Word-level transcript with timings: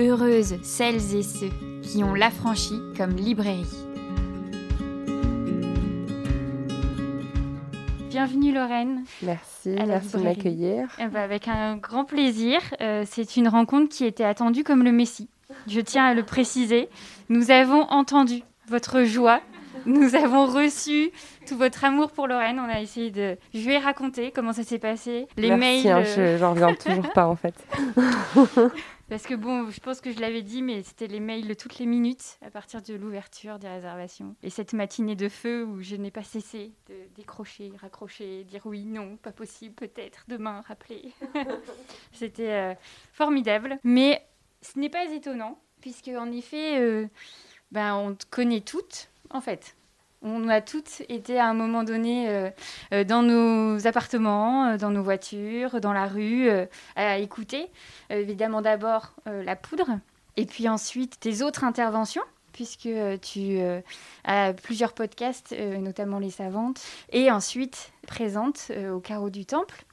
Heureuses 0.00 0.56
celles 0.62 1.14
et 1.14 1.22
ceux 1.22 1.50
qui 1.82 2.02
ont 2.02 2.14
l'affranchi 2.14 2.72
comme 2.96 3.10
librairie. 3.10 3.66
Bienvenue 8.08 8.50
Lorraine. 8.54 9.04
Merci, 9.22 9.76
merci 9.86 10.16
de 10.16 10.22
m'accueillir. 10.22 10.88
Eh 10.98 11.06
ben, 11.06 11.20
avec 11.20 11.48
un 11.48 11.76
grand 11.76 12.06
plaisir. 12.06 12.60
Euh, 12.80 13.04
c'est 13.06 13.36
une 13.36 13.46
rencontre 13.46 13.94
qui 13.94 14.06
était 14.06 14.24
attendue 14.24 14.64
comme 14.64 14.84
le 14.84 14.92
Messie. 14.92 15.28
Je 15.66 15.80
tiens 15.80 16.06
à 16.06 16.14
le 16.14 16.22
préciser. 16.22 16.88
Nous 17.28 17.50
avons 17.50 17.82
entendu 17.90 18.42
votre 18.68 19.02
joie. 19.02 19.40
Nous 19.84 20.14
avons 20.14 20.46
reçu 20.46 21.10
tout 21.46 21.56
votre 21.58 21.84
amour 21.84 22.10
pour 22.10 22.26
Lorraine. 22.26 22.58
On 22.58 22.70
a 22.70 22.80
essayé 22.80 23.10
de. 23.10 23.36
Je 23.52 23.66
vais 23.66 23.78
raconter 23.78 24.30
comment 24.30 24.54
ça 24.54 24.62
s'est 24.62 24.78
passé. 24.78 25.26
Les 25.36 25.48
Merci, 25.48 25.86
mails. 25.86 25.88
Hein, 25.88 26.04
euh, 26.18 26.38
j'en 26.38 26.52
reviens 26.52 26.74
toujours 26.74 27.12
pas 27.12 27.26
en 27.26 27.36
fait. 27.36 27.54
Parce 29.10 29.24
que 29.24 29.34
bon, 29.34 29.70
je 29.70 29.80
pense 29.80 30.00
que 30.00 30.12
je 30.12 30.20
l'avais 30.20 30.42
dit, 30.42 30.62
mais 30.62 30.84
c'était 30.84 31.08
les 31.08 31.18
mails 31.18 31.56
toutes 31.56 31.80
les 31.80 31.86
minutes 31.86 32.38
à 32.42 32.50
partir 32.50 32.80
de 32.80 32.94
l'ouverture 32.94 33.58
des 33.58 33.66
réservations. 33.66 34.36
Et 34.44 34.50
cette 34.50 34.72
matinée 34.72 35.16
de 35.16 35.28
feu 35.28 35.64
où 35.64 35.82
je 35.82 35.96
n'ai 35.96 36.12
pas 36.12 36.22
cessé 36.22 36.70
de 36.88 36.94
décrocher, 37.16 37.72
raccrocher, 37.80 38.44
dire 38.44 38.62
oui, 38.66 38.84
non, 38.84 39.16
pas 39.16 39.32
possible, 39.32 39.74
peut-être, 39.74 40.26
demain, 40.28 40.60
rappeler. 40.60 41.12
c'était 42.12 42.52
euh, 42.52 42.74
formidable. 43.12 43.80
Mais 43.82 44.24
ce 44.62 44.78
n'est 44.78 44.88
pas 44.88 45.04
étonnant, 45.06 45.60
puisque 45.80 46.12
en 46.16 46.30
effet, 46.30 46.78
euh, 46.78 47.08
ben, 47.72 47.96
on 47.96 48.14
te 48.14 48.26
connaît 48.26 48.60
toutes, 48.60 49.10
en 49.30 49.40
fait. 49.40 49.74
On 50.22 50.48
a 50.48 50.60
toutes 50.60 51.02
été 51.08 51.38
à 51.38 51.48
un 51.48 51.54
moment 51.54 51.82
donné 51.82 52.28
euh, 52.28 52.50
euh, 52.92 53.04
dans 53.04 53.22
nos 53.22 53.86
appartements, 53.86 54.66
euh, 54.66 54.76
dans 54.76 54.90
nos 54.90 55.02
voitures, 55.02 55.80
dans 55.80 55.94
la 55.94 56.06
rue, 56.06 56.50
à 56.94 57.18
écouter. 57.18 57.70
évidemment 58.10 58.60
d'abord 58.60 59.14
la 59.26 59.56
poudre, 59.56 59.98
et 60.36 60.44
puis 60.44 60.68
ensuite 60.68 61.18
tes 61.20 61.42
autres 61.42 61.64
interventions, 61.64 62.22
puisque 62.52 62.88
tu 63.22 63.60
as 64.24 64.52
plusieurs 64.52 64.92
podcasts, 64.92 65.54
notamment 65.58 66.18
Les 66.18 66.30
Savantes, 66.30 66.80
et 67.12 67.30
ensuite 67.30 67.92
présente 68.06 68.70
au 68.92 69.00
carreau 69.00 69.30
du 69.30 69.46
temple. 69.46 69.84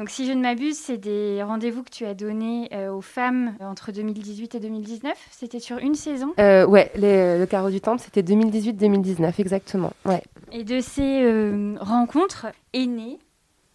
Donc, 0.00 0.08
si 0.08 0.24
je 0.24 0.32
ne 0.32 0.40
m'abuse, 0.40 0.78
c'est 0.78 0.96
des 0.96 1.42
rendez-vous 1.42 1.82
que 1.82 1.90
tu 1.90 2.06
as 2.06 2.14
donnés 2.14 2.70
euh, 2.72 2.90
aux 2.90 3.02
femmes 3.02 3.54
entre 3.60 3.92
2018 3.92 4.54
et 4.54 4.58
2019. 4.58 5.12
C'était 5.30 5.60
sur 5.60 5.76
une 5.76 5.94
saison? 5.94 6.32
Euh, 6.40 6.64
Ouais, 6.66 6.90
le 6.96 7.44
carreau 7.44 7.68
du 7.68 7.82
temple, 7.82 8.00
c'était 8.02 8.22
2018-2019, 8.22 9.34
exactement. 9.38 9.92
Ouais. 10.06 10.22
Et 10.52 10.64
de 10.64 10.80
ces 10.80 11.22
euh, 11.22 11.76
rencontres 11.80 12.46
est 12.72 12.86
né, 12.86 13.18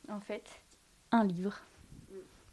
en 0.09 0.19
fait, 0.19 0.41
un 1.11 1.23
livre. 1.23 1.59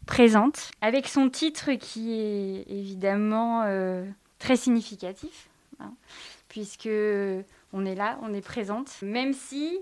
Présente, 0.05 0.71
avec 0.83 1.09
son 1.09 1.31
titre 1.31 1.73
qui 1.73 2.13
est 2.13 2.71
évidemment 2.71 3.63
euh, 3.65 4.05
très 4.39 4.57
significatif, 4.57 5.49
hein, 5.81 5.95
puisque 6.51 6.91
on 7.73 7.87
est 7.87 7.95
là, 7.95 8.19
on 8.21 8.35
est 8.35 8.45
présente, 8.45 9.01
même 9.01 9.33
si, 9.33 9.79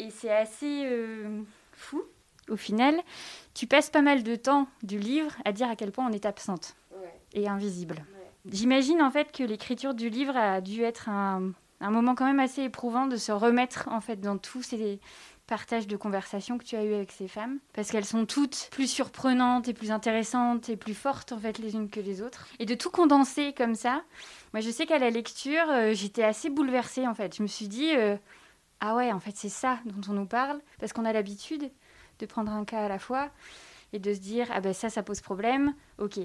et 0.00 0.10
c'est 0.10 0.32
assez 0.32 0.88
fou, 1.72 2.02
au 2.48 2.56
final, 2.56 2.94
tu 3.54 3.66
passes 3.66 3.90
pas 3.90 4.02
mal 4.02 4.22
de 4.22 4.36
temps 4.36 4.68
du 4.82 4.98
livre 4.98 5.32
à 5.44 5.52
dire 5.52 5.68
à 5.68 5.76
quel 5.76 5.92
point 5.92 6.06
on 6.06 6.12
est 6.12 6.26
absente 6.26 6.76
et 7.34 7.48
invisible. 7.48 8.04
J'imagine 8.50 9.02
en 9.02 9.10
fait 9.10 9.32
que 9.32 9.42
l'écriture 9.42 9.94
du 9.94 10.08
livre 10.08 10.36
a 10.36 10.60
dû 10.60 10.82
être 10.82 11.08
un, 11.08 11.52
moment 11.80 12.14
quand 12.14 12.26
même 12.26 12.40
assez 12.40 12.62
éprouvant 12.62 13.06
de 13.06 13.16
se 13.16 13.32
remettre 13.32 13.88
en 13.90 14.00
fait 14.00 14.20
dans 14.20 14.38
tous 14.38 14.62
ces 14.62 15.00
partages 15.46 15.86
de 15.86 15.96
conversations 15.96 16.58
que 16.58 16.64
tu 16.64 16.76
as 16.76 16.84
eu 16.84 16.94
avec 16.94 17.10
ces 17.10 17.26
femmes 17.26 17.58
parce 17.72 17.90
qu'elles 17.90 18.04
sont 18.04 18.26
toutes 18.26 18.68
plus 18.70 18.86
surprenantes 18.86 19.68
et 19.68 19.72
plus 19.72 19.90
intéressantes 19.90 20.68
et 20.68 20.76
plus 20.76 20.94
fortes 20.94 21.32
en 21.32 21.38
fait 21.38 21.58
les 21.58 21.74
unes 21.74 21.88
que 21.88 22.00
les 22.00 22.22
autres. 22.22 22.48
Et 22.58 22.66
de 22.66 22.74
tout 22.74 22.90
condenser 22.90 23.54
comme 23.54 23.74
ça 23.74 24.02
moi 24.52 24.60
je 24.60 24.70
sais 24.70 24.86
qu'à 24.86 24.98
la 24.98 25.10
lecture 25.10 25.68
euh, 25.70 25.92
j'étais 25.94 26.24
assez 26.24 26.50
bouleversée 26.50 27.06
en 27.06 27.14
fait. 27.14 27.36
Je 27.36 27.42
me 27.42 27.48
suis 27.48 27.68
dit 27.68 27.92
euh, 27.96 28.16
ah 28.80 28.94
ouais 28.94 29.12
en 29.12 29.20
fait 29.20 29.36
c'est 29.36 29.48
ça 29.48 29.78
dont 29.84 30.10
on 30.10 30.14
nous 30.14 30.26
parle 30.26 30.60
parce 30.78 30.92
qu'on 30.92 31.04
a 31.04 31.12
l'habitude 31.12 31.70
de 32.18 32.26
prendre 32.26 32.52
un 32.52 32.64
cas 32.64 32.84
à 32.84 32.88
la 32.88 32.98
fois 32.98 33.30
et 33.92 33.98
de 33.98 34.12
se 34.12 34.18
dire 34.18 34.48
ah 34.52 34.60
ben 34.60 34.72
ça 34.72 34.90
ça 34.90 35.02
pose 35.02 35.20
problème 35.20 35.74
ok. 35.98 36.20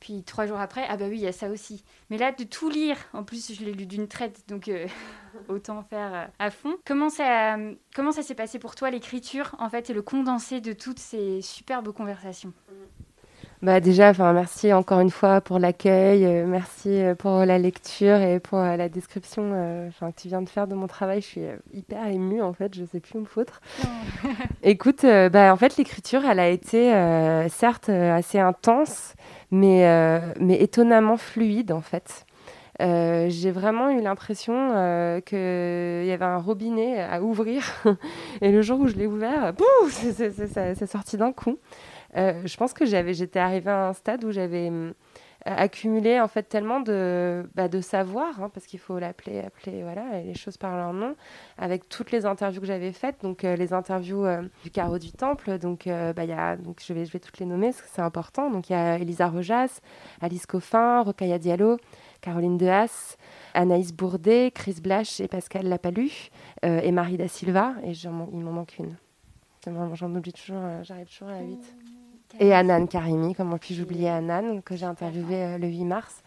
Puis 0.00 0.22
trois 0.24 0.46
jours 0.46 0.58
après 0.60 0.84
ah 0.88 0.96
ben 0.96 1.08
oui 1.08 1.16
il 1.18 1.22
y 1.22 1.26
a 1.26 1.32
ça 1.32 1.48
aussi. 1.48 1.84
Mais 2.10 2.18
là 2.18 2.32
de 2.32 2.44
tout 2.44 2.68
lire 2.68 2.96
en 3.12 3.24
plus 3.24 3.52
je 3.52 3.64
l'ai 3.64 3.72
lu 3.72 3.86
d'une 3.86 4.08
traite 4.08 4.42
donc 4.48 4.68
euh, 4.68 4.86
autant 5.48 5.82
faire 5.82 6.14
euh, 6.14 6.26
à 6.38 6.50
fond. 6.50 6.76
Comment 6.84 7.10
ça 7.10 7.56
comment 7.94 8.12
ça 8.12 8.22
s'est 8.22 8.34
passé 8.34 8.58
pour 8.58 8.74
toi 8.74 8.90
l'écriture 8.90 9.54
en 9.58 9.68
fait 9.68 9.90
et 9.90 9.94
le 9.94 10.02
condensé 10.02 10.60
de 10.60 10.72
toutes 10.72 10.98
ces 10.98 11.42
superbes 11.42 11.92
conversations? 11.92 12.52
Bah 13.64 13.80
déjà, 13.80 14.10
enfin 14.10 14.34
merci 14.34 14.74
encore 14.74 15.00
une 15.00 15.08
fois 15.08 15.40
pour 15.40 15.58
l'accueil, 15.58 16.26
euh, 16.26 16.44
merci 16.46 16.90
euh, 16.90 17.14
pour 17.14 17.46
la 17.46 17.56
lecture 17.56 18.16
et 18.16 18.38
pour 18.38 18.58
euh, 18.58 18.76
la 18.76 18.90
description 18.90 19.42
que 19.98 20.20
tu 20.20 20.28
viens 20.28 20.42
de 20.42 20.50
faire 20.50 20.66
de 20.66 20.74
mon 20.74 20.86
travail. 20.86 21.22
Je 21.22 21.26
suis 21.26 21.40
hyper 21.72 22.06
émue 22.08 22.42
en 22.42 22.52
fait, 22.52 22.74
je 22.74 22.84
sais 22.84 23.00
plus 23.00 23.16
où 23.16 23.22
me 23.22 23.24
foutre. 23.24 23.62
Écoute, 24.62 25.06
bah 25.32 25.50
en 25.50 25.56
fait 25.56 25.78
l'écriture, 25.78 26.26
elle 26.26 26.40
a 26.40 26.50
été 26.50 26.92
certes 27.48 27.88
assez 27.88 28.38
intense, 28.38 29.14
mais 29.50 30.20
mais 30.38 30.60
étonnamment 30.60 31.16
fluide 31.16 31.72
en 31.72 31.80
fait. 31.80 32.26
j'ai 32.80 33.50
vraiment 33.50 33.88
eu 33.88 34.02
l'impression 34.02 34.52
qu'il 35.24 35.38
y 35.38 36.12
avait 36.12 36.24
un 36.26 36.38
robinet 36.38 37.00
à 37.00 37.22
ouvrir. 37.22 37.64
et 38.42 38.52
le 38.52 38.60
jour 38.60 38.80
où 38.80 38.88
je 38.88 38.96
l'ai 38.96 39.06
ouvert, 39.06 39.54
c'est 39.98 40.86
sorti 40.86 41.16
d'un 41.16 41.32
coup. 41.32 41.56
Euh, 42.16 42.40
je 42.44 42.56
pense 42.56 42.72
que 42.72 42.86
j'avais, 42.86 43.14
j'étais 43.14 43.40
arrivée 43.40 43.70
à 43.70 43.88
un 43.88 43.92
stade 43.92 44.24
où 44.24 44.30
j'avais 44.30 44.70
euh, 44.70 44.92
accumulé 45.44 46.20
en 46.20 46.28
fait 46.28 46.44
tellement 46.44 46.80
de, 46.80 47.48
bah, 47.54 47.68
de 47.68 47.80
savoir, 47.80 48.40
hein, 48.40 48.50
parce 48.54 48.66
qu'il 48.66 48.78
faut 48.78 48.98
l'appeler, 48.98 49.40
appeler, 49.40 49.82
voilà, 49.82 50.22
les 50.22 50.34
choses 50.34 50.56
par 50.56 50.76
leur 50.76 50.92
nom, 50.92 51.16
avec 51.58 51.88
toutes 51.88 52.12
les 52.12 52.24
interviews 52.24 52.60
que 52.60 52.66
j'avais 52.66 52.92
faites, 52.92 53.20
donc 53.22 53.44
euh, 53.44 53.56
les 53.56 53.72
interviews 53.72 54.24
du 54.62 54.70
carreau 54.70 54.98
du 54.98 55.10
temple, 55.10 55.58
donc, 55.58 55.86
bah, 55.86 56.24
y 56.24 56.32
a, 56.32 56.56
donc 56.56 56.80
je, 56.86 56.92
vais, 56.92 57.04
je 57.04 57.12
vais 57.12 57.18
toutes 57.18 57.38
les 57.38 57.46
nommer 57.46 57.68
parce 57.68 57.82
que 57.82 57.88
c'est 57.90 58.02
important. 58.02 58.50
Donc 58.50 58.70
il 58.70 58.74
y 58.74 58.76
a 58.76 58.98
Elisa 58.98 59.28
Rojas, 59.28 59.80
Alice 60.20 60.46
Coffin, 60.46 61.02
Rokaya 61.02 61.38
Diallo, 61.38 61.78
Caroline 62.20 62.56
Dehas, 62.56 63.16
Anaïs 63.54 63.92
Bourdet, 63.92 64.52
Chris 64.54 64.76
Blache 64.80 65.20
et 65.20 65.28
Pascal 65.28 65.66
Lapalu, 65.66 66.30
et 66.62 66.92
Marie 66.92 67.16
Da 67.16 67.28
Silva, 67.28 67.74
et 67.82 67.92
il 67.92 68.10
m'en 68.10 68.52
manque 68.52 68.78
une. 68.78 68.96
J'en 69.94 70.14
oublie 70.14 70.32
toujours, 70.32 70.62
j'arrive 70.82 71.08
toujours 71.08 71.28
à 71.28 71.32
la 71.32 71.42
8. 71.42 71.93
Et 72.40 72.52
Anan 72.52 72.86
Karimi, 72.86 73.34
comment 73.34 73.58
puis-je 73.58 73.82
oublier 73.82 74.08
Anan, 74.08 74.60
que 74.62 74.74
j'ai 74.74 74.86
interviewé 74.86 75.36
euh, 75.36 75.58
le 75.58 75.68
8 75.68 75.84
mars. 75.84 76.22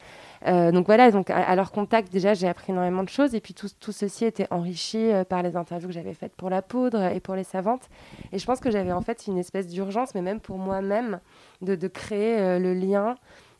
Euh, 0.46 0.72
donc 0.72 0.86
voilà, 0.86 1.12
donc 1.12 1.30
à, 1.30 1.56
leur 1.56 1.72
contact, 1.72 2.12
déjà, 2.12 2.34
j'ai 2.34 2.48
appris 2.48 2.72
énormément 2.72 3.04
de 3.04 3.10
choses. 3.10 3.36
Et 3.36 3.42
puis 3.42 3.54
tout, 3.54 3.68
tout 3.80 3.92
ceci 3.92 4.24
était 4.24 4.48
enrichi 4.52 5.12
euh, 5.12 5.24
par 5.24 5.44
les 5.44 5.58
interviews 5.58 5.88
que 5.88 5.94
j'avais 5.94 6.14
faites 6.14 6.34
pour 6.36 6.50
la 6.50 6.62
poudre 6.62 7.04
et 7.12 7.20
pour 7.20 7.36
les 7.36 7.44
savantes. 7.44 7.90
Et 8.32 8.40
je 8.40 8.46
pense 8.46 8.60
que 8.60 8.72
j'avais 8.72 8.94
en 8.94 9.02
fait 9.02 9.28
une 9.28 9.38
espèce 9.38 9.68
d'urgence, 9.68 10.16
mais 10.16 10.22
même 10.22 10.40
pour 10.40 10.58
moi-même, 10.58 11.20
de, 11.62 11.76
de, 11.76 11.88
créer 11.88 12.60
le 12.60 12.74
lien 12.74 13.16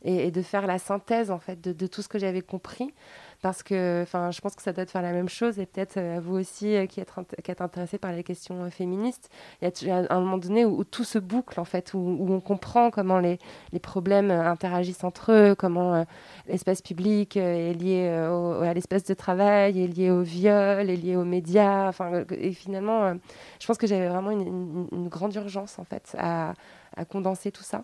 et, 0.06 0.28
et, 0.28 0.32
de 0.32 0.42
faire 0.42 0.68
la 0.68 0.78
synthèse 0.78 1.32
en 1.32 1.40
fait 1.40 1.60
de, 1.60 1.74
de 1.74 1.88
tout 1.88 2.04
ce 2.04 2.08
que 2.08 2.20
j'avais 2.20 2.42
compris 2.42 2.94
parce 3.42 3.64
que 3.64 4.06
je 4.08 4.42
pense 4.42 4.56
que 4.56 4.62
ça 4.62 4.74
doit 4.74 4.86
faire 4.86 5.02
la 5.02 5.12
même 5.12 5.30
chose 5.30 5.60
et 5.60 5.66
peut-être 5.66 5.98
à 5.98 6.20
vous 6.20 6.36
aussi 6.36 6.76
qui 6.88 7.00
êtes, 7.00 7.12
qui 7.44 7.52
êtes 7.52 7.62
intéressé 7.62 7.98
par 7.98 8.12
les 8.12 8.24
questions 8.24 8.70
féministes. 8.72 9.30
Il 9.62 9.88
y 9.88 9.92
a 9.92 10.06
un 10.10 10.20
moment 10.20 10.38
donné 10.38 10.66
où, 10.66 10.84
tout 10.84 11.04
se 11.04 11.20
boucle 11.20 11.60
en 11.60 11.66
fait 11.66 11.94
où, 11.94 12.26
on 12.30 12.40
comprend 12.40 12.90
comment 12.90 13.20
les, 13.20 13.40
les, 13.72 13.80
problèmes 13.80 14.32
interagissent 14.32 15.04
entre 15.04 15.32
eux 15.32 15.56
comment 15.56 16.06
l'espace 16.48 16.82
public 16.82 17.38
est 17.38 17.74
lié 17.74 18.08
à 18.08 18.74
l'espace 18.74 19.04
de 19.04 19.14
travail 19.14 19.84
est 19.84 19.88
lié 19.88 20.10
au 20.10 20.22
viol 20.22 20.90
est 20.90 20.96
lié 20.96 21.16
aux 21.16 21.26
médias. 21.26 21.92
Et 22.32 22.54
finalement 22.54 23.14
je 23.60 23.68
pense 23.68 23.78
que 23.78 23.88
j'avais 23.88 24.08
vraiment 24.08 24.32
une, 24.32 24.88
une, 24.92 25.08
grande 25.08 25.34
urgence 25.36 25.80
en 25.80 25.84
fait 25.84 26.16
à, 26.18 26.54
à 26.98 27.06
condenser 27.06 27.52
tout 27.52 27.64
ça 27.64 27.84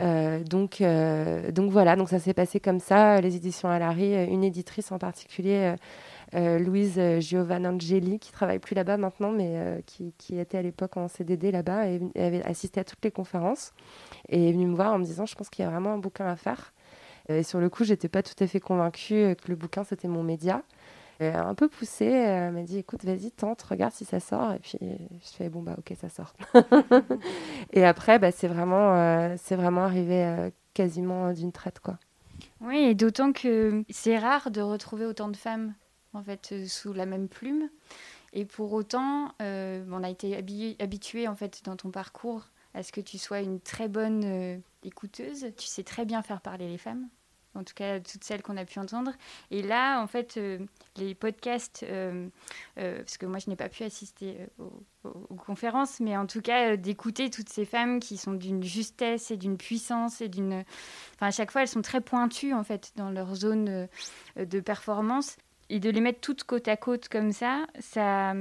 euh, 0.00 0.44
donc, 0.44 0.80
euh, 0.80 1.50
donc 1.50 1.70
voilà, 1.70 1.96
donc 1.96 2.08
ça 2.08 2.18
s'est 2.18 2.34
passé 2.34 2.60
comme 2.60 2.78
ça. 2.78 3.20
Les 3.20 3.36
éditions 3.36 3.68
Alary, 3.68 4.14
euh, 4.14 4.26
une 4.26 4.44
éditrice 4.44 4.92
en 4.92 4.98
particulier, 4.98 5.74
Louise 6.34 7.00
Giovanangeli, 7.20 8.18
qui 8.18 8.32
travaille 8.32 8.58
plus 8.58 8.74
là-bas 8.74 8.98
maintenant, 8.98 9.32
mais 9.32 9.82
qui, 9.86 10.38
était 10.38 10.58
à 10.58 10.62
l'époque 10.62 10.96
en 10.98 11.08
CDD 11.08 11.50
là-bas 11.50 11.88
et, 11.88 12.00
avait 12.16 12.42
assisté 12.44 12.80
à 12.80 12.84
toutes 12.84 13.02
les 13.02 13.10
conférences 13.10 13.72
et 14.28 14.50
est 14.50 14.52
venue 14.52 14.66
me 14.66 14.76
voir 14.76 14.92
en 14.92 14.98
me 14.98 15.04
disant, 15.04 15.24
je 15.24 15.34
pense 15.34 15.48
qu'il 15.48 15.64
y 15.64 15.68
a 15.68 15.70
vraiment 15.70 15.94
un 15.94 15.98
bouquin 15.98 16.26
à 16.26 16.36
faire. 16.36 16.74
Et 17.30 17.42
sur 17.42 17.60
le 17.60 17.70
coup, 17.70 17.84
j'étais 17.84 18.08
pas 18.08 18.22
tout 18.22 18.34
à 18.44 18.46
fait 18.46 18.60
convaincue 18.60 19.36
que 19.36 19.48
le 19.48 19.56
bouquin 19.56 19.84
c'était 19.84 20.08
mon 20.08 20.22
média. 20.22 20.62
Euh, 21.20 21.34
un 21.34 21.54
peu 21.54 21.68
poussée. 21.68 22.06
Elle 22.06 22.52
m'a 22.52 22.62
dit 22.62 22.78
écoute, 22.78 23.04
vas-y, 23.04 23.32
tente, 23.32 23.62
regarde 23.62 23.92
si 23.92 24.04
ça 24.04 24.20
sort. 24.20 24.52
Et 24.52 24.58
puis 24.60 24.78
je 24.80 25.30
fais 25.36 25.48
bon, 25.48 25.62
bah 25.62 25.74
ok, 25.78 25.92
ça 26.00 26.08
sort. 26.08 26.34
et 27.72 27.84
après, 27.84 28.18
bah, 28.18 28.30
c'est 28.30 28.48
vraiment, 28.48 28.94
euh, 28.94 29.34
c'est 29.36 29.56
vraiment 29.56 29.84
arrivé 29.84 30.24
euh, 30.24 30.50
quasiment 30.74 31.32
d'une 31.32 31.50
traite. 31.50 31.80
quoi. 31.80 31.98
Oui, 32.60 32.76
et 32.76 32.94
d'autant 32.94 33.32
que 33.32 33.84
c'est 33.90 34.18
rare 34.18 34.50
de 34.50 34.60
retrouver 34.60 35.06
autant 35.06 35.28
de 35.28 35.36
femmes 35.36 35.74
en 36.12 36.22
fait 36.22 36.54
sous 36.66 36.92
la 36.92 37.06
même 37.06 37.28
plume. 37.28 37.68
Et 38.32 38.44
pour 38.44 38.72
autant, 38.72 39.32
on 39.40 40.02
a 40.02 40.10
été 40.10 40.36
habitué 40.78 41.26
en 41.26 41.34
fait 41.34 41.62
dans 41.64 41.76
ton 41.76 41.90
parcours 41.90 42.48
à 42.74 42.82
ce 42.82 42.92
que 42.92 43.00
tu 43.00 43.16
sois 43.16 43.40
une 43.40 43.58
très 43.58 43.88
bonne 43.88 44.60
écouteuse. 44.84 45.46
Tu 45.56 45.66
sais 45.66 45.82
très 45.82 46.04
bien 46.04 46.22
faire 46.22 46.42
parler 46.42 46.68
les 46.68 46.78
femmes 46.78 47.08
en 47.58 47.64
tout 47.64 47.74
cas 47.74 48.00
toutes 48.00 48.24
celles 48.24 48.42
qu'on 48.42 48.56
a 48.56 48.64
pu 48.64 48.78
entendre. 48.78 49.12
Et 49.50 49.62
là, 49.62 50.00
en 50.00 50.06
fait, 50.06 50.40
les 50.96 51.14
podcasts, 51.14 51.84
parce 52.74 53.18
que 53.18 53.26
moi 53.26 53.38
je 53.38 53.50
n'ai 53.50 53.56
pas 53.56 53.68
pu 53.68 53.84
assister 53.84 54.38
aux, 54.58 54.84
aux, 55.04 55.34
conférences, 55.34 56.00
mais 56.00 56.16
en 56.16 56.26
tout 56.26 56.40
cas 56.40 56.76
d'écouter 56.76 57.30
toutes 57.30 57.48
ces 57.48 57.64
femmes 57.64 58.00
qui 58.00 58.16
sont 58.16 58.32
d'une 58.32 58.62
justesse 58.62 59.30
et 59.30 59.36
d'une 59.36 59.56
puissance 59.56 60.20
et 60.20 60.28
d'une... 60.28 60.64
Enfin, 61.14 61.26
à 61.26 61.30
chaque 61.30 61.50
fois, 61.50 61.62
elles 61.62 61.68
sont 61.68 61.82
très 61.82 62.00
pointues 62.00 62.54
en 62.54 62.64
fait 62.64 62.92
dans 62.96 63.10
leur 63.10 63.34
zone 63.34 63.88
de 64.36 64.60
performance 64.60 65.36
et 65.70 65.80
de 65.80 65.90
les 65.90 66.00
mettre 66.00 66.20
toutes 66.20 66.44
côte 66.44 66.68
à 66.68 66.76
côte 66.76 67.08
comme 67.08 67.32
ça, 67.32 67.66
ça, 67.78 68.34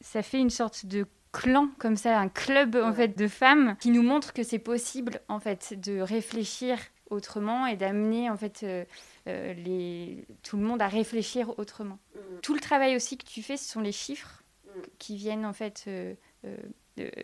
ça 0.00 0.22
fait 0.22 0.38
une 0.38 0.50
sorte 0.50 0.86
de 0.86 1.06
clan 1.32 1.68
comme 1.78 1.96
ça, 1.96 2.18
un 2.18 2.28
club 2.28 2.76
en 2.76 2.92
fait 2.92 3.16
de 3.16 3.26
femmes 3.26 3.76
qui 3.80 3.90
nous 3.90 4.02
montre 4.02 4.32
que 4.32 4.42
c'est 4.42 4.58
possible 4.58 5.20
en 5.28 5.40
fait 5.40 5.74
de 5.80 6.00
réfléchir 6.00 6.78
autrement 7.12 7.66
et 7.66 7.76
d'amener 7.76 8.30
en 8.30 8.36
fait 8.36 8.62
euh, 8.62 8.84
euh, 9.28 9.52
les... 9.54 10.26
tout 10.42 10.56
le 10.56 10.62
monde 10.62 10.82
à 10.82 10.88
réfléchir 10.88 11.58
autrement. 11.58 11.98
Mm. 12.14 12.18
Tout 12.42 12.54
le 12.54 12.60
travail 12.60 12.96
aussi 12.96 13.18
que 13.18 13.24
tu 13.24 13.42
fais, 13.42 13.56
ce 13.56 13.70
sont 13.70 13.80
les 13.80 13.92
chiffres 13.92 14.42
mm. 14.66 14.80
qui 14.98 15.16
viennent 15.16 15.46
en 15.46 15.52
fait 15.52 15.84
euh, 15.86 16.14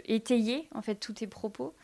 étayer 0.07 0.69
en 0.75 0.81
fait 0.81 0.95
tous 0.95 1.13
tes 1.15 1.27
propos. 1.27 1.75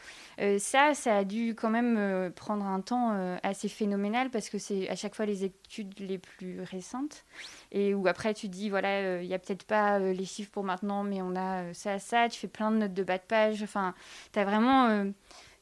Ça, 0.59 0.95
ça 0.95 1.19
a 1.19 1.25
dû 1.25 1.55
quand 1.55 1.69
même 1.69 2.33
prendre 2.33 2.65
un 2.65 2.81
temps 2.81 3.39
assez 3.43 3.69
phénoménal 3.69 4.31
parce 4.31 4.49
que 4.49 4.57
c'est 4.57 4.89
à 4.89 4.97
chaque 4.97 5.15
fois 5.15 5.27
les 5.27 5.45
études 5.45 6.01
les 6.01 6.17
plus 6.17 6.63
récentes 6.63 7.27
et 7.73 7.93
où 7.93 8.07
après 8.07 8.33
tu 8.33 8.49
dis 8.49 8.71
voilà 8.71 9.21
il 9.21 9.29
n'y 9.29 9.35
a 9.35 9.39
peut-être 9.39 9.65
pas 9.65 9.99
les 9.99 10.25
chiffres 10.25 10.51
pour 10.51 10.65
maintenant 10.65 11.05
mais 11.05 11.21
on 11.21 11.37
a 11.37 11.75
ça 11.75 11.99
ça. 11.99 12.31
Tu 12.31 12.41
fais 12.41 12.49
plein 12.49 12.71
de 12.71 12.79
notes 12.79 12.95
de 12.95 13.03
bas 13.03 13.19
de 13.19 13.23
page. 13.23 13.63
Enfin, 13.63 13.95
tu 14.33 14.39
as 14.39 14.47
vraiment 14.47 15.13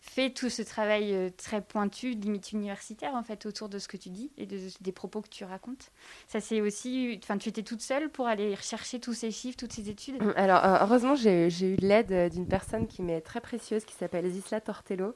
fait 0.02 0.30
tout 0.30 0.50
ce 0.50 0.62
travail 0.62 1.14
euh, 1.14 1.30
très 1.36 1.62
pointu, 1.62 2.10
limite 2.10 2.50
universitaire 2.50 3.14
en 3.14 3.22
fait, 3.22 3.46
autour 3.46 3.68
de 3.68 3.78
ce 3.78 3.86
que 3.86 3.96
tu 3.96 4.10
dis 4.10 4.32
et 4.36 4.46
des 4.46 4.92
propos 4.92 5.22
que 5.22 5.28
tu 5.28 5.44
racontes. 5.44 5.92
Ça 6.26 6.40
c'est 6.40 6.60
aussi, 6.60 7.20
enfin, 7.22 7.38
tu 7.38 7.48
étais 7.48 7.62
toute 7.62 7.80
seule 7.80 8.10
pour 8.10 8.26
aller 8.26 8.54
rechercher 8.54 8.98
tous 8.98 9.14
ces 9.14 9.30
chiffres, 9.30 9.56
toutes 9.56 9.72
ces 9.72 9.88
études? 9.88 10.20
Hum, 10.20 10.34
alors 10.36 10.64
euh, 10.64 10.78
heureusement 10.80 11.14
j'ai 11.14 11.46
eu 11.46 11.76
l'aide 11.76 12.10
euh, 12.10 12.28
d'une 12.28 12.48
personne 12.48 12.88
qui 12.88 13.00
m'est 13.00 13.20
très 13.20 13.40
précieuse, 13.40 13.84
qui 13.84 13.94
s'appelle 13.94 14.28
Zisla 14.28 14.60
Tortello, 14.60 15.14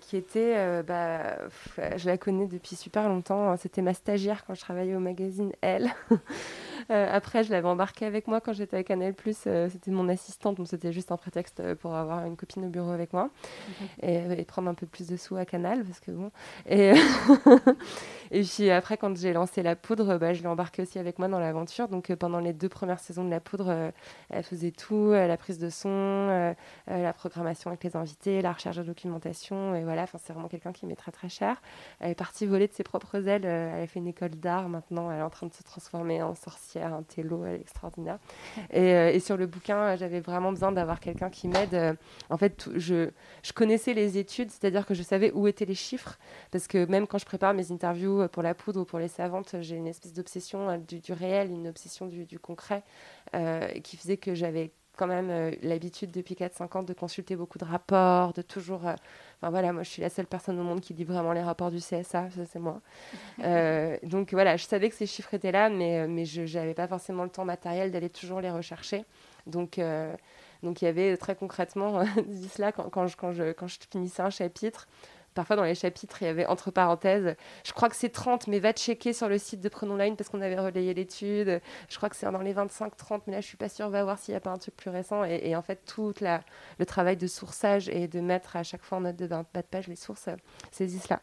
qui 0.00 0.18
était, 0.18 0.82
bah, 0.82 1.38
je 1.78 2.06
la 2.06 2.18
connais 2.18 2.46
depuis 2.46 2.76
super 2.76 3.08
longtemps. 3.08 3.56
C'était 3.56 3.80
ma 3.80 3.94
stagiaire 3.94 4.44
quand 4.44 4.54
je 4.54 4.60
travaillais 4.60 4.94
au 4.94 5.00
magazine 5.00 5.52
Elle. 5.62 5.90
Après, 6.88 7.44
je 7.44 7.50
l'avais 7.50 7.68
embarquée 7.68 8.06
avec 8.06 8.28
moi 8.28 8.40
quand 8.40 8.52
j'étais 8.52 8.76
à 8.76 8.82
Canal+. 8.82 9.14
c'était 9.34 9.90
mon 9.90 10.08
assistante, 10.08 10.56
donc 10.56 10.68
c'était 10.68 10.92
juste 10.92 11.12
un 11.12 11.16
prétexte 11.16 11.74
pour 11.74 11.94
avoir 11.94 12.24
une 12.26 12.36
copine 12.36 12.64
au 12.66 12.68
bureau 12.68 12.90
avec 12.90 13.12
moi. 13.12 13.30
Et, 14.02 14.44
prendre 14.44 14.68
un 14.68 14.74
peu 14.74 14.86
plus 14.86 15.08
de 15.08 15.16
sous 15.16 15.36
à 15.36 15.44
Canal 15.44 15.84
parce 15.84 16.00
que 16.00 16.10
bon. 16.10 16.30
Et, 16.68 16.92
et 18.30 18.42
puis 18.42 18.70
après 18.70 18.96
quand 18.96 19.16
j'ai 19.16 19.32
lancé 19.32 19.62
la 19.62 19.76
poudre 19.76 20.18
bah, 20.18 20.32
je 20.34 20.42
l'ai 20.42 20.48
embarqué 20.48 20.82
aussi 20.82 20.98
avec 20.98 21.18
moi 21.18 21.28
dans 21.28 21.40
l'aventure. 21.40 21.88
Donc 21.88 22.10
euh, 22.10 22.16
pendant 22.16 22.40
les 22.40 22.52
deux 22.52 22.68
premières 22.68 23.00
saisons 23.00 23.24
de 23.24 23.30
la 23.30 23.40
poudre 23.40 23.68
euh, 23.68 23.90
elle 24.30 24.44
faisait 24.44 24.70
tout 24.70 25.10
euh, 25.12 25.26
la 25.26 25.36
prise 25.36 25.58
de 25.58 25.70
son 25.70 26.54
la 26.86 27.12
programmation 27.12 27.70
avec 27.70 27.84
les 27.84 27.96
invités 27.96 28.42
la 28.42 28.52
recherche 28.52 28.76
de 28.76 28.82
documentation 28.82 29.74
et 29.74 29.84
voilà. 29.84 30.02
Enfin 30.02 30.18
c'est 30.22 30.32
vraiment 30.32 30.48
quelqu'un 30.48 30.72
qui 30.72 30.86
m'est 30.86 30.96
très 30.96 31.12
très 31.12 31.28
cher. 31.28 31.60
Elle 32.00 32.10
est 32.10 32.14
partie 32.14 32.46
voler 32.46 32.68
de 32.68 32.72
ses 32.72 32.82
propres 32.82 33.26
ailes 33.28 33.44
elle 33.44 33.82
a 33.82 33.86
fait 33.86 34.00
une 34.00 34.06
école 34.06 34.30
d'art 34.30 34.68
maintenant 34.68 35.10
elle 35.10 35.20
est 35.20 35.22
en 35.22 35.30
train 35.30 35.46
de 35.46 35.52
se 35.52 35.62
transformer 35.62 36.22
en 36.22 36.34
sorcière 36.34 36.73
un 36.82 37.02
télo 37.02 37.46
extraordinaire. 37.46 38.18
Et, 38.72 38.90
et 38.90 39.20
sur 39.20 39.36
le 39.36 39.46
bouquin 39.46 39.96
j'avais 39.96 40.20
vraiment 40.20 40.50
besoin 40.50 40.72
d'avoir 40.72 41.00
quelqu'un 41.00 41.30
qui 41.30 41.48
m'aide 41.48 41.96
en 42.30 42.36
fait 42.36 42.68
je 42.76 43.10
je 43.42 43.52
connaissais 43.52 43.94
les 43.94 44.18
études, 44.18 44.50
c'est-à-dire 44.50 44.86
que 44.86 44.94
je 44.94 45.02
savais 45.02 45.32
où 45.32 45.46
étaient 45.46 45.64
les 45.64 45.74
chiffres, 45.74 46.18
parce 46.50 46.66
que 46.66 46.86
même 46.86 47.06
quand 47.06 47.18
je 47.18 47.26
prépare 47.26 47.54
mes 47.54 47.72
interviews 47.72 48.28
pour 48.28 48.42
la 48.42 48.54
poudre 48.54 48.80
ou 48.80 48.84
pour 48.84 48.98
les 48.98 49.08
savantes, 49.08 49.56
j'ai 49.60 49.76
une 49.76 49.86
espèce 49.86 50.12
d'obsession 50.12 50.70
euh, 50.70 50.78
du, 50.78 51.12
réel, 51.12 51.50
une 51.50 51.68
obsession 51.68 52.06
du, 52.06 52.38
concret, 52.38 52.82
euh, 53.34 53.68
qui 53.80 53.96
faisait 53.96 54.16
que 54.16 54.34
j'avais 54.34 54.72
quand 54.96 55.06
même 55.06 55.30
euh, 55.30 55.50
l'habitude 55.62 56.10
depuis 56.10 56.34
4-5 56.34 56.78
ans 56.78 56.82
de 56.82 56.92
consulter 56.92 57.36
beaucoup 57.36 57.58
de 57.58 57.64
rapports, 57.64 58.32
de 58.32 58.42
toujours... 58.42 58.82
Enfin 59.44 59.50
voilà, 59.50 59.74
moi 59.74 59.82
je 59.82 59.90
suis 59.90 60.00
la 60.00 60.08
seule 60.08 60.26
personne 60.26 60.58
au 60.58 60.62
monde 60.62 60.80
qui 60.80 60.94
lit 60.94 61.04
vraiment 61.04 61.34
les 61.34 61.42
rapports 61.42 61.70
du 61.70 61.76
CSA, 61.76 62.02
ça 62.02 62.30
c'est 62.50 62.58
moi. 62.58 62.80
donc 64.02 64.32
voilà, 64.32 64.56
je 64.56 64.64
savais 64.64 64.88
que 64.88 64.94
ces 64.94 65.04
chiffres 65.04 65.34
étaient 65.34 65.52
là, 65.52 65.68
mais, 65.68 66.08
mais 66.08 66.24
je 66.24 66.40
n'avais 66.56 66.72
pas 66.72 66.88
forcément 66.88 67.24
le 67.24 67.28
temps 67.28 67.44
matériel 67.44 67.90
d'aller 67.90 68.08
toujours 68.08 68.40
les 68.40 68.50
rechercher. 68.50 69.04
Donc 69.46 69.78
donc 70.62 70.80
il 70.80 70.86
y 70.86 70.88
avait 70.88 71.18
très 71.18 71.36
concrètement, 71.36 72.02
dit 72.26 72.48
cela, 72.48 72.72
quand, 72.72 72.88
quand, 72.88 73.06
je, 73.06 73.16
quand, 73.18 73.32
je, 73.32 73.52
quand 73.52 73.66
je 73.66 73.76
finissais 73.90 74.22
un 74.22 74.30
chapitre, 74.30 74.88
parfois 75.34 75.56
dans 75.56 75.64
les 75.64 75.74
chapitres, 75.74 76.22
il 76.22 76.26
y 76.26 76.28
avait 76.28 76.46
entre 76.46 76.70
parenthèses, 76.70 77.36
je 77.64 77.72
crois 77.72 77.88
que 77.88 77.96
c'est 77.96 78.08
30, 78.08 78.46
mais 78.46 78.58
va 78.58 78.72
checker 78.72 79.12
sur 79.12 79.28
le 79.28 79.38
site 79.38 79.60
de 79.60 79.68
Prenons 79.68 79.96
Line 79.96 80.16
parce 80.16 80.30
qu'on 80.30 80.40
avait 80.40 80.58
relayé 80.58 80.94
l'étude. 80.94 81.60
Je 81.88 81.96
crois 81.96 82.08
que 82.08 82.16
c'est 82.16 82.30
dans 82.30 82.38
les 82.38 82.54
25-30, 82.54 83.22
mais 83.26 83.34
là 83.34 83.40
je 83.40 83.46
suis 83.46 83.56
pas 83.56 83.68
sûre, 83.68 83.88
va 83.90 84.04
voir 84.04 84.18
s'il 84.18 84.32
n'y 84.32 84.36
a 84.36 84.40
pas 84.40 84.50
un 84.50 84.58
truc 84.58 84.76
plus 84.76 84.90
récent. 84.90 85.24
Et, 85.24 85.54
en 85.56 85.62
fait, 85.62 85.80
tout 85.86 86.14
la, 86.20 86.42
le 86.78 86.86
travail 86.86 87.16
de 87.16 87.26
sourçage 87.26 87.88
et 87.88 88.08
de 88.08 88.20
mettre 88.20 88.56
à 88.56 88.62
chaque 88.62 88.82
fois 88.82 88.98
en 88.98 89.02
note 89.02 89.16
de 89.16 89.26
bas 89.26 89.44
de 89.54 89.60
page 89.62 89.88
les 89.88 89.96
sources, 89.96 90.28
c'est 90.70 90.86
Zisla 90.86 91.20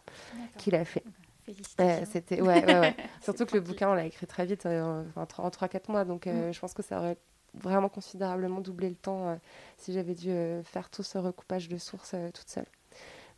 qui 0.57 0.71
l'a 0.71 0.85
fait. 0.85 1.03
Félicitations. 1.45 2.05
c'était 2.11 2.39
ouais, 2.39 2.63
ouais, 2.63 2.79
ouais. 2.79 2.95
surtout 3.23 3.47
que 3.47 3.55
le 3.55 3.61
bouquin 3.61 3.89
on 3.89 3.93
l'a 3.95 4.05
écrit 4.05 4.27
très 4.27 4.45
vite 4.45 4.67
euh, 4.67 5.03
en, 5.15 5.23
3-4 5.23 5.91
mois 5.91 6.05
donc 6.05 6.27
euh, 6.27 6.49
mm. 6.49 6.53
je 6.53 6.59
pense 6.59 6.75
que 6.75 6.83
ça 6.83 6.99
aurait 6.99 7.17
vraiment 7.53 7.89
considérablement 7.89 8.61
doublé 8.61 8.89
le 8.89 8.95
temps 8.95 9.29
euh, 9.29 9.35
si 9.77 9.93
j'avais 9.93 10.15
dû 10.15 10.29
euh, 10.29 10.63
faire 10.63 10.89
tout 10.89 11.03
ce 11.03 11.17
recoupage 11.17 11.67
de 11.67 11.77
sources 11.77 12.13
euh, 12.13 12.29
toute 12.31 12.49
seule. 12.49 12.65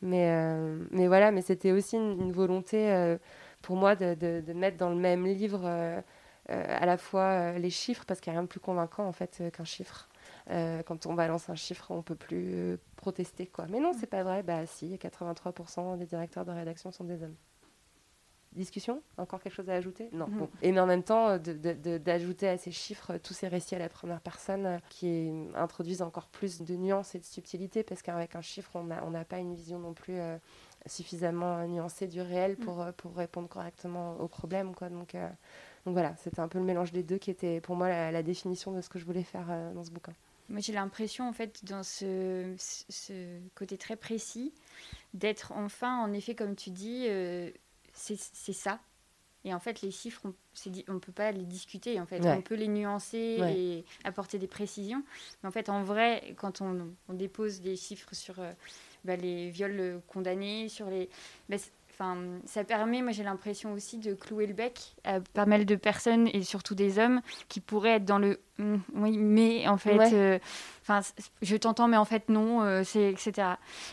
Mais, 0.04 0.30
mais 0.92 1.08
voilà, 1.08 1.32
mais 1.32 1.42
c'était 1.42 1.72
aussi 1.72 1.96
une, 1.96 2.32
volonté 2.32 3.18
pour 3.62 3.76
moi 3.78 3.96
de, 3.96 4.16
de, 4.16 4.54
mettre 4.54 4.78
dans 4.78 4.90
le 4.90 4.96
même 4.96 5.26
livre 5.26 5.66
à 6.50 6.86
la 6.86 6.98
fois 6.98 7.54
les 7.54 7.70
chiffres, 7.70 8.04
parce 8.06 8.20
qu'il 8.20 8.32
n'y 8.32 8.38
a 8.38 8.40
rien 8.40 8.44
de 8.44 8.50
plus 8.50 8.60
convaincant 8.60 9.08
en 9.08 9.14
fait 9.14 9.42
qu'un 9.54 9.64
chiffre. 9.64 10.10
quand 10.50 11.06
on 11.06 11.14
balance 11.14 11.50
un 11.50 11.56
chiffre, 11.56 11.92
on 11.92 12.02
peut 12.02 12.16
plus 12.16 12.78
protester 12.98 13.48
quoi. 13.48 13.66
Mais 13.70 13.80
non, 13.80 13.94
c'est 13.94 14.08
pas 14.08 14.24
vrai. 14.24 14.44
Bah 14.44 14.66
si, 14.66 14.98
83% 14.98 15.98
des 15.98 16.06
directeurs 16.06 16.46
de 16.46 16.52
rédaction 16.52 16.92
sont 16.92 17.06
des 17.06 17.24
hommes 17.24 17.36
discussion 18.56 19.02
Encore 19.18 19.42
quelque 19.42 19.54
chose 19.54 19.70
à 19.70 19.74
ajouter? 19.74 20.10
Non. 20.12 20.28
Mhm. 20.28 20.48
Et 20.62 20.72
mais 20.72 20.80
en 20.80 20.86
même 20.86 21.04
temps, 21.04 21.38
d'ajouter 21.38 22.48
à 22.48 22.58
ces 22.58 22.72
chiffres 22.72 23.18
tous 23.18 23.34
ces 23.34 23.48
récits 23.48 23.76
à 23.76 23.80
la 23.80 23.90
première 23.90 24.22
personne 24.22 24.66
euh, 24.66 24.78
qui 24.90 25.32
introduisent 25.56 26.02
encore 26.02 26.28
plus 26.28 26.62
de 26.62 26.76
nuances 26.76 27.16
et 27.16 27.20
de 27.20 27.26
subtilité 27.26 27.84
parce 27.84 28.02
qu'avec 28.02 28.36
un 28.36 28.42
chiffre, 28.42 28.72
on 28.76 28.84
n'a 28.84 29.26
pas 29.26 29.40
une 29.40 29.54
vision 29.54 29.80
non 29.80 29.94
plus 29.94 30.20
euh, 30.20 30.38
suffisamment 30.86 31.66
nuancée 31.68 32.08
du 32.08 32.22
réel 32.22 32.56
pour, 32.58 32.82
euh, 32.82 32.92
pour 32.92 33.16
répondre 33.16 33.48
correctement 33.48 34.18
aux 34.20 34.28
problèmes. 34.28 34.76
Quoi. 34.76 34.90
Donc, 34.90 35.16
donc 35.86 35.94
voilà, 35.94 36.16
c'était 36.18 36.40
un 36.40 36.48
peu 36.48 36.60
le 36.60 36.66
mélange 36.66 36.92
des 36.92 37.04
deux 37.04 37.18
qui 37.18 37.32
était 37.32 37.62
pour 37.62 37.76
moi 37.76 37.90
la, 38.12 38.24
définition 38.24 38.72
de 38.72 38.82
ce 38.82 38.90
que 38.90 39.00
je 39.00 39.06
voulais 39.06 39.24
faire 39.24 39.48
dans 39.74 39.84
ce 39.84 39.92
bouquin. 39.92 40.14
Moi, 40.50 40.60
j'ai 40.60 40.74
l'impression, 40.74 41.28
en 41.28 41.34
fait, 41.34 41.64
dans 41.64 41.84
ce, 41.84 42.54
ce, 42.58 43.40
côté 43.56 43.78
très 43.78 43.96
précis, 43.96 44.54
d'être 45.14 45.54
enfin, 45.54 46.02
en 46.04 46.12
effet, 46.12 46.36
comme 46.36 46.56
tu 46.56 46.70
dis, 46.70 47.08
c'est 47.94 48.54
ça. 48.54 48.80
Et 49.46 49.54
en 49.54 49.60
fait, 49.60 49.82
les 49.82 49.92
chiffres, 49.92 50.22
on 50.88 50.94
ne 50.94 51.00
peut 51.00 51.12
pas 51.12 51.32
les 51.32 51.44
discuter. 51.44 52.00
En 52.00 52.06
fait, 52.06 52.26
on 52.26 52.42
peut 52.42 52.56
les 52.56 52.70
nuancer 52.70 53.40
et 53.56 53.86
apporter 54.04 54.40
des 54.40 54.48
précisions. 54.48 55.04
Mais 55.42 55.50
en 55.50 55.52
fait, 55.52 55.70
en 55.70 55.84
vrai, 55.84 56.34
quand 56.38 56.62
on, 56.62 56.94
dépose 57.10 57.62
des 57.62 57.76
chiffres 57.76 58.14
sur 58.14 58.40
euh, 58.40 58.52
bah, 59.04 59.16
les 59.16 59.50
viols 59.50 60.02
condamnés, 60.08 60.70
sur 60.70 60.90
les, 60.90 61.10
bah, 61.50 61.58
Enfin, 61.94 62.18
ça 62.46 62.64
permet, 62.64 63.04
moi 63.04 63.12
j'ai 63.12 63.24
l'impression 63.24 63.72
aussi 63.74 64.00
de 64.00 64.16
clouer 64.16 64.48
le 64.48 64.54
bec 64.54 64.96
à 65.04 65.20
pas 65.20 65.46
mal 65.46 65.64
de 65.64 65.76
personnes 65.76 66.28
et 66.34 66.42
surtout 66.42 66.74
des 66.74 66.98
hommes 66.98 67.22
qui 67.50 67.60
pourraient 67.60 67.98
être 67.98 68.06
dans 68.06 68.18
le 68.18 68.40
hum, 68.58 68.82
oui 68.96 69.16
mais 69.20 69.68
en 69.68 69.78
fait, 69.78 70.12
euh, 70.12 70.40
enfin 70.82 71.02
je 71.44 71.56
t'entends 71.56 71.88
mais 71.88 71.98
en 71.98 72.06
fait 72.06 72.30
non, 72.30 72.64
euh, 72.64 72.82
c'est 72.84 73.12
etc. 73.12 73.48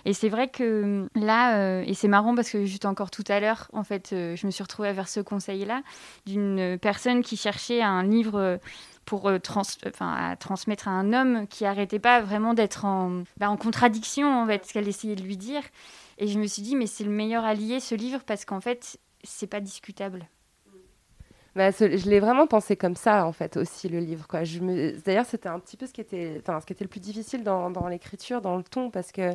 Et 0.07 0.15
c'est 0.15 0.31
vrai 0.31 0.49
que 0.49 0.83
hum, 0.83 1.09
là 1.15 1.59
euh, 1.59 1.85
et 1.87 1.93
c'est 1.93 2.09
marrant 2.09 2.35
parce 2.35 2.49
que 2.49 2.65
juste 2.65 2.87
encore 2.87 3.11
tout 3.11 3.25
à 3.29 3.39
l'heure 3.39 3.69
en 3.75 3.85
fait 3.85 4.09
je 4.13 4.47
me 4.47 4.51
suis 4.51 4.63
retrouvée 4.63 4.95
vers 4.95 5.09
ce 5.09 5.21
conseil 5.21 5.67
là 5.67 5.83
d'une 6.25 6.79
personne 6.79 7.23
qui 7.23 7.37
cherchait 7.37 7.83
un 7.83 8.03
livre 8.03 8.59
pour 9.05 9.31
trans 9.43 9.63
à 10.01 10.37
transmettre 10.37 10.89
à 10.89 10.93
un 10.93 11.13
homme 11.13 11.47
qui 11.49 11.67
arrêtait 11.67 11.99
pas 11.99 12.23
vraiment 12.23 12.55
d'être 12.55 12.87
en, 12.87 13.25
bah, 13.37 13.51
en 13.51 13.59
contradiction 13.59 14.43
en 14.43 14.47
fait 14.47 14.65
ce 14.65 14.73
qu'elle 14.73 14.89
essayait 14.89 15.17
de 15.17 15.23
lui 15.23 15.37
dire 15.37 15.63
et 16.21 16.27
je 16.27 16.39
me 16.39 16.47
suis 16.47 16.61
dit, 16.61 16.77
mais 16.77 16.87
c'est 16.87 17.03
le 17.03 17.11
meilleur 17.11 17.45
allié, 17.45 17.81
ce 17.81 17.95
livre, 17.95 18.21
parce 18.25 18.45
qu'en 18.45 18.61
fait, 18.61 18.99
c'est 19.25 19.47
pas 19.47 19.61
discutable. 19.61 20.29
Bah, 21.57 21.71
je 21.71 22.09
l'ai 22.09 22.21
vraiment 22.21 22.47
pensé 22.47 22.77
comme 22.77 22.95
ça, 22.95 23.27
en 23.27 23.33
fait, 23.33 23.57
aussi, 23.57 23.89
le 23.89 24.01
livre. 24.01 24.29
Quoi. 24.29 24.43
Me... 24.43 25.01
D'ailleurs, 25.03 25.25
c'était 25.25 25.49
un 25.49 25.59
petit 25.59 25.79
peu 25.79 25.87
ce 25.87 25.95
qui 25.95 26.03
était, 26.03 26.37
enfin, 26.41 26.61
ce 26.61 26.67
qui 26.67 26.75
était 26.75 26.85
le 26.85 26.91
plus 26.91 27.01
difficile 27.01 27.43
dans, 27.43 27.71
dans 27.71 27.89
l'écriture, 27.89 28.43
dans 28.43 28.59
le 28.59 28.63
ton, 28.63 28.91
parce 28.91 29.13
que 29.13 29.33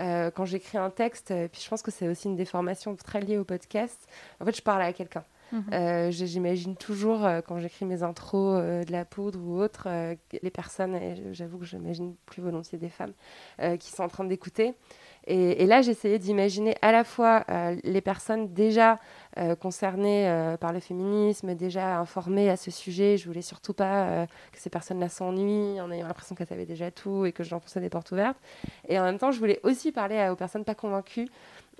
euh, 0.00 0.30
quand 0.32 0.44
j'écris 0.44 0.76
un 0.76 0.90
texte, 0.90 1.30
et 1.30 1.48
puis 1.48 1.62
je 1.62 1.68
pense 1.68 1.82
que 1.82 1.92
c'est 1.92 2.08
aussi 2.08 2.26
une 2.26 2.36
déformation 2.36 2.96
très 2.96 3.20
liée 3.20 3.38
au 3.38 3.44
podcast, 3.44 4.08
en 4.40 4.44
fait, 4.44 4.56
je 4.56 4.62
parle 4.62 4.82
à 4.82 4.92
quelqu'un. 4.92 5.24
Mhm. 5.52 6.10
J'imagine 6.10 6.76
toujours, 6.76 7.26
quand 7.46 7.58
j'écris 7.60 7.86
mes 7.86 8.02
intros 8.02 8.60
de 8.60 8.92
la 8.92 9.06
poudre 9.06 9.38
ou 9.40 9.58
autre, 9.58 9.88
les 10.42 10.50
personnes, 10.50 10.96
et 10.96 11.32
j'avoue 11.32 11.58
que 11.58 11.64
j'imagine 11.64 12.16
plus 12.26 12.42
volontiers 12.42 12.76
des 12.76 12.90
femmes, 12.90 13.14
qui 13.78 13.90
sont 13.90 14.02
en 14.02 14.08
train 14.08 14.24
d'écouter. 14.24 14.74
Et, 15.30 15.66
là, 15.66 15.82
j'essayais 15.82 16.18
d'imaginer 16.18 16.74
à 16.80 16.90
la 16.90 17.04
fois 17.04 17.44
les 17.84 18.00
personnes 18.00 18.54
déjà 18.54 18.98
concernées 19.60 20.56
par 20.58 20.72
le 20.72 20.80
féminisme, 20.80 21.54
déjà 21.54 21.98
informées 21.98 22.48
à 22.48 22.56
ce 22.56 22.70
sujet. 22.70 23.18
Je 23.18 23.26
voulais 23.26 23.42
surtout 23.42 23.74
pas 23.74 24.26
que 24.52 24.58
ces 24.58 24.70
personnes-là 24.70 25.10
s'ennuient 25.10 25.80
en 25.82 25.90
ayant 25.90 26.06
l'impression 26.06 26.34
qu'elles 26.34 26.46
savaient 26.46 26.64
déjà 26.64 26.90
tout 26.90 27.26
et 27.26 27.32
que 27.32 27.44
j'enfonçais 27.44 27.80
des 27.80 27.90
portes 27.90 28.10
ouvertes. 28.10 28.38
Et 28.88 28.98
en 28.98 29.04
même 29.04 29.18
temps, 29.18 29.30
je 29.30 29.38
voulais 29.38 29.60
aussi 29.64 29.92
parler 29.92 30.28
aux 30.30 30.36
personnes 30.36 30.64
pas 30.64 30.74
convaincues 30.74 31.28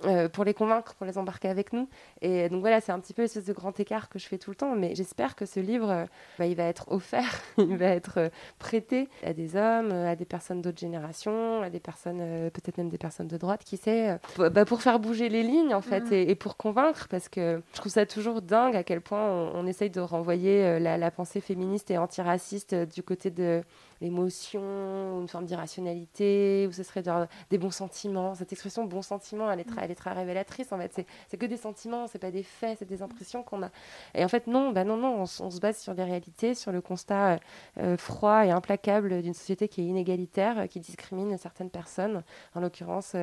euh, 0.05 0.29
pour 0.29 0.45
les 0.45 0.55
convaincre, 0.55 0.95
pour 0.95 1.07
les 1.07 1.19
embarquer 1.19 1.49
avec 1.49 1.73
nous. 1.73 1.89
Et 2.23 2.49
donc 2.49 2.61
voilà, 2.61 2.81
c'est 2.81 2.93
un 2.93 3.01
petit 3.01 3.15
peu 3.15 3.23
l'espèce 3.23 3.45
de 3.45 3.53
grand 3.53 3.79
écart 3.81 4.09
que 4.09 4.19
je 4.19 4.27
fais 4.27 4.39
tout 4.39 4.51
le 4.51 4.57
temps. 4.57 4.77
Mais 4.77 4.95
j'espère 4.95 5.35
que 5.35 5.45
ce 5.45 5.59
livre, 5.59 5.91
euh, 5.91 6.05
bah, 6.39 6.47
il 6.47 6.55
va 6.55 6.65
être 6.65 6.91
offert, 6.93 7.43
il 7.59 7.77
va 7.77 7.87
être 7.87 8.19
euh, 8.19 8.29
prêté 8.61 9.09
à 9.25 9.33
des 9.33 9.57
hommes, 9.57 9.91
à 9.91 10.15
des 10.15 10.25
personnes 10.25 10.63
d'autres 10.63 10.79
générations, 10.79 11.63
à 11.63 11.71
des 11.71 11.81
personnes, 11.81 12.51
peut-être 12.51 12.79
même 12.79 12.91
des 12.91 12.99
personnes 12.99 13.27
de 13.27 13.37
droite, 13.37 13.65
qui 13.65 13.77
sait, 13.77 14.19
bah, 14.37 14.65
pour 14.65 14.83
faire 14.83 15.01
bouger 15.01 15.29
les 15.29 15.43
lignes 15.43 15.75
en 15.75 15.81
fait, 15.81 16.11
mm. 16.11 16.31
et, 16.31 16.35
pour 16.37 16.57
convaincre, 16.57 17.09
parce 17.09 17.29
que 17.29 17.61
je 17.73 17.79
trouve 17.79 17.93
ça 17.93 18.07
toujours 18.07 18.41
dingue 18.41 18.77
à 18.77 18.85
quel 18.85 19.01
point 19.01 19.51
on, 19.55 19.67
essaye 19.67 19.91
de 19.91 20.01
renvoyer 20.01 20.79
la, 20.79 20.97
la, 20.97 21.11
pensée 21.11 21.41
féministe 21.41 21.91
et 21.91 21.99
antiraciste 21.99 22.75
du 22.75 23.03
côté 23.03 23.31
de 23.31 23.63
l'émotion, 24.01 25.21
une 25.21 25.29
forme 25.29 25.47
d'irrationalité, 25.47 26.67
ou 26.69 26.73
ce 26.73 26.83
serait 26.83 27.03
des 27.51 27.59
bons 27.59 27.71
sentiments. 27.71 28.35
Cette 28.35 28.53
expression 28.53 28.85
bon 28.85 29.03
sentiment, 29.03 29.51
elle 29.51 29.61
est 29.61 29.65
très, 29.65 29.85
elle 29.85 29.91
est 29.91 29.97
très 29.97 30.13
révélatrice 30.13 30.73
en 30.73 30.79
fait. 30.79 31.07
C'est 31.29 31.37
que 31.37 31.47
des 31.47 31.57
sentiments, 31.57 32.07
c'est 32.07 32.19
pas 32.19 32.31
des 32.31 32.43
faits, 32.43 32.79
c'est 32.79 32.89
des 32.89 33.03
impressions 33.03 33.43
qu'on 33.43 33.63
a. 33.63 33.71
Et 34.15 34.25
en 34.25 34.29
fait, 34.29 34.47
non, 34.47 34.71
bah 34.71 34.85
non, 34.85 34.97
non, 34.97 35.23
on, 35.23 35.27
se 35.27 35.61
base 35.61 35.79
sur 35.79 35.95
des 35.95 36.05
réalités, 36.05 36.55
sur 36.55 36.73
le 36.73 36.81
constat 36.81 37.33
euh, 37.33 37.39
euh, 37.79 37.97
froid 37.97 38.45
et 38.45 38.51
implacable 38.51 39.23
d'une 39.23 39.35
société 39.35 39.69
qui 39.69 39.81
est 39.81 39.85
inégalitaire, 39.85 40.59
euh, 40.61 40.67
qui 40.67 40.81
discrimine 40.81 41.37
certaines 41.39 41.71
personnes, 41.71 42.23
en 42.55 42.61
l'occurrence 42.61 43.15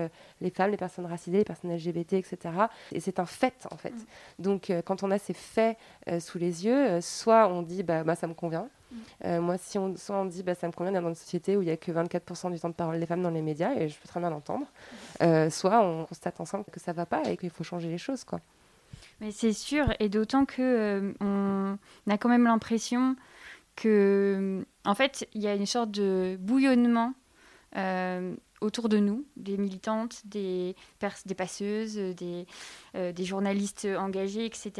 les 0.41 0.49
femmes, 0.49 0.71
les 0.71 0.77
personnes 0.77 1.05
racisées, 1.05 1.39
les 1.39 1.43
personnes 1.43 1.73
LGBT, 1.73 2.13
etc. 2.13 2.37
Et 2.91 2.99
c'est 2.99 3.19
un 3.19 3.25
fait 3.25 3.67
en 3.71 3.77
fait. 3.77 3.91
Mm. 3.91 4.05
Donc 4.39 4.71
quand 4.85 5.03
on 5.03 5.11
a 5.11 5.17
ces 5.17 5.33
faits 5.33 5.77
sous 6.19 6.37
les 6.37 6.65
yeux, 6.65 7.01
soit 7.01 7.47
on 7.47 7.61
dit 7.61 7.83
bah, 7.83 8.03
bah 8.03 8.15
ça 8.15 8.27
me 8.27 8.33
convient, 8.33 8.69
euh, 9.23 9.41
moi, 9.41 9.57
si 9.57 9.77
on, 9.77 9.95
soit 9.95 10.17
on 10.17 10.25
dit 10.25 10.43
bah, 10.43 10.55
ça 10.55 10.67
me 10.67 10.71
convient 10.71 10.91
d'être 10.91 11.03
dans 11.03 11.09
une 11.09 11.15
société 11.15 11.57
où 11.57 11.61
il 11.61 11.65
n'y 11.65 11.71
a 11.71 11.77
que 11.77 11.91
24% 11.91 12.51
du 12.51 12.59
temps 12.59 12.69
de 12.69 12.73
parole 12.73 12.99
des 12.99 13.05
femmes 13.05 13.21
dans 13.21 13.29
les 13.29 13.41
médias, 13.41 13.73
et 13.73 13.89
je 13.89 13.97
peux 13.99 14.07
très 14.07 14.19
bien 14.19 14.29
l'entendre, 14.29 14.67
euh, 15.21 15.49
soit 15.49 15.81
on 15.81 16.05
constate 16.05 16.39
ensemble 16.39 16.65
que 16.71 16.79
ça 16.79 16.91
ne 16.91 16.97
va 16.97 17.05
pas 17.05 17.23
et 17.29 17.37
qu'il 17.37 17.49
faut 17.49 17.63
changer 17.63 17.89
les 17.89 17.97
choses. 17.97 18.23
Quoi. 18.23 18.39
Mais 19.21 19.31
c'est 19.31 19.53
sûr, 19.53 19.93
et 19.99 20.09
d'autant 20.09 20.45
que 20.45 20.61
euh, 20.61 21.13
on 21.21 21.77
a 22.09 22.17
quand 22.17 22.29
même 22.29 22.45
l'impression 22.45 23.15
que, 23.75 24.65
en 24.85 24.95
fait, 24.95 25.27
il 25.33 25.41
y 25.41 25.47
a 25.47 25.55
une 25.55 25.65
sorte 25.65 25.91
de 25.91 26.37
bouillonnement 26.39 27.13
autour 28.61 28.87
de 28.87 28.99
nous, 28.99 29.25
des 29.35 29.57
militantes, 29.57 30.21
des, 30.23 30.77
des 31.25 31.35
passeuses, 31.35 31.95
des, 31.97 32.47
des 32.93 33.25
journalistes 33.25 33.85
engagés, 33.99 34.45
etc. 34.45 34.71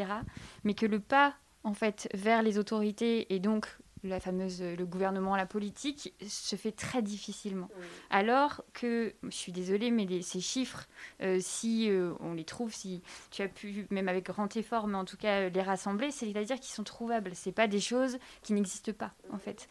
Mais 0.64 0.72
que 0.72 0.86
le 0.86 0.98
pas 0.98 1.34
en 1.62 1.74
fait 1.74 2.08
vers 2.14 2.42
les 2.42 2.56
autorités 2.58 3.34
et 3.34 3.38
donc 3.38 3.66
la 4.06 4.20
fameuse 4.20 4.62
le 4.62 4.86
gouvernement, 4.86 5.36
la 5.36 5.46
politique, 5.46 6.14
se 6.26 6.56
fait 6.56 6.72
très 6.72 7.02
difficilement. 7.02 7.68
Alors 8.10 8.62
que, 8.72 9.14
je 9.22 9.30
suis 9.30 9.52
désolée, 9.52 9.90
mais 9.90 10.06
ces 10.22 10.40
chiffres, 10.40 10.86
euh, 11.22 11.38
si 11.40 11.90
euh, 11.90 12.12
on 12.20 12.34
les 12.34 12.44
trouve, 12.44 12.72
si 12.72 13.02
tu 13.30 13.42
as 13.42 13.48
pu, 13.48 13.86
même 13.90 14.08
avec 14.08 14.26
grand 14.26 14.54
effort, 14.56 14.86
mais 14.86 14.96
en 14.96 15.04
tout 15.04 15.16
cas 15.16 15.48
les 15.48 15.62
rassembler, 15.62 16.10
c'est-à-dire 16.10 16.56
qu'ils 16.56 16.74
sont 16.74 16.84
trouvables. 16.84 17.32
C'est 17.34 17.52
pas 17.52 17.68
des 17.68 17.80
choses 17.80 18.18
qui 18.42 18.52
n'existent 18.52 18.92
pas, 18.92 19.12
en 19.32 19.38
fait. 19.38 19.68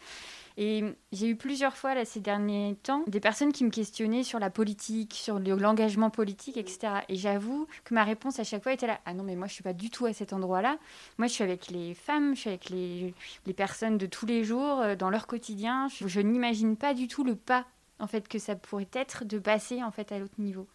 Et 0.57 0.83
j'ai 1.11 1.27
eu 1.27 1.35
plusieurs 1.35 1.75
fois 1.75 1.95
là, 1.95 2.05
ces 2.05 2.19
derniers 2.19 2.77
temps 2.81 3.03
des 3.07 3.19
personnes 3.19 3.51
qui 3.51 3.65
me 3.65 3.69
questionnaient 3.69 4.23
sur 4.23 4.39
la 4.39 4.49
politique, 4.49 5.13
sur 5.13 5.39
l'engagement 5.39 6.09
politique, 6.09 6.57
etc. 6.57 6.93
Et 7.09 7.15
j'avoue 7.15 7.67
que 7.83 7.93
ma 7.93 8.03
réponse 8.03 8.39
à 8.39 8.43
chaque 8.43 8.63
fois 8.63 8.73
était 8.73 8.87
là 8.87 8.99
Ah 9.05 9.13
non, 9.13 9.23
mais 9.23 9.35
moi 9.35 9.47
je 9.47 9.53
suis 9.53 9.63
pas 9.63 9.73
du 9.73 9.89
tout 9.89 10.05
à 10.05 10.13
cet 10.13 10.31
endroit-là. 10.33 10.77
Moi 11.17 11.27
je 11.27 11.33
suis 11.33 11.43
avec 11.43 11.67
les 11.69 11.93
femmes, 11.93 12.35
je 12.35 12.41
suis 12.41 12.49
avec 12.49 12.69
les, 12.69 13.13
les 13.45 13.53
personnes 13.53 13.97
de 13.97 14.05
tous 14.05 14.25
les 14.25 14.43
jours, 14.43 14.79
euh, 14.79 14.95
dans 14.95 15.09
leur 15.09 15.27
quotidien. 15.27 15.87
Je, 15.89 16.19
n'imagine 16.19 16.77
pas 16.77 16.93
du 16.93 17.07
tout 17.07 17.23
le 17.23 17.35
pas 17.35 17.65
en 17.99 18.07
fait 18.07 18.27
que 18.27 18.39
ça 18.39 18.55
pourrait 18.55 18.89
être 18.93 19.23
de 19.23 19.39
passer 19.39 19.83
en 19.83 19.91
fait 19.91 20.11
à 20.11 20.19
l'autre 20.19 20.33
niveau. 20.39 20.67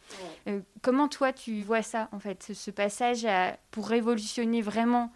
Euh, 0.47 0.61
comment 0.83 1.09
toi 1.09 1.33
tu 1.33 1.61
vois 1.63 1.83
ça 1.83 2.09
en 2.13 2.19
fait 2.19 2.53
ce 2.55 2.71
passage 2.71 3.27
pour 3.71 3.89
révolutionner 3.89 4.63
vraiment 4.63 5.11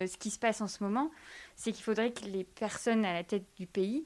ce 0.00 0.16
qui 0.16 0.30
se 0.30 0.38
passe 0.38 0.60
en 0.60 0.68
ce 0.68 0.82
moment, 0.82 1.10
c'est 1.56 1.72
qu'il 1.72 1.84
faudrait 1.84 2.12
que 2.12 2.24
les 2.26 2.44
personnes 2.44 3.04
à 3.04 3.12
la 3.12 3.24
tête 3.24 3.44
du 3.58 3.66
pays 3.66 4.04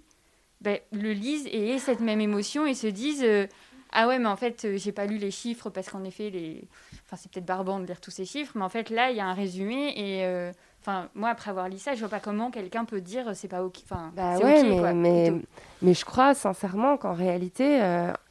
ben, 0.61 0.79
le 0.93 1.13
lisent 1.13 1.47
et 1.47 1.71
aient 1.71 1.79
cette 1.79 2.01
même 2.01 2.21
émotion 2.21 2.67
et 2.67 2.75
se 2.75 2.89
disent 2.89 3.23
euh, 3.23 3.47
ah 3.93 4.09
ouais 4.09 4.19
mais 4.19 4.27
en 4.27 4.37
fait 4.37 4.65
euh, 4.65 4.77
j'ai 4.77 4.91
pas 4.91 5.07
lu 5.07 5.17
les 5.17 5.31
chiffres 5.31 5.71
parce 5.71 5.89
qu'en 5.89 6.03
effet 6.03 6.31
les 6.31 6.65
enfin 7.05 7.17
c'est 7.17 7.31
peut-être 7.31 7.47
barbant 7.47 7.79
de 7.79 7.87
lire 7.87 8.01
tous 8.01 8.11
ces 8.11 8.25
chiffres 8.25 8.53
mais 8.57 8.65
en 8.65 8.69
fait 8.69 8.91
là 8.91 9.13
il 9.13 9.17
y 9.17 9.21
a 9.21 9.27
un 9.27 9.35
résumé 9.35 9.93
et 9.97 10.51
enfin 10.83 11.11
moi 11.15 11.29
après 11.29 11.51
avoir 11.51 11.69
lu 11.69 11.79
ça 11.79 11.95
je 11.95 12.01
vois 12.01 12.09
pas 12.09 12.19
comment 12.19 12.51
quelqu'un 12.51 12.85
peut 12.85 13.01
dire 13.01 13.31
c'est 13.35 13.47
pas 13.47 13.63
ok 13.63 13.77
enfin 13.85 14.13
bah 14.17 14.37
ouais, 14.39 14.65
mais, 14.65 14.95
mais, 14.95 15.33
mais, 15.81 15.95
je 15.95 16.05
crois 16.05 16.35
sincèrement 16.35 16.97
qu'en 16.97 17.15
réalité 17.15 17.81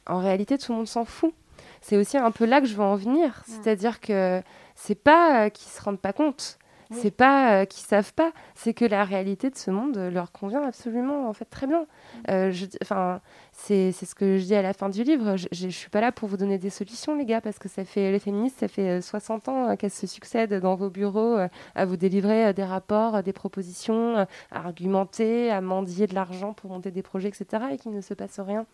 en 0.06 0.20
réalité 0.20 0.58
tout 0.58 0.72
le 0.72 0.78
monde 0.78 0.86
s'en 0.86 1.06
fout. 1.06 1.32
C'est 1.80 1.96
aussi 1.96 2.16
un 2.16 2.30
peu 2.30 2.44
là 2.44 2.60
que 2.60 2.66
je 2.66 2.74
veux 2.74 2.82
en 2.82 2.96
venir. 2.96 3.42
C'est-à-dire 3.46 4.00
que 4.00 4.42
c'est 4.74 4.94
pas 4.94 5.50
qu'ils 5.50 5.70
se 5.70 5.80
rendent 5.80 6.00
pas 6.00 6.12
compte 6.12 6.58
c'est 6.90 7.10
pas 7.10 7.52
euh, 7.52 7.64
qu'ils 7.66 7.86
savent 7.86 8.14
pas, 8.14 8.32
c'est 8.54 8.72
que 8.72 8.84
la 8.84 9.04
réalité 9.04 9.50
de 9.50 9.56
ce 9.56 9.70
monde 9.70 9.98
leur 9.98 10.32
convient 10.32 10.62
absolument, 10.62 11.28
en 11.28 11.32
fait, 11.32 11.44
très 11.44 11.66
bien. 11.66 11.82
Mm. 11.82 12.30
Euh, 12.30 12.52
enfin, 12.82 13.20
c'est 13.52 13.92
ce 13.92 14.14
que 14.14 14.38
je 14.38 14.44
dis 14.44 14.54
à 14.54 14.62
la 14.62 14.72
fin 14.72 14.88
du 14.88 15.02
livre. 15.02 15.36
Je, 15.36 15.48
je, 15.52 15.68
suis 15.68 15.90
pas 15.90 16.00
là 16.00 16.12
pour 16.12 16.28
vous 16.28 16.38
donner 16.38 16.56
des 16.56 16.70
solutions, 16.70 17.14
les 17.14 17.26
gars, 17.26 17.40
parce 17.40 17.58
que 17.58 17.68
ça 17.68 17.84
fait 17.84 18.10
les 18.10 18.18
féministes, 18.18 18.60
ça 18.60 18.68
fait 18.68 19.02
60 19.02 19.48
euh, 19.48 19.52
ans 19.52 19.76
qu'elles 19.76 19.90
se 19.90 20.06
succèdent 20.06 20.54
dans 20.54 20.76
vos 20.76 20.88
bureaux 20.88 21.36
à 21.74 21.84
vous 21.84 21.96
délivrer 21.96 22.52
des 22.54 22.64
rapports, 22.64 23.22
des 23.22 23.32
propositions, 23.32 24.16
à 24.16 24.26
argumenter, 24.50 25.50
à 25.50 25.60
mendier 25.60 26.06
de 26.06 26.14
l'argent 26.14 26.54
pour 26.54 26.70
monter 26.70 26.90
des 26.90 27.02
projets, 27.02 27.28
etc., 27.28 27.64
et 27.72 27.76
qu'il 27.76 27.92
ne 27.92 28.00
se 28.00 28.14
passe 28.14 28.40
rien. 28.40 28.66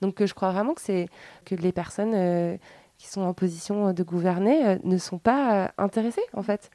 Donc, 0.00 0.24
je 0.24 0.32
crois 0.32 0.52
vraiment 0.52 0.74
que 0.74 0.80
c'est 0.80 1.08
que 1.44 1.54
les 1.54 1.72
personnes 1.72 2.58
qui 2.96 3.08
sont 3.08 3.22
en 3.22 3.34
position 3.34 3.92
de 3.92 4.02
gouverner 4.02 4.78
ne 4.84 4.98
sont 4.98 5.18
pas 5.18 5.72
intéressées, 5.76 6.24
en 6.32 6.42
fait 6.42 6.70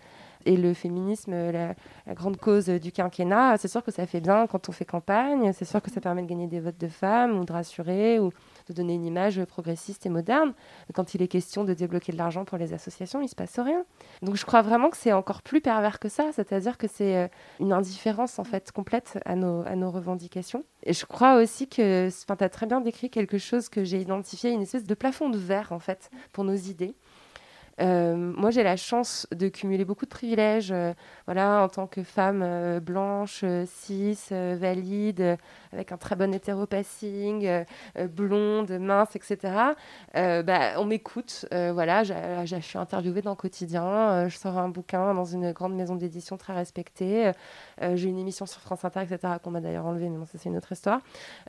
et 0.46 0.58
le 0.58 0.74
féminisme, 0.74 1.32
la, 1.52 1.76
grande 2.14 2.38
cause 2.38 2.68
du 2.68 2.92
quinquennat, 2.92 3.58
c'est 3.58 3.68
sûr 3.68 3.84
que 3.84 3.92
ça 3.92 4.06
fait 4.06 4.22
bien 4.22 4.48
quand 4.48 4.70
on 4.70 4.72
fait 4.72 4.86
campagne, 4.86 5.52
c'est 5.54 5.66
sûr 5.66 5.82
que 5.82 5.90
ça 5.90 6.02
permet 6.02 6.22
de 6.22 6.28
gagner 6.28 6.48
des 6.48 6.60
votes 6.60 6.80
de 6.80 6.88
femmes 6.88 7.40
ou 7.40 7.46
de 7.46 7.52
rassurer 7.54 8.20
ou 8.20 8.32
de 8.68 8.74
donner 8.74 8.94
une 8.94 9.06
image 9.06 9.44
progressiste 9.46 10.06
et 10.06 10.10
moderne. 10.10 10.54
Quand 10.94 11.14
il 11.16 11.22
est 11.22 11.28
question 11.28 11.64
de 11.64 11.74
débloquer 11.74 12.12
de 12.12 12.18
l'argent 12.18 12.46
pour 12.46 12.58
les 12.58 12.74
associations, 12.74 13.20
il 13.20 13.26
ne 13.26 13.30
se 13.30 13.36
passe 13.36 13.60
rien. 13.60 13.86
Donc 14.22 14.36
je 14.36 14.46
crois 14.46 14.62
vraiment 14.62 14.90
que 14.90 14.98
c'est 14.98 15.14
encore 15.14 15.42
plus 15.42 15.62
pervers 15.62 16.00
que 16.00 16.10
ça, 16.10 16.32
c'est-à-dire 16.34 16.78
que 16.78 16.88
c'est 16.88 17.18
euh, 17.18 17.28
une 17.60 17.74
indifférence 17.74 18.40
en 18.40 18.44
fait 18.44 18.72
complète 18.72 19.20
à 19.26 19.36
nos, 19.36 19.62
à 19.66 19.76
nos 19.76 19.92
revendications. 19.92 20.64
Et 20.84 20.94
je 20.94 21.06
crois 21.06 21.36
aussi 21.36 21.68
que, 21.68 22.10
tu 22.10 22.44
as 22.44 22.50
très 22.50 22.66
bien 22.66 22.82
décrit 22.82 23.10
quelque 23.10 23.38
chose 23.38 23.70
que 23.70 23.84
j'ai 23.84 24.00
identifié, 24.00 24.52
une 24.52 24.62
espèce 24.62 24.86
de 24.86 24.94
plafond 24.94 25.30
de 25.30 25.38
verre 25.38 25.72
en 25.72 25.80
fait 25.80 26.10
pour 26.32 26.44
nos 26.44 26.56
idées. 26.56 26.96
Euh, 27.82 28.16
moi, 28.16 28.52
j'ai 28.52 28.64
la 28.64 28.76
chance 28.76 29.28
de 29.32 29.48
cumuler 29.48 29.86
beaucoup 29.86 30.06
de 30.06 30.10
privilèges, 30.10 30.72
euh, 30.72 30.94
voilà, 31.26 31.64
en 31.64 31.70
tant 31.70 31.88
que 31.88 32.04
femme 32.04 32.42
euh, 32.44 32.80
blanche, 32.80 33.44
cis, 33.66 34.18
valide, 34.30 35.38
avec 35.72 35.92
un 35.92 35.98
très 35.98 36.16
bon 36.16 36.34
hétéropassing, 36.34 37.66
blonde, 38.10 38.72
mince, 38.72 39.16
etc. 39.16 39.74
bah, 40.14 40.74
on 40.78 40.86
m'écoute, 40.86 41.46
voilà, 41.52 42.04
je 42.04 42.60
suis 42.62 42.78
interviewée 42.78 43.22
dans 43.22 43.32
le 43.32 43.36
quotidien, 43.36 44.28
je 44.28 44.38
sors 44.38 44.58
un 44.58 44.70
bouquin 44.70 45.14
dans 45.14 45.26
une 45.26 45.52
grande 45.52 45.76
maison 45.76 45.96
d'édition 45.96 46.38
très 46.38 46.54
respectée, 46.54 47.32
j'ai 47.82 48.10
une 48.10 48.20
émission 48.20 48.46
sur 48.46 48.62
France 48.62 48.86
Inter, 48.86 49.02
etc. 49.02 49.36
qu'on 49.44 49.52
m'a 49.52 49.62
d'ailleurs 49.62 49.86
enlevée, 49.86 50.10
mais 50.10 50.24
ça 50.26 50.38
c'est 50.38 50.50
une 50.50 50.58
autre 50.58 50.72
histoire. 50.72 51.00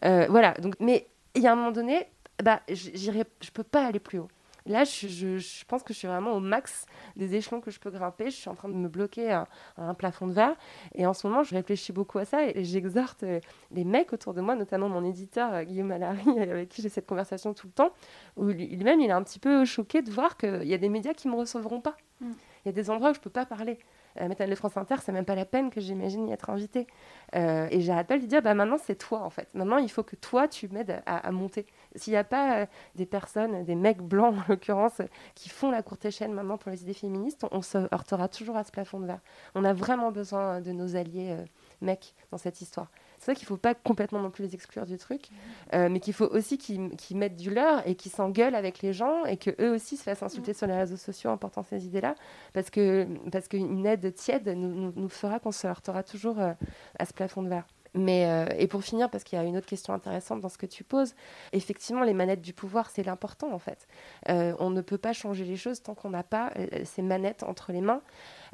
voilà, 0.03 0.53
donc, 0.55 0.75
mais 0.81 1.07
il 1.35 1.43
y 1.43 1.47
a 1.47 1.53
un 1.53 1.57
moment 1.57 1.73
donné, 1.73 2.07
bah, 2.43 2.61
je 2.69 3.51
peux 3.53 3.65
pas 3.65 3.87
aller 3.87 4.01
plus 4.01 4.19
haut. 4.19 4.29
Là, 4.67 4.85
je, 4.85 5.65
pense 5.67 5.83
que 5.83 5.93
je 5.93 5.99
suis 5.99 6.09
vraiment 6.09 6.33
au 6.33 6.41
max 6.41 6.87
des 7.17 7.35
échelons 7.35 7.61
que 7.61 7.71
je 7.71 7.79
peux 7.79 7.91
grimper. 7.91 8.31
Je 8.31 8.37
suis 8.37 8.49
en 8.49 8.55
train 8.55 8.69
de 8.69 8.75
me 8.75 8.89
bloquer 8.89 9.31
à, 9.31 9.47
un 9.77 9.93
plafond 9.93 10.27
de 10.27 10.33
verre. 10.33 10.57
Et 10.95 11.07
en 11.07 11.13
ce 11.13 11.27
moment, 11.27 11.43
je 11.43 11.55
réfléchis 11.55 11.93
beaucoup 11.93 12.19
à 12.19 12.25
ça 12.25 12.47
et 12.47 12.65
j'exhorte 12.65 13.25
euh, 13.25 13.41
les 13.73 13.85
mecs 13.85 14.13
autour 14.15 14.33
de 14.33 14.41
moi, 14.41 14.55
notamment 14.55 14.89
mon 14.89 15.05
éditeur 15.05 15.53
euh, 15.53 15.65
Guillaume 15.65 15.93
Allary, 15.93 16.39
avec 16.41 16.71
qui 16.71 16.81
j'ai 16.81 16.89
cette 16.89 17.07
conversation 17.07 17.53
tout 17.53 17.67
le 17.67 17.73
temps, 17.75 17.91
où 18.37 18.47
lui-même, 18.47 19.01
il 19.01 19.11
est 19.11 19.13
un 19.13 19.23
petit 19.23 19.39
peu 19.39 19.67
choqué 19.67 20.01
de 20.01 20.11
voir 20.11 20.39
qu'il 20.39 20.65
y 20.65 20.75
a 20.75 20.79
des 20.79 20.89
médias 20.89 21.13
qui 21.13 21.29
ne 21.29 21.35
me 21.35 21.39
recevront 21.39 21.83
pas. 21.83 21.97
Mm. 22.21 22.31
Il 22.65 22.69
y 22.69 22.71
a 22.71 22.73
des 22.73 22.89
endroits 22.89 23.11
où 23.11 23.15
je 23.15 23.19
ne 23.19 23.25
peux 23.25 23.31
pas 23.31 23.45
parler. 23.45 23.79
La 24.17 24.29
matinale 24.29 24.51
de 24.51 24.55
France 24.55 24.77
Inter, 24.77 24.97
c'est 25.03 25.13
même 25.13 25.25
pas 25.25 25.35
la 25.35 25.45
peine 25.45 25.71
que 25.71 25.81
j'imagine 25.81 26.29
y 26.29 26.33
être 26.33 26.51
invitée. 26.51 26.87
et 27.35 27.81
j'arrête 27.81 28.07
pas 28.07 28.19
de 28.19 28.27
dire, 28.27 28.43
bah 28.43 28.55
maintenant 28.55 28.79
c'est 28.79 28.95
toi 28.97 29.21
en 29.23 29.31
fait. 29.31 29.53
Maintenant 29.55 29.79
il 29.79 29.91
faut 29.91 30.03
que 30.03 30.17
toi 30.17 30.49
tu 30.49 30.69
m'aides 30.69 31.03
à, 31.07 31.31
monter. 31.33 31.67
S'il 31.97 32.13
n'y 32.13 32.17
a 32.17 32.25
pas 32.25 32.67
des 32.95 33.07
personnes, 33.07 33.65
des 33.65 33.75
mecs 33.75 34.03
blancs 34.03 34.35
en 34.39 34.53
l'occurrence, 34.53 35.01
qui 35.35 35.49
font 35.49 35.71
la 35.71 35.83
courte 35.83 36.05
échelle 36.05 36.31
maintenant 36.31 36.59
pour 36.59 36.71
les 36.71 36.83
idées 36.83 36.95
féministes, 36.95 37.47
on, 37.51 37.63
se 37.63 37.79
heurtera 37.93 38.29
toujours 38.29 38.57
à 38.57 38.65
ce 38.65 38.71
plafond 38.71 39.01
de 39.01 39.07
verre. 39.07 39.21
On 39.55 39.65
a 39.65 39.73
vraiment 39.73 40.13
besoin 40.13 40.61
de 40.61 40.73
nos 40.73 40.97
alliés 40.97 41.37
mecs 41.81 42.15
dans 42.31 42.39
cette 42.39 42.61
histoire. 42.61 42.89
C'est 43.25 43.33
vrai 43.33 43.37
qu'il 43.39 43.47
ne 43.47 43.49
faut 43.49 43.57
pas 43.57 43.75
complètement 43.75 44.21
non 44.21 44.31
plus 44.31 44.45
les 44.45 44.55
exclure 44.55 44.85
du 44.85 44.99
truc, 44.99 45.31
euh, 45.73 45.89
mais 45.89 45.99
qu'il 45.99 46.13
faut 46.13 46.27
aussi 46.27 46.59
qu'ils 46.59 47.17
mettent 47.17 47.37
du 47.37 47.49
leur 47.49 47.87
et 47.89 47.95
qu'ils 47.95 48.13
s'engueulent 48.13 48.55
avec 48.55 48.83
les 48.83 48.93
gens 48.93 49.25
et 49.25 49.39
qu'eux 49.39 49.75
aussi 49.75 49.97
se 49.97 50.03
fassent 50.03 50.23
insulter 50.23 50.53
sur 50.53 50.67
les 50.67 50.77
réseaux 50.77 50.99
sociaux 50.99 51.31
en 51.31 51.39
portant 51.39 51.63
ces 51.63 51.87
idées-là, 51.87 52.17
parce 52.53 52.69
qu'une 52.69 53.31
parce 53.33 53.49
aide 53.51 54.15
tiède 54.15 54.47
nous, 54.49 54.93
nous, 54.95 55.09
fera 55.09 55.39
qu'on 55.39 55.53
se 55.53 55.67
heurtera 55.67 56.03
toujours 56.03 56.39
euh, 56.39 56.53
à 56.99 57.07
ce 57.07 57.15
plafond 57.15 57.43
de 57.43 57.49
verre. 57.49 57.67
Mais, 57.95 58.27
euh, 58.27 58.47
et 58.59 58.67
pour 58.67 58.83
finir, 58.83 59.09
parce 59.09 59.23
qu'il 59.23 59.39
y 59.39 59.43
a 59.43 59.45
une 59.45 59.57
autre 59.57 59.67
question 59.67 59.95
intéressante 59.95 60.41
dans 60.41 60.49
ce 60.49 60.59
que 60.59 60.67
tu 60.67 60.83
poses, 60.85 61.15
effectivement, 61.53 62.03
les 62.03 62.15
manettes 62.15 62.43
du 62.43 62.53
pouvoir, 62.53 62.91
c'est 62.91 63.05
l'important 63.05 63.53
en 63.53 63.59
fait. 63.59 63.87
on 64.29 64.71
ne 64.71 64.81
peut 64.81 64.99
pas 64.99 65.13
changer 65.13 65.45
les 65.45 65.57
choses 65.57 65.83
tant 65.83 65.95
qu'on 65.95 66.11
n'a 66.11 66.23
pas 66.23 66.53
ces 66.85 67.03
manettes 67.03 67.43
entre 67.43 67.73
les 67.73 67.81
mains. 67.81 68.03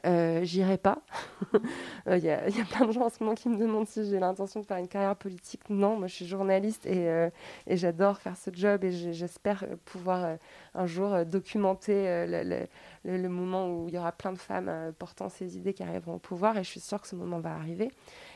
Euh, 0.07 0.41
j'irai 0.45 0.79
pas. 0.79 1.03
Il 2.07 2.19
y, 2.19 2.31
a 2.31 2.41
plein 2.71 2.87
de 2.87 2.93
gens 2.93 3.03
en 3.03 3.09
ce 3.11 3.23
moment 3.23 3.35
qui 3.35 3.49
me 3.49 3.59
demandent 3.59 3.87
si 3.87 4.09
j'ai 4.09 4.19
l'intention 4.19 4.61
de 4.61 4.67
faire 4.67 4.79
une 4.79 4.89
carrière 4.89 5.17
politique. 5.17 5.69
Non, 5.69 5.97
moi 5.97 6.07
je 6.07 6.15
suis 6.15 6.27
journaliste 6.27 6.87
et, 6.87 7.09
euh, 7.09 7.29
et 7.67 7.77
j'adore 7.77 8.19
faire 8.19 8.37
ce 8.37 8.51
job 8.53 8.85
et 8.85 8.93
j'espère 9.13 9.67
pouvoir 9.85 10.25
euh, 10.25 10.37
un 10.75 10.87
jour 10.87 11.25
documenter 11.27 12.27
le, 12.27 12.43
le, 12.45 12.67
moment 13.05 13.69
où 13.69 13.89
il 13.89 13.95
y 13.95 13.99
aura 13.99 14.13
plein 14.13 14.33
de 14.33 14.39
femmes 14.39 14.93
portant 14.99 15.29
ces 15.29 15.57
idées 15.57 15.73
qui 15.73 15.83
arriveront 15.83 16.15
au 16.15 16.19
pouvoir 16.19 16.59
et 16.59 16.65
je 16.65 16.69
suis 16.69 16.81
sûre 16.81 17.01
que 17.01 17.09
ce 17.09 17.17
moment 17.17 17.41
va 17.41 17.55
arriver. 17.55 17.91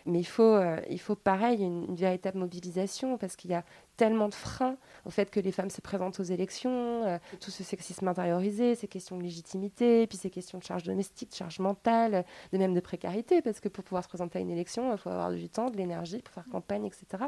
Mais 0.06 0.21
il 0.21 0.25
faut, 0.25 0.59
il 0.88 1.00
faut 1.00 1.16
pareil, 1.16 1.62
une, 1.62 1.85
une 1.85 1.97
véritable 1.97 2.38
mobilisation 2.38 3.18
parce 3.18 3.37
qu'il 3.37 3.50
y 3.50 3.54
a 3.54 3.64
tellement 3.97 4.28
de 4.28 4.35
freins 4.35 4.76
au 5.04 5.11
fait 5.11 5.30
que 5.30 5.40
les 5.40 5.52
femmes 5.52 5.71
se 5.71 5.80
présentent 5.80 6.18
aux 6.21 6.25
élections, 6.25 7.04
euh, 7.04 7.18
tout 7.40 7.50
ce 7.50 7.62
sexisme 7.62 8.09
intériorisé, 8.09 8.75
ces 8.75 8.88
questions 8.88 9.16
de 9.16 9.23
légitimité, 9.23 10.06
puis 10.06 10.18
ces 10.18 10.30
questions 10.30 10.59
de 10.59 10.64
charge 10.64 10.85
domestique, 10.85 11.30
de 11.30 11.35
charge 11.35 11.59
mentale, 11.61 12.25
de 12.52 12.59
même 12.59 12.75
de 12.75 12.80
précarité, 12.80 13.42
parce 13.42 13.61
que 13.61 13.68
pour 13.68 13.85
pouvoir 13.85 14.02
se 14.04 14.09
présenter 14.09 14.38
à 14.38 14.42
une 14.42 14.50
élection, 14.50 14.92
il 14.92 14.99
faut 14.99 15.11
avoir 15.11 15.33
du 15.33 15.49
temps, 15.49 15.71
de 15.71 15.76
l'énergie 15.76 16.18
pour 16.18 16.35
faire 16.35 16.49
campagne, 16.50 16.87
etc. 16.87 17.25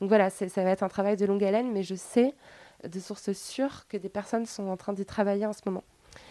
Donc 0.00 0.08
voilà, 0.08 0.30
ça 0.30 0.46
va 0.62 0.70
être 0.70 0.82
un 0.82 0.88
travail 0.88 1.16
de 1.16 1.26
longue 1.26 1.44
haleine, 1.44 1.72
mais 1.72 1.82
je 1.82 1.94
sais 1.94 2.34
de 2.84 3.00
sources 3.00 3.32
sûres 3.32 3.86
que 3.88 3.96
des 3.96 4.08
personnes 4.08 4.46
sont 4.46 4.68
en 4.68 4.76
train 4.76 4.92
d'y 4.92 5.04
travailler 5.04 5.46
en 5.46 5.52
ce 5.52 5.60
moment 5.66 5.82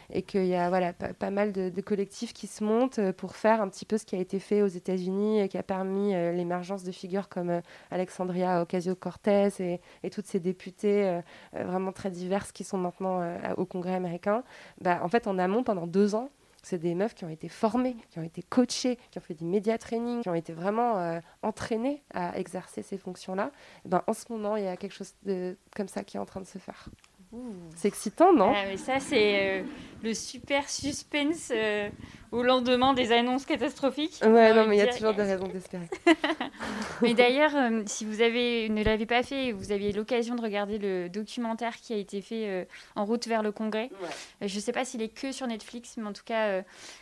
et 0.10 0.22
qu'il 0.22 0.46
y 0.46 0.56
a 0.56 0.70
voilà, 0.70 0.94
pas, 0.94 1.30
mal 1.32 1.52
de, 1.52 1.82
collectifs 1.82 2.34
qui 2.34 2.48
se 2.48 2.64
montent 2.64 3.00
euh, 3.00 3.14
pour 3.14 3.36
faire 3.36 3.62
un 3.62 3.70
petit 3.70 3.86
peu 3.86 3.98
ce 3.98 4.06
qui 4.06 4.16
a 4.16 4.20
été 4.20 4.40
fait 4.40 4.62
aux 4.62 4.68
États-Unis 4.68 5.42
et 5.42 5.48
qui 5.50 5.58
a 5.58 5.64
permis 5.64 6.16
euh, 6.16 6.32
l'émergence 6.32 6.84
de 6.84 6.92
figures 6.92 7.30
comme 7.30 7.50
euh, 7.50 7.62
Alexandria 7.92 8.62
Ocasio-Cortez 8.62 9.80
et, 10.04 10.10
toutes 10.10 10.26
ces 10.26 10.40
députées 10.40 11.22
vraiment 11.54 11.92
très 11.92 12.10
diverses 12.10 12.54
qui 12.54 12.64
sont 12.64 12.78
maintenant 12.78 13.38
au 13.58 13.66
Congrès 13.66 13.94
américain. 13.94 14.44
Bah, 14.82 15.02
en 15.04 15.10
fait, 15.10 15.28
en 15.28 15.38
amont, 15.38 15.64
pendant 15.64 15.86
deux 15.86 16.16
ans, 16.16 16.30
c'est 16.64 16.80
des 16.80 16.96
meufs 16.96 17.14
qui 17.14 17.26
ont 17.26 17.30
été 17.30 17.50
formées, 17.50 17.98
qui 18.10 18.20
ont 18.20 18.24
été 18.24 18.42
coachées, 18.42 18.98
qui 19.12 19.18
ont 19.18 19.22
fait 19.22 19.34
du 19.34 19.44
média 19.44 19.78
training, 19.78 20.22
qui 20.22 20.30
ont 20.30 20.34
été 20.34 20.54
vraiment 20.54 21.20
entraînées 21.44 22.04
à 22.14 22.40
exercer 22.40 22.84
ces 22.84 22.98
fonctions-là. 22.98 23.52
Ben, 23.86 24.02
en 24.08 24.14
ce 24.14 24.24
moment, 24.32 24.56
il 24.56 24.64
y 24.64 24.68
a 24.68 24.78
quelque 24.78 24.94
chose 24.94 25.14
comme 25.76 25.90
ça 25.90 26.04
qui 26.04 26.18
est 26.18 26.22
en 26.22 26.26
train 26.26 26.42
de 26.42 26.48
se 26.48 26.58
faire. 26.58 26.90
C'est 27.76 27.90
excitant, 27.90 28.34
non 28.34 28.54
ah, 28.56 28.64
mais 28.68 28.78
Ça, 28.78 29.00
c'est 29.00 29.60
euh, 29.60 29.64
le 30.02 30.14
super 30.14 30.70
suspense 30.70 31.52
euh, 31.54 31.90
au 32.32 32.42
lendemain 32.42 32.94
des 32.94 33.12
annonces 33.12 33.46
catastrophiques. 33.46 34.20
Ouais, 34.24 34.54
non, 34.54 34.66
mais 34.66 34.78
il 34.78 34.80
y 34.80 34.82
a 34.82 34.94
toujours 34.94 35.14
des 35.14 35.24
raisons 35.24 35.48
d'espérer. 35.48 35.88
mais 37.02 37.14
d'ailleurs, 37.14 37.56
euh, 37.56 37.84
si 37.86 38.06
vous 38.06 38.22
avez, 38.22 38.70
ne 38.70 38.84
l'avez 38.84 39.06
pas 39.06 39.24
fait, 39.24 39.52
vous 39.52 39.72
aviez 39.72 39.92
l'occasion 39.92 40.36
de 40.36 40.42
regarder 40.42 40.78
le 40.78 41.10
documentaire 41.10 41.76
qui 41.76 41.94
a 41.94 41.98
été 41.98 42.22
fait 42.22 42.68
en 42.96 43.06
route 43.06 43.28
vers 43.28 43.44
le 43.44 43.52
Congrès. 43.52 43.90
je 44.42 44.56
ne 44.56 44.62
sais 44.62 44.72
pas 44.72 44.86
s'il 44.86 45.02
est 45.02 45.10
que 45.10 45.32
sur 45.32 45.48
Netflix, 45.48 45.96
mais 45.98 46.08
en 46.08 46.14
tout 46.14 46.26
cas, 46.26 46.62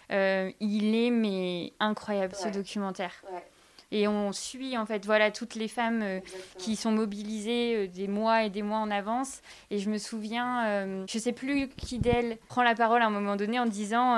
il 0.10 0.96
est 0.96 1.12
mais 1.12 1.74
incroyable 1.79 2.34
ce 2.36 2.50
documentaire. 2.50 3.24
Ouais. 3.32 3.44
Et 3.92 4.08
on 4.08 4.32
suit 4.32 4.77
en 4.77 4.86
fait 4.86 5.06
voilà 5.06 5.32
toutes 5.32 5.56
les 5.56 5.68
femmes 5.68 6.01
euh, 6.01 6.20
qui 6.58 6.75
sont 6.75 6.92
mobilisées 6.92 7.75
euh, 7.75 7.88
des 7.88 8.08
mois 8.08 8.44
et 8.44 8.50
des 8.50 8.62
mois 8.62 8.80
en 8.80 8.92
avance. 8.92 9.42
Et 9.72 9.80
je 9.80 9.89
me 9.89 9.98
souviens, 9.98 10.65
euh, 10.65 11.06
je 11.08 11.19
sais 11.19 11.32
plus 11.32 11.69
qui 11.69 12.00
d'elles 12.00 12.38
prend 12.48 12.63
la 12.63 12.76
parole 12.76 13.02
à 13.02 13.06
un 13.06 13.12
moment 13.12 13.36
donné 13.36 13.60
en 13.60 13.65
disant 13.65 14.15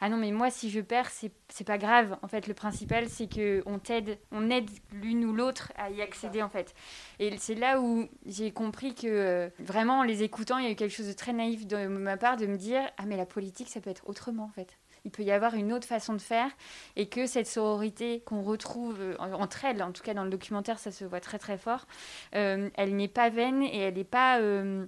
ah 0.00 0.08
non 0.08 0.16
mais 0.16 0.30
moi 0.32 0.50
si 0.50 0.70
je 0.70 0.80
perds 0.80 1.10
c'est 1.10 1.32
c'est 1.48 1.66
pas 1.66 1.78
grave. 1.78 2.16
En 2.22 2.28
fait 2.28 2.46
le 2.46 2.54
principal 2.54 3.08
c'est 3.08 3.28
que 3.28 3.62
on 3.66 3.78
t'aide, 3.78 4.18
on 4.32 4.50
aide 4.50 4.68
l'une 4.92 5.24
ou 5.24 5.32
l'autre 5.32 5.72
à 5.76 5.90
y 5.90 6.02
accéder 6.02 6.42
en 6.42 6.48
fait. 6.48 6.74
Et 7.18 7.36
c'est 7.38 7.54
là 7.54 7.80
où 7.80 8.08
j'ai 8.26 8.50
compris 8.50 8.94
que 8.94 9.50
vraiment 9.58 10.00
en 10.00 10.02
les 10.02 10.22
écoutant 10.22 10.58
il 10.58 10.64
y 10.64 10.68
a 10.68 10.70
eu 10.70 10.76
quelque 10.76 10.94
chose 10.94 11.08
de 11.08 11.12
très 11.12 11.32
naïf 11.32 11.66
de 11.66 11.86
ma 11.86 12.16
part 12.16 12.36
de 12.36 12.46
me 12.46 12.56
dire 12.56 12.82
ah 12.98 13.04
mais 13.06 13.16
la 13.16 13.26
politique 13.26 13.68
ça 13.68 13.80
peut 13.80 13.90
être 13.90 14.08
autrement 14.08 14.44
en 14.44 14.50
fait 14.50 14.76
il 15.06 15.12
peut 15.12 15.22
y 15.22 15.30
avoir 15.30 15.54
une 15.54 15.72
autre 15.72 15.86
façon 15.86 16.14
de 16.14 16.20
faire 16.20 16.50
et 16.96 17.08
que 17.08 17.26
cette 17.26 17.46
sororité 17.46 18.20
qu'on 18.26 18.42
retrouve 18.42 19.00
euh, 19.00 19.16
entre 19.18 19.64
elles, 19.64 19.80
en 19.82 19.92
tout 19.92 20.02
cas 20.02 20.14
dans 20.14 20.24
le 20.24 20.30
documentaire, 20.30 20.80
ça 20.80 20.90
se 20.90 21.04
voit 21.04 21.20
très 21.20 21.38
très 21.38 21.56
fort, 21.56 21.86
euh, 22.34 22.68
elle 22.74 22.96
n'est 22.96 23.08
pas 23.08 23.30
vaine 23.30 23.62
et 23.62 23.78
elle 23.78 23.94
n'est 23.94 24.04
pas 24.04 24.40
euh, 24.40 24.86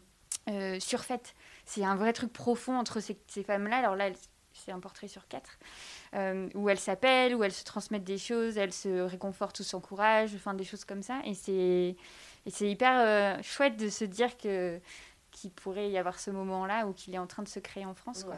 surfaite. 0.80 1.34
C'est 1.64 1.84
un 1.84 1.94
vrai 1.94 2.12
truc 2.12 2.32
profond 2.32 2.76
entre 2.76 2.98
ces, 3.00 3.16
femmes-là. 3.44 3.76
Alors 3.76 3.94
là, 3.94 4.10
c'est 4.52 4.72
un 4.72 4.80
portrait 4.80 5.06
sur 5.06 5.28
quatre, 5.28 5.58
où 6.54 6.68
elles 6.68 6.80
s'appellent, 6.80 7.36
où 7.36 7.44
elles 7.44 7.52
se 7.52 7.64
transmettent 7.64 8.04
des 8.04 8.18
choses, 8.18 8.56
elles 8.56 8.72
se 8.72 9.02
réconfortent 9.02 9.60
ou 9.60 9.62
s'encouragent, 9.62 10.34
enfin 10.34 10.54
des 10.54 10.64
choses 10.64 10.84
comme 10.84 11.02
ça. 11.02 11.20
Et 11.24 11.34
c'est, 11.34 11.96
hyper 12.60 13.42
chouette 13.44 13.76
de 13.76 13.88
se 13.88 14.04
dire 14.04 14.36
que 14.36 14.80
qu'il 15.30 15.50
pourrait 15.50 15.90
y 15.90 15.98
avoir 15.98 16.18
ce 16.18 16.30
moment-là 16.30 16.86
ou 16.86 16.94
qu'il 16.94 17.14
est 17.14 17.18
en 17.18 17.26
train 17.26 17.42
de 17.42 17.48
se 17.48 17.60
créer 17.60 17.84
en 17.84 17.94
France. 17.94 18.24
Quoi. 18.24 18.36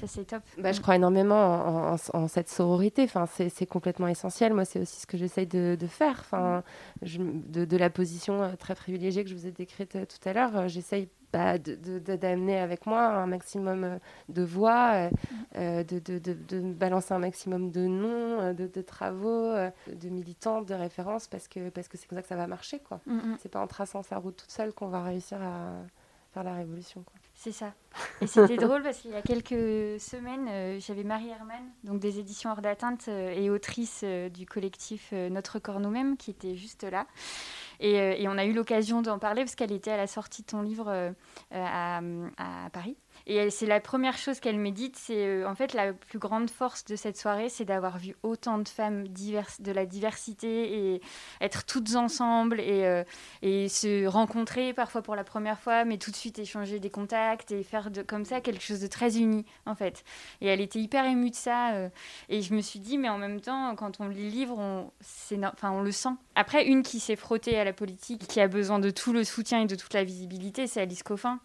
Ça, 0.00 0.06
c'est 0.06 0.24
top. 0.24 0.42
Bah, 0.58 0.72
je 0.72 0.80
crois 0.80 0.96
énormément 0.96 1.96
en, 2.12 2.28
cette 2.28 2.50
sororité. 2.50 3.04
Enfin, 3.04 3.26
c'est 3.26 3.66
complètement 3.66 4.08
essentiel. 4.08 4.52
Moi, 4.52 4.64
c'est 4.64 4.80
aussi 4.80 5.00
ce 5.00 5.06
que 5.06 5.16
j'essaye 5.16 5.46
de, 5.46 5.76
faire. 5.88 6.18
Enfin, 6.20 6.62
je, 7.02 7.18
de, 7.22 7.76
la 7.76 7.90
position 7.90 8.42
euh, 8.42 8.56
très 8.56 8.74
privilégiée 8.74 9.24
que 9.24 9.30
je 9.30 9.34
vous 9.34 9.46
ai 9.46 9.52
décrite 9.52 9.96
euh, 9.96 10.04
tout 10.04 10.28
à 10.28 10.32
l'heure, 10.32 10.56
euh, 10.56 10.68
j'essaye 10.68 11.08
bah, 11.32 11.58
d'amener 11.58 12.58
avec 12.58 12.86
moi 12.86 13.04
un 13.04 13.26
maximum 13.26 13.98
de 14.28 14.42
voix, 14.42 15.10
de, 15.54 15.82
de, 15.82 16.60
balancer 16.72 17.12
un 17.12 17.18
maximum 17.18 17.70
de 17.70 17.86
noms, 17.86 18.54
de, 18.54 18.82
travaux, 18.82 19.52
de 19.52 20.08
militants, 20.08 20.62
de 20.62 20.72
références, 20.72 21.26
parce 21.26 21.48
que 21.48 21.68
parce 21.68 21.88
que 21.88 21.98
c'est 21.98 22.06
comme 22.06 22.16
ça 22.16 22.22
que 22.22 22.28
ça 22.28 22.36
va 22.36 22.46
marcher. 22.46 22.78
quoi. 22.78 23.00
Mm, 23.06 23.16
mm. 23.16 23.36
C'est 23.40 23.50
pas 23.50 23.60
en 23.60 23.66
traçant 23.66 24.02
sa 24.02 24.16
route 24.16 24.36
toute 24.36 24.50
seule 24.50 24.72
qu'on 24.72 24.86
va 24.86 25.02
réussir 25.02 25.42
à 25.42 25.72
la 26.42 26.54
révolution. 26.54 27.04
C'est 27.34 27.52
ça. 27.52 27.74
Et 28.20 28.26
c'était 28.26 28.56
drôle 28.56 28.82
parce 28.82 28.98
qu'il 28.98 29.10
y 29.10 29.14
a 29.14 29.22
quelques 29.22 30.00
semaines, 30.00 30.46
euh, 30.48 30.80
j'avais 30.80 31.04
Marie 31.04 31.28
Herman, 31.28 31.62
donc 31.84 32.00
des 32.00 32.18
éditions 32.18 32.50
hors 32.50 32.62
d'atteinte 32.62 33.06
euh, 33.08 33.30
et 33.30 33.50
autrice 33.50 34.00
euh, 34.04 34.28
du 34.28 34.46
collectif 34.46 35.12
Notre 35.12 35.58
corps 35.58 35.80
nous-mêmes, 35.80 36.16
qui 36.16 36.30
était 36.30 36.56
juste 36.56 36.84
là. 36.84 37.06
Et, 37.78 38.26
on 38.26 38.38
a 38.38 38.46
eu 38.46 38.52
l'occasion 38.52 39.02
d'en 39.02 39.18
parler 39.18 39.42
parce 39.42 39.54
qu'elle 39.54 39.72
était 39.72 39.90
à 39.90 39.96
la 39.96 40.06
sortie 40.06 40.42
de 40.42 40.46
ton 40.46 40.62
livre 40.62 41.14
à 41.52 42.00
Paris. 42.72 42.96
Et 43.28 43.50
c'est 43.50 43.66
la 43.66 43.80
première 43.80 44.16
chose 44.16 44.38
qu'elle 44.38 44.58
médite, 44.58 44.96
c'est 44.96 45.26
euh, 45.26 45.48
en 45.48 45.56
fait 45.56 45.74
la 45.74 45.92
plus 45.92 46.20
grande 46.20 46.48
force 46.48 46.84
de 46.84 46.94
cette 46.94 47.16
soirée, 47.16 47.48
c'est 47.48 47.64
d'avoir 47.64 47.98
vu 47.98 48.14
autant 48.22 48.58
de 48.58 48.68
femmes 48.68 49.08
diverses, 49.08 49.60
de 49.60 49.72
la 49.72 49.84
diversité 49.84 50.92
et 50.94 51.00
être 51.40 51.66
toutes 51.66 51.96
ensemble 51.96 52.60
et, 52.60 52.84
euh, 52.84 53.02
et, 53.42 53.68
se 53.68 54.06
rencontrer 54.06 54.72
parfois 54.72 55.02
pour 55.02 55.16
la 55.16 55.24
première 55.24 55.58
fois, 55.58 55.84
mais 55.84 55.98
tout 55.98 56.12
de 56.12 56.16
suite 56.16 56.38
échanger 56.38 56.78
des 56.78 56.90
contacts 56.90 57.50
et 57.50 57.64
faire 57.64 57.90
comme 58.06 58.24
ça 58.24 58.40
quelque 58.40 58.62
chose 58.62 58.80
de 58.80 58.86
très 58.86 59.18
uni 59.18 59.44
en 59.66 59.74
fait. 59.74 60.04
Et 60.40 60.46
elle 60.46 60.60
était 60.60 60.78
hyper 60.78 61.04
émue 61.04 61.30
de 61.30 61.34
ça. 61.34 61.74
Euh, 61.74 61.88
et 62.28 62.42
je 62.42 62.54
me 62.54 62.60
suis 62.60 62.78
dit, 62.78 62.96
mais 62.96 63.08
en 63.08 63.18
même 63.18 63.40
temps, 63.40 63.74
quand 63.74 64.00
on 64.00 64.06
lit 64.06 64.24
le 64.24 64.30
livre, 64.30 64.56
on, 64.56 64.90
on 65.64 65.80
le 65.80 65.92
sent. 65.92 66.14
Après, 66.36 66.64
une 66.64 66.82
qui 66.82 67.00
s'est 67.00 67.16
frottée 67.16 67.58
à 67.58 67.64
la 67.64 67.72
politique, 67.72 68.28
qui 68.28 68.40
a 68.40 68.46
besoin 68.46 68.78
de 68.78 68.90
tout 68.90 69.12
le 69.12 69.24
soutien 69.24 69.62
et 69.62 69.66
de 69.66 69.74
toute 69.74 69.94
la 69.94 70.04
visibilité, 70.04 70.68
c'est 70.68 70.80
Alice 70.80 71.02
Coffin. 71.02 71.40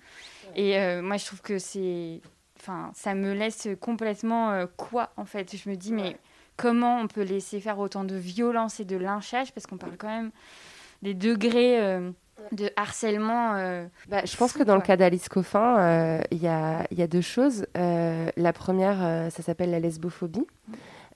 Et 0.55 0.77
euh, 0.77 1.01
moi, 1.01 1.17
je 1.17 1.25
trouve 1.25 1.41
que 1.41 1.59
c'est. 1.59 2.21
Enfin, 2.59 2.91
ça 2.93 3.15
me 3.15 3.33
laisse 3.33 3.67
complètement 3.79 4.51
euh, 4.51 4.65
quoi, 4.77 5.11
en 5.17 5.25
fait. 5.25 5.55
Je 5.55 5.69
me 5.69 5.75
dis, 5.75 5.91
mais 5.91 6.17
comment 6.57 6.99
on 6.99 7.07
peut 7.07 7.23
laisser 7.23 7.59
faire 7.59 7.79
autant 7.79 8.03
de 8.03 8.15
violence 8.15 8.79
et 8.79 8.85
de 8.85 8.97
lynchage? 8.97 9.51
Parce 9.53 9.65
qu'on 9.65 9.77
parle 9.77 9.97
quand 9.97 10.09
même 10.09 10.31
des 11.01 11.13
degrés. 11.13 11.81
Euh, 11.81 12.11
de 12.53 12.71
harcèlement. 12.75 13.53
Bah, 14.09 14.25
je 14.25 14.35
pense 14.35 14.51
que 14.53 14.63
dans 14.63 14.73
le 14.73 14.81
cas 14.81 14.97
d'Alice 14.97 15.29
Coffin, 15.29 16.19
il 16.31 16.41
y, 16.41 16.47
a, 16.47 16.87
y, 16.89 17.03
a, 17.03 17.07
deux 17.07 17.21
choses. 17.21 17.67
la 17.75 18.53
première, 18.53 19.31
ça 19.31 19.43
s'appelle 19.43 19.69
la 19.69 19.79
lesbophobie. 19.79 20.47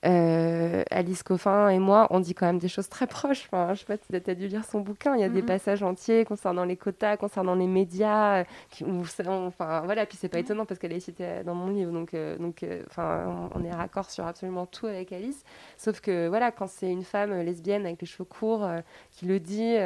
Euh, 0.06 0.82
Alice 0.90 1.22
Coffin 1.22 1.68
et 1.68 1.78
moi, 1.78 2.06
on 2.10 2.20
dit 2.20 2.34
quand 2.34 2.46
même 2.46 2.58
des 2.58 2.68
choses 2.68 2.88
très 2.88 3.06
proches. 3.06 3.48
Enfin, 3.50 3.74
je 3.74 3.80
sais 3.80 3.86
pas 3.86 3.96
si 3.96 4.22
tu 4.22 4.30
as 4.30 4.34
dû 4.34 4.46
lire 4.46 4.64
son 4.64 4.80
bouquin. 4.80 5.14
Il 5.16 5.20
y 5.20 5.24
a 5.24 5.28
des 5.28 5.42
passages 5.42 5.82
entiers 5.82 6.24
concernant 6.24 6.64
les 6.64 6.76
quotas, 6.76 7.16
concernant 7.16 7.54
les 7.54 7.66
médias. 7.66 8.40
Euh, 8.40 8.44
qui, 8.70 8.84
enfin, 8.84 9.82
voilà, 9.84 10.06
puis 10.06 10.16
c'est 10.20 10.28
pas 10.28 10.38
étonnant 10.38 10.64
parce 10.64 10.78
qu'elle 10.78 10.92
est 10.92 11.00
citée 11.00 11.42
dans 11.44 11.54
mon 11.54 11.68
livre. 11.68 11.92
Donc, 11.92 12.14
euh, 12.14 12.36
donc 12.38 12.64
enfin, 12.88 13.50
on, 13.54 13.64
est 13.64 13.70
raccord 13.70 14.10
sur 14.10 14.26
absolument 14.26 14.66
tout 14.66 14.86
avec 14.86 15.12
Alice. 15.12 15.44
Sauf 15.76 16.00
que, 16.00 16.28
voilà, 16.28 16.52
quand 16.52 16.68
c'est 16.68 16.90
une 16.90 17.04
femme 17.04 17.32
lesbienne 17.40 17.84
avec 17.84 18.00
les 18.00 18.06
cheveux 18.06 18.24
courts 18.24 18.66
qui 19.12 19.26
le 19.26 19.40
dit, 19.40 19.76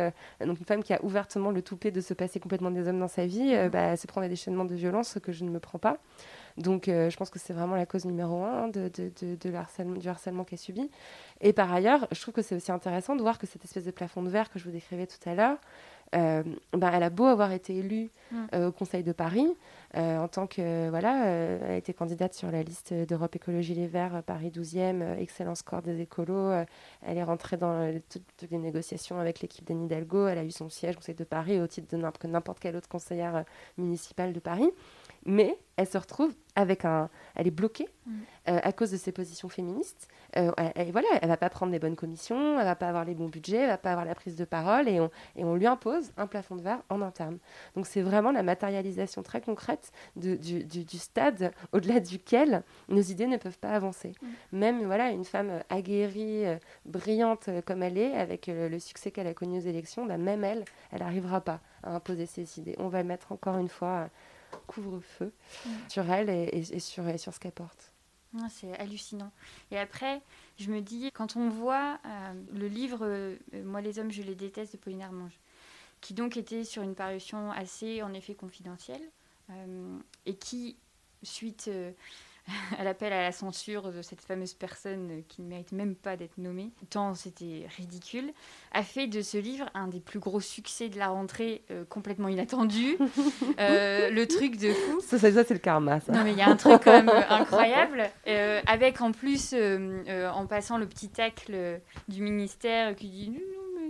donc 0.45 0.59
une 0.59 0.67
femme 0.67 0.83
qui 0.83 0.93
a 0.93 1.03
ouvertement 1.03 1.51
le 1.51 1.63
toupet 1.63 1.91
de 1.91 2.01
se 2.01 2.15
passer 2.15 2.41
complètement 2.41 2.71
des 2.71 2.89
hommes 2.89 3.01
dans 3.01 3.09
sa 3.09 3.27
vie, 3.27 3.57
bah, 3.71 3.81
elle 3.81 3.99
se 3.99 4.07
prend 4.07 4.21
des 4.21 4.29
déchaînements 4.29 4.65
de 4.65 4.75
violence 4.75 5.19
que 5.23 5.33
je 5.33 5.45
ne 5.45 5.51
me 5.51 5.61
prends 5.61 5.79
pas. 5.79 5.97
Donc, 6.57 6.89
euh, 6.89 7.11
je 7.11 7.17
pense 7.17 7.31
que 7.31 7.39
c'est 7.39 7.53
vraiment 7.53 7.77
la 7.77 7.87
cause 7.87 8.05
numéro 8.05 8.45
un 8.45 8.69
de, 8.69 8.91
de, 8.95 9.37
de, 9.37 9.55
harcèlement, 9.55 9.97
du 9.97 10.09
harcèlement 10.09 10.45
qu'elle 10.45 10.59
subit. 10.59 10.91
Et 11.41 11.53
par 11.53 11.73
ailleurs, 11.73 12.07
je 12.13 12.21
trouve 12.21 12.35
que 12.35 12.43
c'est 12.43 12.55
aussi 12.55 12.73
intéressant 12.73 13.17
de 13.17 13.23
voir 13.23 13.39
que 13.39 13.47
cette 13.47 13.65
espèce 13.65 13.85
de 13.85 13.91
plafond 13.91 14.23
de 14.23 14.29
verre 14.29 14.51
que 14.51 14.59
je 14.59 14.65
vous 14.65 14.71
décrivais 14.71 15.07
tout 15.07 15.29
à 15.29 15.35
l'heure, 15.35 15.59
euh, 16.17 16.43
bah, 16.73 16.91
elle 16.93 17.05
a 17.05 17.11
beau 17.11 17.27
avoir 17.27 17.53
été 17.53 17.77
élue 17.77 18.11
mm. 18.33 18.37
euh, 18.55 18.69
au 18.69 18.73
Conseil 18.73 19.05
de 19.05 19.13
Paris, 19.13 19.47
en 19.95 20.29
tant 20.29 20.47
que. 20.47 20.89
Voilà, 20.91 21.27
elle 21.27 21.71
a 21.71 21.77
été 21.77 21.93
candidate 21.93 22.35
sur 22.35 22.51
la 22.51 22.63
liste 22.63 22.93
d'Europe 22.93 23.35
Écologie 23.37 23.75
Les 23.75 23.87
Verts, 23.87 24.23
Paris 24.25 24.53
12e, 24.55 25.19
excellent 25.19 25.55
score 25.55 25.83
des 25.83 26.01
écolos. 26.01 26.53
elle 27.03 27.17
est 27.17 27.25
rentrée 27.25 27.57
dans 27.57 27.93
toutes 28.09 28.51
les 28.51 28.59
négociations 28.59 29.19
avec 29.19 29.41
l'équipe 29.41 29.65
d'Anne 29.67 29.85
Hidalgo. 29.85 30.27
Elle 30.27 30.39
a 30.39 30.45
eu 30.45 30.51
son 30.51 30.69
siège 30.69 30.97
au 30.97 30.99
Conseil 30.99 31.15
de 31.15 31.25
Paris 31.25 31.61
au 31.61 31.67
titre 31.67 31.97
de 31.97 32.29
n'importe 32.29 32.61
quelle 32.61 32.77
autre 32.77 32.89
conseillère 32.89 33.45
municipale 33.79 34.33
de 34.33 34.41
Paris 34.41 34.71
mais 35.27 35.59
elle 35.77 35.87
se 35.87 35.99
retrouve 35.99 36.35
avec 36.57 36.85
un. 36.85 37.09
Elle 37.35 37.47
est 37.47 37.53
bloquée 37.53 37.89
mm. 38.07 38.13
euh, 38.49 38.61
à 38.63 38.73
cause 38.73 38.91
de 38.91 38.97
ses 38.97 39.13
positions 39.13 39.49
féministes. 39.49 40.09
Euh, 40.37 40.51
elle, 40.75 40.93
voilà, 40.93 41.09
elle 41.23 41.29
va 41.29 41.37
pas 41.37 41.49
prendre 41.49 41.73
les 41.73 41.79
bonnes 41.79 41.97
commissions, 41.97 42.59
elle 42.59 42.65
va 42.65 42.77
pas 42.77 42.89
avoir 42.89 43.05
les 43.05 43.15
bons 43.15 43.29
budgets, 43.29 43.59
elle 43.59 43.69
va 43.69 43.79
pas 43.79 43.93
avoir 43.93 44.05
la 44.05 44.15
prise 44.15 44.37
de 44.37 44.45
parole 44.45 44.89
et 44.89 45.01
on, 45.01 45.11
et 45.37 45.45
on 45.45 45.55
lui 45.55 45.67
impose 45.67 46.13
un 46.17 46.27
plafond 46.27 46.57
de 46.57 46.63
verre 46.63 46.83
en 46.91 47.01
interne. 47.01 47.39
Donc 47.77 47.87
c'est 47.87 48.03
vraiment 48.03 48.31
la 48.31 48.43
matérialisation 48.43 49.23
très 49.23 49.41
concrète 49.41 49.91
du, 50.17 50.37
du, 50.39 50.99
stade 50.99 51.53
au-delà 51.73 52.01
duquel 52.01 52.63
nos 52.89 53.01
idées 53.01 53.27
ne 53.27 53.37
peuvent 53.37 53.59
pas 53.59 53.71
avancer. 53.71 54.13
Mm. 54.21 54.59
Même 54.59 54.85
voilà, 54.85 55.11
une 55.11 55.25
femme 55.25 55.63
aguerrie, 55.71 56.47
euh, 56.47 56.57
brillante 56.85 57.49
comme 57.65 57.83
elle 57.83 57.99
est, 57.99 58.15
avec 58.15 58.49
le, 58.49 58.79
succès 58.79 59.11
qu'elle 59.11 59.27
a 59.27 59.35
connu 59.35 59.59
aux 59.59 59.67
élections, 59.69 60.07
bah, 60.07 60.19
même 60.19 60.45
elle, 60.45 60.65
elle 60.93 61.01
n'arrivera 61.01 61.41
pas 61.41 61.61
à 61.83 61.95
imposer 61.95 62.27
ses 62.27 62.59
idées. 62.59 62.77
On 62.79 62.89
va 62.89 63.03
mettre 63.03 63.33
encore 63.33 63.57
une 63.57 63.69
fois 63.69 64.09
couvre-feu 64.67 65.33
sur 65.89 66.11
elle 66.11 66.31
et, 66.31 66.81
sur, 66.81 67.19
sur 67.19 67.35
ce 67.35 67.41
qu'elle 67.41 67.53
porte. 67.53 67.93
Ah, 68.39 68.47
c'est 68.49 68.79
hallucinant. 68.79 69.33
Et 69.71 69.79
après, 69.79 70.23
je 70.59 70.71
me 70.71 70.81
dis, 70.81 71.11
quand 71.13 71.37
on 71.37 71.49
voit 71.49 71.99
euh, 72.07 72.33
le 72.53 72.69
livre 72.69 73.01
euh, 73.03 73.37
Moi 73.65 73.81
les 73.81 73.99
hommes, 73.99 74.13
je 74.13 74.23
les 74.23 74.37
déteste 74.37 74.75
de 74.75 74.79
Pauline 74.79 75.03
Armange, 75.03 75.39
qui 76.01 76.15
donc 76.15 76.37
était 76.37 76.65
sur 76.65 76.83
une 76.83 76.95
parution 76.95 77.51
assez 77.51 78.03
en 78.03 78.15
effet 78.15 78.35
confidentielle, 78.35 79.03
euh, 79.51 79.99
et 80.27 80.37
qui, 80.37 80.77
suite 81.23 81.69
à 82.79 82.85
l'appel 82.85 83.13
à 83.13 83.23
la 83.23 83.33
censure 83.33 83.93
de 83.93 84.03
cette 84.03 84.21
fameuse 84.21 84.55
personne 84.55 85.23
qui 85.29 85.43
ne 85.43 85.49
mérite 85.49 85.73
même 85.73 85.95
pas 85.95 86.17
d'être 86.17 86.39
nommée, 86.39 86.71
tant 86.91 87.15
c'était 87.15 87.67
ridicule, 87.77 88.33
a 88.73 88.83
fait 88.83 89.07
de 89.07 89.23
ce 89.23 89.39
livre 89.39 89.67
un 89.75 89.89
des 89.89 90.01
plus 90.01 90.19
gros 90.19 90.41
succès 90.41 90.89
de 90.89 90.99
la 90.99 91.09
rentrée 91.09 91.63
euh, 91.71 91.85
complètement 91.89 92.29
inattendu. 92.29 92.97
Euh, 93.59 94.11
le 94.11 94.27
truc 94.27 94.57
de 94.57 94.73
fou. 94.73 95.01
Ça, 95.01 95.19
ça, 95.19 95.45
c'est 95.45 95.55
le 95.55 95.59
karma, 95.59 96.01
ça. 96.01 96.13
Non, 96.13 96.25
mais 96.25 96.33
il 96.33 96.39
y 96.39 96.43
a 96.43 96.49
un 96.49 96.57
truc 96.57 96.81
quand 96.83 96.93
même 96.93 97.09
euh, 97.09 97.21
incroyable, 97.29 98.09
avec 98.67 99.01
en 99.01 99.13
plus, 99.13 99.55
en 99.55 100.47
passant 100.47 100.79
le 100.79 100.87
petit 100.87 101.09
tacle 101.09 101.81
du 102.09 102.23
ministère 102.23 102.95
qui 102.97 103.09
dit 103.09 103.39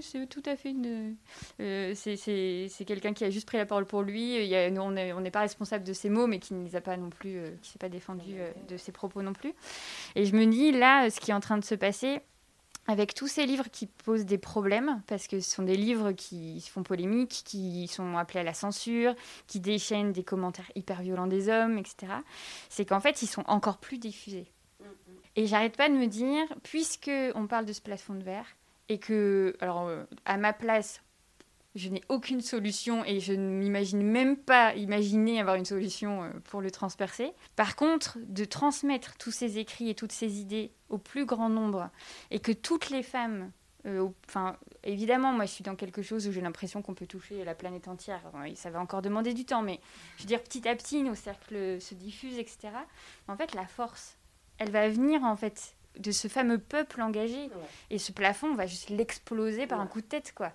c'est 0.03 0.27
tout 0.27 0.43
à 0.47 0.57
fait 0.57 0.71
une. 0.71 1.17
Euh, 1.61 1.95
c'est 1.95 2.85
quelqu'un 2.87 3.13
qui 3.13 3.25
a 3.25 3.31
juste 3.31 3.47
pris 3.47 3.59
la 3.59 3.67
parole 3.67 3.87
pour 3.87 4.03
lui. 4.03 4.37
Il 4.37 4.47
y 4.47 4.57
a, 4.57 4.69
on 4.71 4.91
n'est 4.93 5.31
pas 5.31 5.41
responsable 5.41 5.85
de 5.85 5.93
ses 5.93 6.09
mots, 6.09 6.27
mais 6.27 6.39
qui 6.39 6.55
ne 6.55 6.65
les 6.65 6.77
a 6.77 6.81
pas 6.81 6.97
non 6.97 7.11
plus, 7.11 7.37
euh, 7.37 7.51
qui 7.63 7.71
s'est 7.71 7.79
pas 7.79 7.89
défendu 7.89 8.35
euh, 8.39 8.51
de 8.69 8.77
ses 8.77 8.93
propos 8.93 9.23
non 9.23 9.33
plus. 9.33 9.55
Et 10.17 10.25
je 10.25 10.35
me 10.35 10.47
dis 10.47 10.73
là, 10.73 11.11
ce 11.11 11.21
qui 11.21 11.31
est 11.31 11.35
en 11.35 11.41
train 11.41 11.59
de 11.59 11.65
se 11.65 11.75
passer, 11.75 12.21
avec 12.87 13.15
tous 13.15 13.29
ces 13.29 13.47
livres 13.47 13.69
qui 13.71 13.87
posent 13.87 14.25
des 14.25 14.39
problèmes, 14.39 15.03
parce 15.07 15.27
que 15.27 15.41
ce 15.41 15.51
sont 15.51 15.63
des 15.63 15.77
livres 15.77 16.13
qui 16.13 16.61
font 16.73 16.83
polémique, 16.83 17.43
qui 17.45 17.87
sont 17.89 18.17
appelés 18.17 18.41
à 18.41 18.45
la 18.45 18.55
censure, 18.55 19.15
qui 19.47 19.61
déchaînent 19.61 20.13
des 20.13 20.25
commentaires 20.25 20.71
hyper 20.75 21.03
violents 21.03 21.27
des 21.27 21.49
hommes, 21.49 21.79
etc., 21.79 22.13
c'est 22.69 22.85
qu'en 22.85 23.01
fait, 23.01 23.23
ils 23.23 23.29
sont 23.29 23.45
encore 23.47 23.79
plus 23.79 23.99
diffusés. 23.99 24.51
Mm, 24.81 24.85
mm. 24.85 24.89
Et 25.37 25.47
j'arrête 25.47 25.77
pas 25.77 25.89
de 25.89 25.95
me 25.95 26.07
dire, 26.07 26.45
puisque 26.63 27.11
on 27.35 27.47
parle 27.47 27.65
de 27.65 27.73
ce 27.73 27.81
plafond 27.81 28.15
de 28.15 28.25
verre, 28.25 28.57
et 28.91 28.99
que, 28.99 29.57
alors, 29.61 29.87
euh, 29.87 30.05
à 30.25 30.37
ma 30.37 30.53
place, 30.53 31.01
je 31.77 31.89
n'ai 31.89 32.03
aucune 32.09 32.41
solution 32.41 33.05
et 33.05 33.21
je 33.21 33.33
ne 33.33 33.49
m'imagine 33.49 34.03
même 34.03 34.37
pas 34.37 34.75
imaginer 34.75 35.41
avoir 35.41 35.55
une 35.55 35.65
solution 35.65 36.25
euh, 36.25 36.31
pour 36.45 36.61
le 36.61 36.73
transpercer. 36.73 37.33
Par 37.55 37.77
contre, 37.77 38.19
de 38.27 38.45
transmettre 38.45 39.17
tous 39.17 39.31
ces 39.31 39.59
écrits 39.59 39.91
et 39.91 39.95
toutes 39.95 40.11
ces 40.11 40.41
idées 40.41 40.73
au 40.89 40.99
plus 40.99 41.25
grand 41.25 41.49
nombre 41.49 41.89
et 42.33 42.41
que 42.41 42.51
toutes 42.51 42.91
les 42.91 43.05
femmes 43.05 43.53
euh, 43.87 44.09
évidemment, 44.83 45.33
moi, 45.33 45.47
je 45.47 45.53
suis 45.53 45.65
dans 45.65 45.77
quelque 45.77 46.03
chose 46.03 46.27
où 46.27 46.33
j'ai 46.33 46.41
l'impression 46.41 46.83
qu'on 46.83 46.95
peut 46.95 47.07
toucher 47.07 47.45
la 47.45 47.55
planète 47.55 47.87
entière. 47.87 48.21
ça 48.57 48.71
va 48.71 48.81
encore 48.81 49.03
demander 49.03 49.33
du 49.33 49.47
temps, 49.47 49.63
mais 49.63 49.81
je 50.17 50.25
veux 50.25 50.27
dire, 50.27 50.43
petit 50.43 50.69
à 50.69 50.75
petit, 50.75 51.03
nos 51.03 51.15
cercles 51.15 51.81
se 51.81 51.95
diffusent, 51.95 52.39
etc. 52.39 52.71
En 53.29 53.37
fait, 53.37 53.55
la 53.55 53.67
force, 53.67 54.19
elle 54.59 54.71
va 54.71 54.89
venir, 54.91 55.23
en 55.25 55.37
fait, 55.37 55.77
de 55.99 56.11
ce 56.11 56.29
fameux 56.29 56.59
peuple 56.59 57.03
engagé. 57.03 57.51
Et 57.91 57.99
ce 57.99 58.13
plafond, 58.13 58.49
on 58.49 58.55
va 58.55 58.67
juste 58.67 58.91
l'exploser 58.91 59.67
par 59.67 59.81
un 59.81 59.87
coup 59.87 60.01
de 60.01 60.07
tête, 60.07 60.33
quoi. 60.35 60.53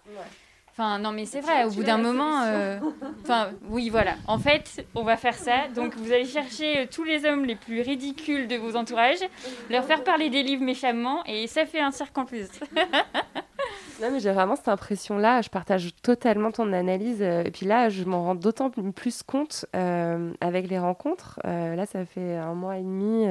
Enfin, 0.77 0.99
non, 0.99 1.13
mais 1.13 1.25
c'est 1.25 1.39
vrai, 1.39 1.63
au 1.63 1.69
bout 1.69 1.83
d'un 1.83 1.97
moment. 1.97 2.41
Euh, 2.43 2.79
enfin, 3.23 3.51
oui, 3.69 3.89
voilà. 3.89 4.15
En 4.27 4.37
fait, 4.37 4.85
on 4.93 5.03
va 5.03 5.15
faire 5.15 5.35
ça. 5.35 5.69
Donc, 5.73 5.95
vous 5.95 6.11
allez 6.11 6.25
chercher 6.25 6.79
euh, 6.79 6.85
tous 6.91 7.05
les 7.05 7.23
hommes 7.23 7.45
les 7.45 7.55
plus 7.55 7.79
ridicules 7.79 8.49
de 8.49 8.57
vos 8.57 8.75
entourages, 8.75 9.23
leur 9.69 9.85
faire 9.85 10.03
parler 10.03 10.29
des 10.29 10.43
livres 10.43 10.63
méchamment, 10.63 11.23
et 11.27 11.47
ça 11.47 11.65
fait 11.65 11.79
un 11.79 11.91
cercle 11.91 12.19
en 12.19 12.25
plus. 12.25 12.49
non, 14.01 14.11
mais 14.11 14.19
j'ai 14.19 14.33
vraiment 14.33 14.57
cette 14.57 14.67
impression-là. 14.67 15.41
Je 15.41 15.49
partage 15.49 15.95
totalement 16.03 16.51
ton 16.51 16.73
analyse. 16.73 17.21
Euh, 17.21 17.43
et 17.45 17.51
puis 17.51 17.65
là, 17.65 17.87
je 17.87 18.03
m'en 18.03 18.25
rends 18.25 18.35
d'autant 18.35 18.69
plus 18.69 19.23
compte 19.23 19.65
avec 19.71 20.67
les 20.67 20.79
rencontres. 20.79 21.39
là, 21.45 21.85
ça 21.85 22.03
fait 22.05 22.35
un 22.35 22.53
mois 22.53 22.77
et 22.77 22.83
demi 22.83 23.27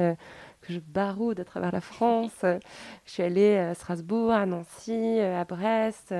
que 0.65 0.73
je 0.73 0.79
baroude 0.79 1.39
à 1.39 1.45
travers 1.45 1.71
la 1.71 1.81
France. 1.81 2.31
je 3.05 3.11
suis 3.11 3.23
allée 3.23 3.57
à 3.57 3.73
Strasbourg, 3.73 4.31
à 4.31 4.45
Nancy, 4.45 5.19
à 5.19 5.43
Brest. 5.45 6.13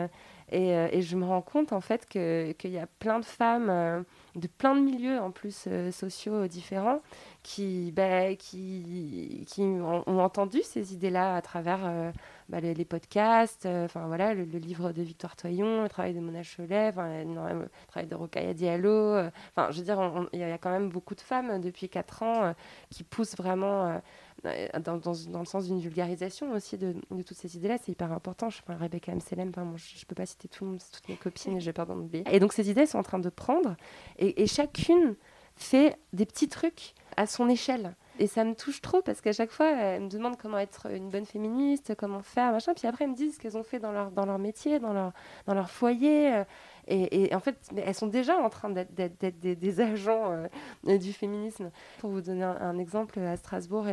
Et, 0.51 0.69
et 0.69 1.01
je 1.01 1.15
me 1.15 1.25
rends 1.25 1.41
compte 1.41 1.73
en 1.73 1.81
fait 1.81 2.05
qu'il 2.05 2.71
y 2.71 2.77
a 2.77 2.85
plein 2.99 3.19
de 3.19 3.25
femmes 3.25 3.69
euh, 3.69 4.03
de 4.35 4.47
plein 4.47 4.75
de 4.75 4.81
milieux 4.81 5.19
en 5.19 5.31
plus 5.31 5.65
euh, 5.67 5.91
sociaux 5.91 6.47
différents 6.47 7.01
qui, 7.41 7.91
bah, 7.93 8.35
qui, 8.35 9.45
qui 9.47 9.61
ont, 9.61 10.03
entendu 10.19 10.61
ces 10.63 10.93
idées-là 10.93 11.35
à 11.35 11.41
travers 11.41 11.79
euh, 11.85 12.11
bah, 12.49 12.59
les, 12.59 12.85
podcasts, 12.85 13.65
enfin 13.65 14.07
voilà, 14.07 14.33
le, 14.33 14.43
livre 14.43 14.91
de 14.91 15.01
Victoire 15.01 15.35
Toyon, 15.35 15.83
le 15.83 15.89
travail 15.89 16.13
de 16.13 16.19
Mona 16.19 16.41
Cholet, 16.43 16.91
le 16.91 17.69
travail 17.87 18.07
de 18.07 18.15
Rokhaya 18.15 18.53
Diallo. 18.53 19.17
Enfin, 19.55 19.71
je 19.71 19.79
veux 19.79 19.85
dire, 19.85 20.27
il 20.33 20.39
y 20.39 20.43
a 20.43 20.57
quand 20.57 20.71
même 20.71 20.89
beaucoup 20.89 21.15
de 21.15 21.21
femmes 21.21 21.61
depuis 21.61 21.87
4 21.87 22.23
ans 22.23 22.53
qui 22.89 23.03
poussent 23.03 23.37
vraiment 23.37 24.01
euh, 24.45 24.67
dans, 24.79 24.97
dans, 24.97 25.39
le 25.39 25.45
sens 25.45 25.65
d'une 25.65 25.79
vulgarisation 25.79 26.51
aussi 26.53 26.77
de, 26.77 26.95
toutes 27.09 27.37
ces 27.37 27.57
idées-là, 27.57 27.77
c'est 27.81 27.91
hyper 27.91 28.11
important. 28.11 28.49
Je 28.49 28.61
parle 28.61 28.81
Rebecca 28.81 29.11
M. 29.11 29.19
Selem, 29.19 29.51
je 29.55 29.59
ne 29.61 30.05
peux 30.07 30.15
pas 30.15 30.25
citer 30.25 30.47
tout, 30.47 30.77
toutes 30.91 31.09
mes 31.09 31.15
copines, 31.15 31.59
j'ai 31.59 31.73
peur 31.73 31.85
d'en 31.85 31.97
oublier. 31.97 32.23
Et 32.31 32.39
donc 32.39 32.53
ces 32.53 32.69
idées 32.69 32.85
sont 32.85 32.99
en 32.99 33.03
train 33.03 33.19
de 33.19 33.29
prendre, 33.29 33.75
et, 34.17 34.47
chacune 34.47 35.15
fait 35.55 35.97
des 36.13 36.25
petits 36.25 36.49
trucs 36.49 36.93
à 37.17 37.27
son 37.27 37.49
échelle. 37.49 37.95
Et 38.19 38.27
ça 38.27 38.45
me 38.45 38.55
touche 38.55 38.81
trop 38.81 39.01
parce 39.01 39.19
qu'à 39.19 39.33
chaque 39.33 39.51
fois, 39.51 39.69
elles 39.69 40.03
me 40.03 40.09
demandent 40.09 40.37
comment 40.37 40.57
être 40.57 40.89
une 40.89 41.09
bonne 41.09 41.25
féministe, 41.25 41.95
comment 41.97 42.21
faire, 42.21 42.51
machin. 42.51 42.73
Puis 42.73 42.87
après, 42.87 43.03
elles 43.03 43.11
me 43.11 43.15
disent 43.15 43.35
ce 43.35 43.39
qu'elles 43.39 43.57
ont 43.57 43.63
fait 43.63 43.79
dans 43.79 43.91
leur, 43.91 44.11
dans 44.11 44.25
leur 44.25 44.39
métier, 44.39 44.79
dans 44.79 44.93
leur, 44.93 45.11
dans 45.45 45.53
leur 45.53 45.69
foyer. 45.69 46.43
Et, 46.87 47.33
en 47.33 47.39
fait, 47.39 47.57
elles 47.75 47.95
sont 47.95 48.07
déjà 48.07 48.37
en 48.37 48.49
train 48.49 48.69
d'être 48.69 48.93
des, 48.93 49.81
agents 49.81 50.47
euh, 50.87 50.97
du 50.97 51.13
féminisme. 51.13 51.71
Pour 51.99 52.09
vous 52.09 52.21
donner 52.21 52.43
un, 52.43 52.77
exemple, 52.77 53.19
à 53.19 53.35
Strasbourg, 53.37 53.87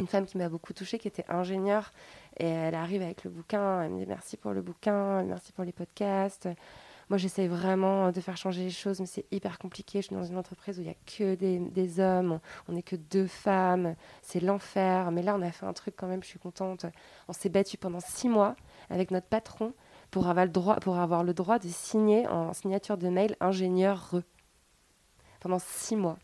une 0.00 0.06
femme 0.06 0.26
qui 0.26 0.38
m'a 0.38 0.48
beaucoup 0.48 0.72
touchée, 0.72 0.98
qui 0.98 1.08
était 1.08 1.24
ingénieure. 1.28 1.92
Et 2.38 2.46
elle 2.46 2.74
arrive 2.74 3.02
avec 3.02 3.24
le 3.24 3.30
bouquin, 3.30 3.82
elle 3.82 3.90
me 3.90 3.98
dit 3.98 4.06
merci 4.06 4.36
pour 4.36 4.52
le 4.52 4.62
bouquin, 4.62 5.22
merci 5.22 5.52
pour 5.52 5.64
les 5.64 5.72
podcasts. 5.72 6.48
Moi, 7.10 7.18
j'essaie 7.18 7.48
vraiment 7.48 8.12
de 8.12 8.20
faire 8.20 8.36
changer 8.36 8.62
les 8.62 8.70
choses, 8.70 9.00
mais 9.00 9.06
c'est 9.06 9.26
hyper 9.32 9.58
compliqué. 9.58 10.00
Je 10.00 10.06
suis 10.06 10.14
dans 10.14 10.22
une 10.22 10.36
entreprise 10.36 10.78
où 10.78 10.82
il 10.82 10.84
n'y 10.84 10.90
a 10.90 10.94
que 10.94 11.34
des, 11.34 12.00
hommes, 12.00 12.38
on 12.68 12.72
n'est 12.72 12.84
que 12.84 12.94
deux 12.94 13.26
femmes, 13.26 13.96
c'est 14.22 14.38
l'enfer. 14.38 15.10
Mais 15.10 15.22
là, 15.22 15.34
on 15.36 15.42
a 15.42 15.50
fait 15.50 15.66
un 15.66 15.72
truc 15.72 15.94
quand 15.96 16.06
même, 16.06 16.22
je 16.22 16.28
suis 16.28 16.38
contente. 16.38 16.86
On 17.26 17.32
s'est 17.32 17.48
battu 17.48 17.76
pendant 17.78 17.98
six 17.98 18.28
mois 18.28 18.54
avec 18.90 19.10
notre 19.10 19.26
patron 19.26 19.74
pour 20.12 20.28
avoir 20.28 21.24
le 21.24 21.34
droit, 21.34 21.58
de 21.58 21.68
signer 21.68 22.28
en 22.28 22.52
signature 22.52 22.96
de 22.96 23.08
mail 23.08 23.36
ingénieur 23.40 24.10
re. 24.12 24.20
Pendant 25.40 25.58
six 25.58 25.96
mois. 25.96 26.16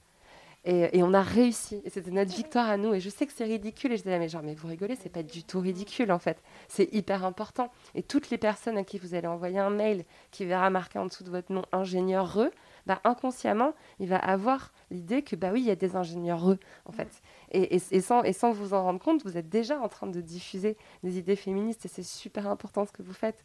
Et, 0.69 1.03
on 1.05 1.15
a 1.15 1.23
réussi. 1.23 1.81
C'était 1.87 2.11
notre 2.11 2.35
victoire 2.35 2.69
à 2.69 2.77
nous. 2.77 2.93
Et 2.93 2.99
je 2.99 3.09
sais 3.09 3.25
que 3.25 3.33
c'est 3.33 3.45
ridicule. 3.45 3.93
Et 3.93 3.97
je 3.97 4.03
disais, 4.03 4.19
mais 4.19 4.29
genre, 4.29 4.43
mais 4.43 4.55
vous 4.55 4.67
rigolez, 4.67 4.97
c'est 5.01 5.09
pas 5.09 5.23
du 5.23 5.45
tout 5.45 5.61
ridicule 5.61 6.11
en 6.11 6.19
fait. 6.19 6.43
C'est 6.67 6.93
hyper 6.93 7.25
important. 7.25 7.71
Et 7.95 8.03
toutes 8.03 8.31
les 8.31 8.39
personnes 8.39 8.77
à 8.77 8.83
qui 8.83 8.99
vous 8.99 9.15
allez 9.15 9.29
envoyer 9.29 9.61
un 9.61 9.71
mail 9.71 10.05
qui 10.33 10.45
verra 10.45 10.69
marqué 10.71 10.99
en 10.99 11.07
dessous 11.07 11.23
de 11.23 11.31
votre 11.31 11.53
nom 11.53 11.63
ingénieur 11.71 12.41
eux, 12.41 12.51
bah, 12.87 13.01
inconsciemment, 13.05 13.75
il 14.01 14.09
va 14.09 14.19
avoir 14.19 14.73
l'idée 14.91 15.23
que 15.23 15.37
bah 15.37 15.51
oui, 15.53 15.61
il 15.61 15.67
y 15.67 15.71
a 15.71 15.77
des 15.77 15.95
ingénieurs 15.95 16.51
eux 16.51 16.59
en 16.85 16.93
fait. 16.93 17.23
Et, 17.53 17.79
sans, 18.01 18.23
et 18.25 18.33
sans 18.33 18.51
vous 18.51 18.75
en 18.75 18.83
rendre 18.83 19.01
compte, 19.01 19.25
vous 19.25 19.39
êtes 19.39 19.49
déjà 19.49 19.81
en 19.81 19.89
train 19.89 20.09
de 20.09 20.21
diffuser 20.21 20.77
des 21.05 21.19
idées 21.19 21.37
féministes 21.37 21.85
et 21.85 21.89
c'est 21.89 22.03
super 22.03 22.49
important 22.49 22.85
ce 22.85 22.93
que 22.93 23.03
vous 23.03 23.13
faites. 23.13 23.45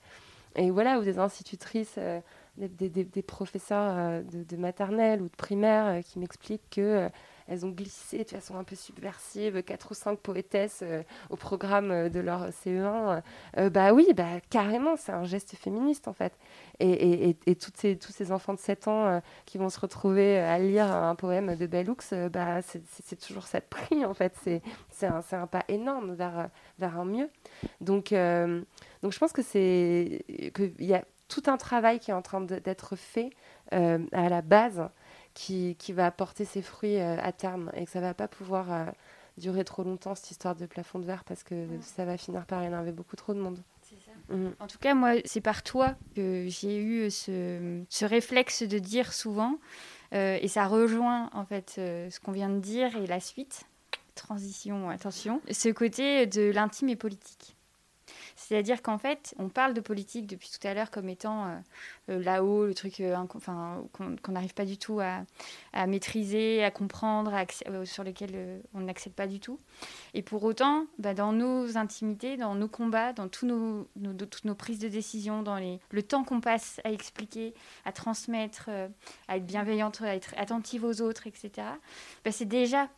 Et 0.55 0.69
voilà, 0.69 0.99
ou 0.99 1.03
des 1.03 1.17
institutrices, 1.17 1.95
euh, 1.97 2.19
des, 2.57 3.21
professeurs 3.21 3.97
euh, 3.97 4.21
de, 4.21 4.57
maternelle 4.57 5.21
ou 5.21 5.29
de 5.29 5.35
primaire 5.35 5.87
euh, 5.87 6.01
qui 6.01 6.19
m'expliquent 6.19 6.69
que 6.69 7.09
elles 7.47 7.65
ont 7.65 7.69
glissé 7.69 8.23
de 8.23 8.29
façon 8.29 8.55
un 8.55 8.63
peu 8.63 8.75
subversive 8.75 9.61
quatre 9.63 9.91
ou 9.91 9.93
cinq 9.93 10.19
poétesses 10.19 10.85
au 11.29 11.35
programme 11.35 12.07
de 12.07 12.19
leur 12.21 12.47
CE1. 12.49 13.21
bah 13.71 13.91
oui, 13.91 14.07
bah 14.15 14.39
carrément, 14.49 14.95
c'est 14.95 15.11
un 15.11 15.25
geste 15.25 15.55
féministe 15.57 16.07
en 16.07 16.13
fait. 16.13 16.31
Et, 16.79 17.35
et, 17.45 17.55
toutes 17.55 17.75
ces, 17.75 17.97
tous 17.97 18.13
ces 18.13 18.31
enfants 18.31 18.53
de 18.53 18.59
7 18.59 18.87
ans 18.87 19.21
qui 19.45 19.57
vont 19.57 19.67
se 19.67 19.79
retrouver 19.81 20.37
à 20.37 20.59
lire 20.59 20.85
un 20.85 21.15
poème 21.15 21.55
de 21.57 21.65
Bellux, 21.65 22.13
bah 22.31 22.61
c'est 22.61 23.19
toujours 23.19 23.47
ça 23.47 23.59
de 23.59 23.65
prix 23.65 24.05
en 24.05 24.13
fait. 24.13 24.33
C'est 24.89 25.07
un, 25.07 25.21
un, 25.33 25.47
pas 25.47 25.65
énorme 25.67 26.13
vers, 26.13 26.49
vers 26.79 26.97
un 26.97 27.05
mieux. 27.05 27.29
Donc 27.81 28.13
donc 29.01 29.11
je 29.11 29.19
pense 29.19 29.33
que 29.33 29.41
c'est 29.41 30.23
tout 31.31 31.43
un 31.47 31.57
travail 31.57 31.99
qui 31.99 32.11
est 32.11 32.13
en 32.13 32.21
train 32.21 32.41
d'être 32.41 32.95
fait 32.95 33.31
euh, 33.73 34.05
à 34.11 34.27
la 34.27 34.41
base 34.41 34.89
qui, 35.33 35.77
qui, 35.79 35.93
va 35.93 36.05
apporter 36.05 36.43
ses 36.43 36.61
fruits 36.61 36.99
euh, 36.99 37.17
à 37.21 37.31
terme 37.31 37.71
et 37.73 37.85
que 37.85 37.91
ça 37.91 38.01
va 38.01 38.13
pas 38.13 38.27
pouvoir 38.27 38.71
euh, 38.71 38.85
durer 39.37 39.63
trop 39.63 39.83
longtemps 39.83 40.13
cette 40.13 40.29
histoire 40.29 40.55
de 40.55 40.65
plafond 40.65 40.99
de 40.99 41.05
verre 41.05 41.23
parce 41.23 41.43
que 41.43 41.67
ça 41.81 42.03
va 42.03 42.17
finir 42.17 42.45
par 42.45 42.61
énerver 42.63 42.91
beaucoup 42.91 43.15
trop 43.15 43.33
de 43.33 43.39
monde. 43.39 43.63
Mmh. 44.29 44.47
En 44.59 44.67
tout 44.67 44.77
cas, 44.77 44.93
moi, 44.93 45.13
c'est 45.25 45.41
par 45.41 45.63
toi 45.63 45.95
que 46.15 46.45
j'ai 46.47 46.77
eu 46.77 47.09
ce, 47.09 47.81
ce, 47.89 48.05
réflexe 48.05 48.63
de 48.63 48.79
dire 48.79 49.11
souvent, 49.11 49.57
et 50.13 50.47
ça 50.47 50.67
rejoint 50.67 51.29
en 51.33 51.43
fait 51.43 51.73
ce 51.75 52.19
qu'on 52.21 52.31
vient 52.31 52.49
de 52.49 52.59
dire 52.59 52.95
et 52.95 53.07
la 53.07 53.19
suite. 53.19 53.65
Transition, 54.15 54.89
attention. 54.89 55.41
Ce 55.51 55.67
côté 55.67 56.27
de 56.27 56.49
l'intime 56.51 56.87
et 56.89 56.95
politique. 56.95 57.57
C'est-à-dire 58.35 58.81
qu'en 58.81 58.97
fait, 58.97 59.35
on 59.37 59.49
parle 59.49 59.73
de 59.73 59.81
politique 59.81 60.27
depuis 60.27 60.49
tout 60.49 60.65
à 60.67 60.73
l'heure 60.73 60.91
comme 60.91 61.09
étant 61.09 61.45
euh, 61.45 61.49
euh, 62.09 62.23
là-haut, 62.23 62.65
le 62.65 62.73
truc 62.73 62.99
euh, 62.99 63.15
enfin, 63.15 63.83
qu'on 63.93 64.31
n'arrive 64.31 64.53
pas 64.53 64.65
du 64.65 64.77
tout 64.77 64.99
à, 64.99 65.87
maîtriser, 65.87 66.63
à 66.63 66.71
comprendre, 66.71 67.33
sur 67.85 68.03
lequel 68.03 68.61
on 68.73 68.81
n'accède 68.81 69.13
pas 69.13 69.27
du 69.27 69.39
tout. 69.39 69.59
Et 70.13 70.21
pour 70.21 70.43
autant, 70.43 70.85
bah, 70.97 71.13
dans 71.13 71.33
nos 71.33 71.77
intimités, 71.77 72.37
dans 72.37 72.55
nos 72.55 72.67
combats, 72.67 73.13
dans 73.13 73.27
toutes 73.27 73.49
nos 73.49 74.55
prises 74.55 74.79
de 74.79 74.87
décision, 74.87 75.43
dans 75.43 75.59
le 75.91 76.03
temps 76.03 76.23
qu'on 76.23 76.41
passe 76.41 76.79
à 76.83 76.91
expliquer, 76.91 77.53
à 77.85 77.91
transmettre, 77.91 78.69
à 79.27 79.37
être 79.37 79.45
bienveillante, 79.45 80.01
à 80.01 80.15
être 80.15 80.33
attentive 80.37 80.83
aux 80.83 81.01
autres, 81.01 81.27
etc., 81.27 81.67
bah, 82.23 82.31
c'est 82.31 82.45
déjà 82.45 82.89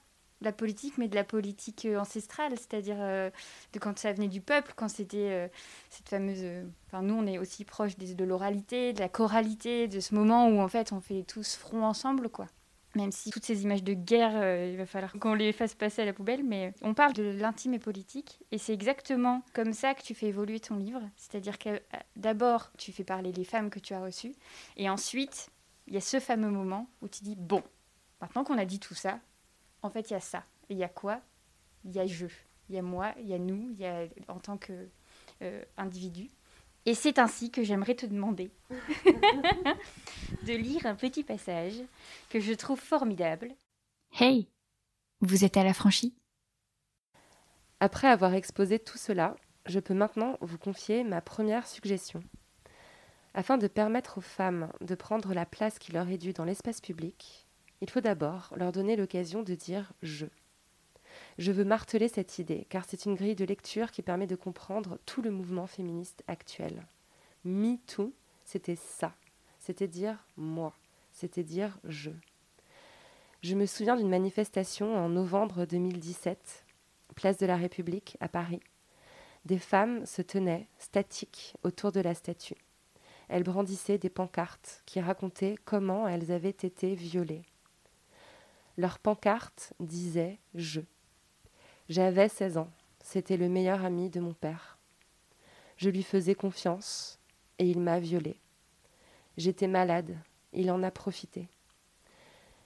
la 0.46 0.52
politique, 0.52 0.98
mais 0.98 1.08
de 1.08 1.16
la 1.16 1.24
politique 1.24 1.86
euh, 1.86 1.98
ancestrale, 1.98 2.54
c'est-à-dire 2.58 2.98
euh, 3.00 3.30
de 3.74 3.80
quand 3.80 3.98
ça 3.98 4.14
venait 4.14 4.28
du 4.28 4.42
peuple, 4.42 4.74
quand 4.76 4.90
c'était 4.90 5.30
euh, 5.32 5.48
cette 5.90 6.10
fameuse. 6.10 6.46
Enfin, 6.88 7.02
nous, 7.02 7.16
on 7.16 7.26
est 7.26 7.38
aussi 7.38 7.66
proche 7.66 7.98
de 7.98 8.24
l'oralité, 8.24 8.94
de 8.94 9.00
la 9.00 9.10
choralité, 9.10 9.88
de 9.88 10.00
ce 10.00 10.16
moment 10.16 10.48
où 10.48 10.60
en 10.60 10.68
fait 10.68 10.92
on 10.92 11.02
fait 11.02 11.24
tous 11.24 11.56
front 11.56 11.84
ensemble, 11.84 12.30
quoi. 12.30 12.48
Même 12.96 13.12
si 13.12 13.32
toutes 13.32 13.44
ces 13.46 13.64
images 13.64 13.84
de 13.84 13.94
guerre, 13.94 14.68
il 14.68 14.78
va 14.78 14.86
falloir 14.86 15.14
qu'on 15.14 15.34
les 15.34 15.52
fasse 15.52 15.74
passer 15.74 16.04
à 16.04 16.06
la 16.06 16.14
poubelle, 16.14 16.44
mais 16.44 16.76
on 16.84 16.94
parle 16.94 17.14
de 17.14 17.24
l'intime 17.24 17.74
et 17.74 17.80
politique, 17.80 18.40
et 18.52 18.60
c'est 18.60 18.72
exactement 18.72 19.42
comme 19.54 19.74
ça 19.74 19.96
que 19.96 20.04
tu 20.04 20.14
fais 20.14 20.28
évoluer 20.28 20.60
ton 20.60 20.76
livre. 20.76 21.02
C'est-à-dire 21.16 21.58
que 21.58 21.82
d'abord, 22.18 22.72
tu 22.78 22.92
fais 22.92 23.04
parler 23.04 23.32
les 23.32 23.46
femmes 23.46 23.72
que 23.72 23.80
tu 23.80 23.96
as 23.96 24.00
reçues, 24.00 24.36
et 24.78 24.92
ensuite, 24.92 25.50
il 25.88 25.96
y 25.96 25.98
a 25.98 26.02
ce 26.02 26.20
fameux 26.20 26.52
moment 26.52 26.88
où 27.02 27.08
tu 27.08 27.24
dis 27.24 27.36
bon, 27.36 27.64
maintenant 28.22 28.44
qu'on 28.44 28.60
a 28.60 28.66
dit 28.66 28.80
tout 28.80 28.94
ça, 28.94 29.20
en 29.84 29.90
fait, 29.90 30.10
il 30.10 30.14
y 30.14 30.16
a 30.16 30.20
ça. 30.20 30.44
il 30.70 30.78
y 30.78 30.84
a 30.84 30.90
quoi? 30.90 31.22
Il 31.86 31.92
y 31.92 32.00
a 32.00 32.08
je. 32.08 32.26
Il 32.70 32.76
y 32.76 32.80
a 32.80 32.82
moi, 32.82 33.14
il 33.20 33.28
y 33.28 33.34
a 33.34 33.38
nous, 33.38 33.70
il 33.72 33.80
y 33.80 33.86
a 33.86 34.08
en 34.30 34.40
tant 34.40 34.58
qu'individu. 34.58 36.24
Euh, 36.24 36.38
et 36.86 36.96
c'est 36.96 37.20
ainsi 37.20 37.52
que 37.52 37.64
j'aimerais 37.64 37.96
te 37.96 38.06
demander 38.06 38.52
de 38.70 40.54
lire 40.54 40.86
un 40.86 40.96
petit 40.96 41.24
passage 41.24 41.76
que 42.30 42.40
je 42.40 42.54
trouve 42.54 42.80
formidable. 42.80 43.56
Hey, 44.20 44.50
vous 45.22 45.46
êtes 45.46 45.56
à 45.56 45.64
la 45.64 45.74
franchie 45.74 46.14
Après 47.80 48.08
avoir 48.08 48.34
exposé 48.34 48.80
tout 48.80 48.98
cela, 48.98 49.36
je 49.66 49.80
peux 49.80 49.94
maintenant 49.94 50.38
vous 50.42 50.58
confier 50.58 51.04
ma 51.04 51.22
première 51.22 51.68
suggestion. 51.68 52.22
Afin 53.34 53.58
de 53.58 53.68
permettre 53.68 54.18
aux 54.18 54.22
femmes 54.22 54.72
de 54.82 54.96
prendre 54.96 55.34
la 55.34 55.46
place 55.46 55.80
qui 55.80 55.92
leur 55.92 56.10
est 56.10 56.18
due 56.18 56.34
dans 56.34 56.46
l'espace 56.46 56.82
public, 56.82 57.43
il 57.84 57.90
faut 57.90 58.00
d'abord 58.00 58.54
leur 58.56 58.72
donner 58.72 58.96
l'occasion 58.96 59.44
de 59.44 59.56
dire 59.56 59.92
je. 60.02 60.26
Je 61.38 61.52
veux 61.52 61.66
marteler 61.66 62.08
cette 62.08 62.40
idée, 62.40 62.66
car 62.70 62.86
c'est 62.88 63.04
une 63.04 63.16
grille 63.16 63.36
de 63.36 63.44
lecture 63.44 63.92
qui 63.92 64.02
permet 64.02 64.26
de 64.26 64.38
comprendre 64.38 65.00
tout 65.06 65.22
le 65.22 65.32
mouvement 65.32 65.68
féministe 65.68 66.24
actuel. 66.28 66.88
MeToo, 67.44 68.14
c'était 68.46 68.78
ça. 68.78 69.14
C'était 69.60 69.90
dire 69.90 70.26
moi. 70.38 70.74
C'était 71.12 71.44
dire 71.44 71.78
je. 71.84 72.12
Je 73.42 73.54
me 73.54 73.66
souviens 73.66 73.98
d'une 73.98 74.08
manifestation 74.08 74.96
en 74.96 75.10
novembre 75.10 75.66
2017, 75.66 76.64
place 77.16 77.38
de 77.38 77.46
la 77.46 77.58
République, 77.58 78.16
à 78.22 78.30
Paris. 78.30 78.62
Des 79.44 79.60
femmes 79.60 80.06
se 80.06 80.22
tenaient, 80.22 80.70
statiques, 80.80 81.54
autour 81.64 81.92
de 81.92 82.00
la 82.00 82.16
statue. 82.16 82.56
Elles 83.28 83.44
brandissaient 83.44 83.98
des 83.98 84.10
pancartes 84.10 84.84
qui 84.86 85.02
racontaient 85.02 85.58
comment 85.66 86.08
elles 86.08 86.32
avaient 86.32 86.48
été 86.48 86.96
violées. 86.96 87.44
Leur 88.78 88.98
pancarte 88.98 89.74
disait 89.80 90.40
Je. 90.56 90.82
J'avais 91.90 92.28
16 92.28 92.58
ans. 92.58 92.72
C'était 93.04 93.38
le 93.38 93.48
meilleur 93.48 93.86
ami 93.86 94.10
de 94.10 94.20
mon 94.20 94.34
père. 94.34 94.80
Je 95.78 95.90
lui 95.90 96.02
faisais 96.02 96.34
confiance 96.34 97.20
et 97.60 97.70
il 97.70 97.80
m'a 97.80 98.00
violée. 98.00 98.40
J'étais 99.38 99.68
malade. 99.68 100.18
Il 100.54 100.72
en 100.72 100.82
a 100.82 100.90
profité. 100.90 101.50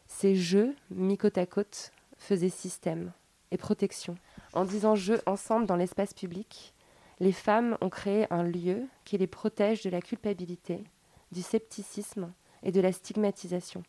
Ces 0.08 0.36
jeux, 0.36 0.76
mis 0.92 1.18
côte 1.18 1.38
à 1.38 1.46
côte, 1.46 1.92
faisaient 2.18 2.50
système 2.50 3.12
et 3.52 3.58
protection. 3.58 4.16
En 4.54 4.64
disant 4.64 4.96
jeux 4.96 5.22
ensemble 5.26 5.66
dans 5.66 5.76
l'espace 5.76 6.14
public, 6.14 6.74
les 7.20 7.34
femmes 7.34 7.78
ont 7.82 7.90
créé 7.90 8.32
un 8.32 8.44
lieu 8.44 8.88
qui 9.04 9.18
les 9.18 9.28
protège 9.28 9.84
de 9.84 9.90
la 9.90 10.02
culpabilité, 10.02 10.84
du 11.32 11.42
scepticisme 11.42 12.32
et 12.64 12.72
de 12.72 12.80
la 12.80 12.92
stigmatisation. 12.92 13.84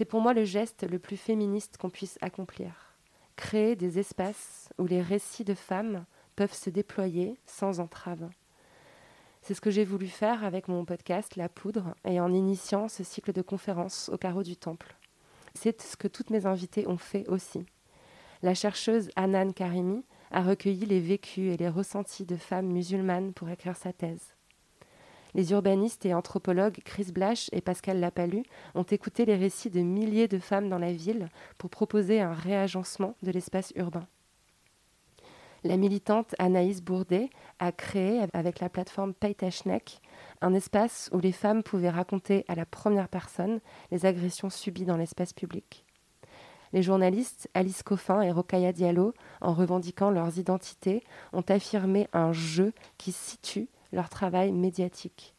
C'est 0.00 0.06
pour 0.06 0.22
moi 0.22 0.32
le 0.32 0.44
geste 0.44 0.90
le 0.90 0.98
plus 0.98 1.18
féministe 1.18 1.76
qu'on 1.76 1.90
puisse 1.90 2.16
accomplir. 2.22 2.94
Créer 3.36 3.76
des 3.76 3.98
espaces 3.98 4.70
où 4.78 4.86
les 4.86 5.02
récits 5.02 5.44
de 5.44 5.52
femmes 5.52 6.06
peuvent 6.36 6.54
se 6.54 6.70
déployer 6.70 7.36
sans 7.44 7.80
entrave. 7.80 8.30
C'est 9.42 9.52
ce 9.52 9.60
que 9.60 9.70
j'ai 9.70 9.84
voulu 9.84 10.06
faire 10.06 10.42
avec 10.42 10.68
mon 10.68 10.86
podcast 10.86 11.36
La 11.36 11.50
Poudre 11.50 11.94
et 12.06 12.18
en 12.18 12.32
initiant 12.32 12.88
ce 12.88 13.04
cycle 13.04 13.34
de 13.34 13.42
conférences 13.42 14.08
au 14.08 14.16
carreau 14.16 14.42
du 14.42 14.56
Temple. 14.56 14.96
C'est 15.52 15.82
ce 15.82 15.98
que 15.98 16.08
toutes 16.08 16.30
mes 16.30 16.46
invitées 16.46 16.88
ont 16.88 16.96
fait 16.96 17.28
aussi. 17.28 17.66
La 18.40 18.54
chercheuse 18.54 19.10
Anan 19.16 19.52
Karimi 19.52 20.02
a 20.30 20.40
recueilli 20.40 20.86
les 20.86 21.00
vécus 21.00 21.52
et 21.52 21.58
les 21.58 21.68
ressentis 21.68 22.24
de 22.24 22.36
femmes 22.36 22.68
musulmanes 22.68 23.34
pour 23.34 23.50
écrire 23.50 23.76
sa 23.76 23.92
thèse. 23.92 24.32
Les 25.34 25.52
urbanistes 25.52 26.06
et 26.06 26.14
anthropologues 26.14 26.80
Chris 26.84 27.12
Blash 27.12 27.48
et 27.52 27.60
Pascal 27.60 28.00
Lapalu 28.00 28.42
ont 28.74 28.82
écouté 28.82 29.24
les 29.24 29.36
récits 29.36 29.70
de 29.70 29.80
milliers 29.80 30.28
de 30.28 30.38
femmes 30.38 30.68
dans 30.68 30.78
la 30.78 30.92
ville 30.92 31.28
pour 31.58 31.70
proposer 31.70 32.20
un 32.20 32.32
réagencement 32.32 33.14
de 33.22 33.30
l'espace 33.30 33.72
urbain. 33.76 34.06
La 35.62 35.76
militante 35.76 36.34
Anaïs 36.38 36.80
Bourdet 36.80 37.28
a 37.58 37.70
créé, 37.70 38.22
avec 38.32 38.60
la 38.60 38.70
plateforme 38.70 39.12
Paytashnek, 39.12 40.00
un 40.40 40.54
espace 40.54 41.10
où 41.12 41.20
les 41.20 41.32
femmes 41.32 41.62
pouvaient 41.62 41.90
raconter 41.90 42.46
à 42.48 42.54
la 42.54 42.64
première 42.64 43.08
personne 43.08 43.60
les 43.90 44.06
agressions 44.06 44.48
subies 44.48 44.86
dans 44.86 44.96
l'espace 44.96 45.34
public. 45.34 45.84
Les 46.72 46.82
journalistes 46.82 47.50
Alice 47.52 47.82
Coffin 47.82 48.22
et 48.22 48.30
Rokaya 48.30 48.72
Diallo, 48.72 49.12
en 49.42 49.52
revendiquant 49.52 50.10
leurs 50.10 50.38
identités, 50.38 51.02
ont 51.34 51.44
affirmé 51.48 52.08
un 52.14 52.32
jeu 52.32 52.72
qui 52.96 53.12
situe 53.12 53.68
leur 53.92 54.08
travail 54.08 54.52
médiatique. 54.52 55.34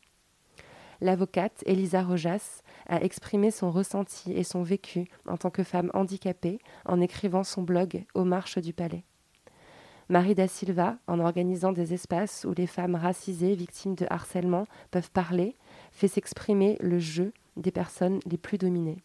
L'avocate 1.02 1.64
Elisa 1.66 2.04
Rojas 2.04 2.62
a 2.88 3.02
exprimé 3.02 3.50
son 3.50 3.72
ressenti 3.72 4.32
et 4.34 4.44
son 4.44 4.62
vécu 4.62 5.06
en 5.28 5.36
tant 5.36 5.50
que 5.50 5.64
femme 5.64 5.90
handicapée 5.94 6.60
en 6.86 7.02
écrivant 7.02 7.44
son 7.44 7.64
blog 7.64 8.06
Aux 8.14 8.24
marches 8.24 8.60
du 8.60 8.72
palais. 8.72 9.04
Marie 10.10 10.36
da 10.36 10.48
Silva, 10.48 10.98
en 11.08 11.20
organisant 11.20 11.72
des 11.72 11.94
espaces 11.94 12.46
où 12.48 12.54
les 12.54 12.68
femmes 12.68 12.96
racisées 12.96 13.56
victimes 13.56 13.96
de 13.96 14.06
harcèlement 14.10 14.66
peuvent 14.92 15.10
parler, 15.10 15.56
fait 15.92 16.10
s'exprimer 16.10 16.78
le 16.82 17.00
jeu 17.00 17.34
des 17.56 17.72
personnes 17.72 18.20
les 18.26 18.38
plus 18.38 18.58
dominées. 18.58 19.02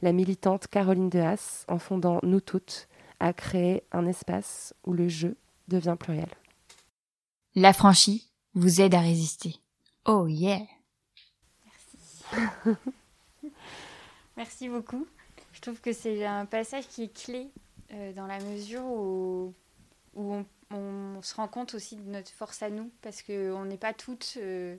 la 0.00 0.12
militante 0.12 0.68
Caroline 0.68 1.10
de 1.10 1.18
Haas, 1.18 1.64
en 1.68 1.78
fondant 1.78 2.20
Nous 2.22 2.40
Toutes, 2.40 2.88
a 3.20 3.32
créé 3.32 3.82
un 3.92 4.06
espace 4.06 4.72
où 4.86 4.92
le 4.92 5.08
jeu 5.08 5.36
devient 5.66 5.96
pluriel. 5.98 6.30
L'affranchi 7.54 8.30
vous 8.58 8.80
aide 8.80 8.94
à 8.94 9.00
résister. 9.00 9.56
Oh 10.04 10.26
yeah 10.26 10.60
Merci. 14.36 14.68
Beaucoup. 14.68 15.06
Je 15.52 15.60
trouve 15.60 15.80
que 15.80 15.92
c'est 15.92 16.24
un 16.24 16.46
passage 16.46 16.86
qui 16.88 17.04
est 17.04 17.12
clé 17.12 17.48
euh, 17.92 18.12
dans 18.12 18.26
la 18.26 18.38
mesure 18.38 18.84
où, 18.84 19.54
où 20.14 20.44
on, 20.70 21.22
se 21.22 21.34
rend 21.34 21.48
compte 21.48 21.74
aussi 21.74 21.96
de 21.96 22.08
notre 22.10 22.30
force 22.30 22.62
à 22.62 22.70
nous, 22.70 22.90
parce 23.02 23.22
qu'on 23.22 23.64
n'est 23.64 23.78
pas 23.78 23.92
toutes 23.92 24.34
euh, 24.36 24.76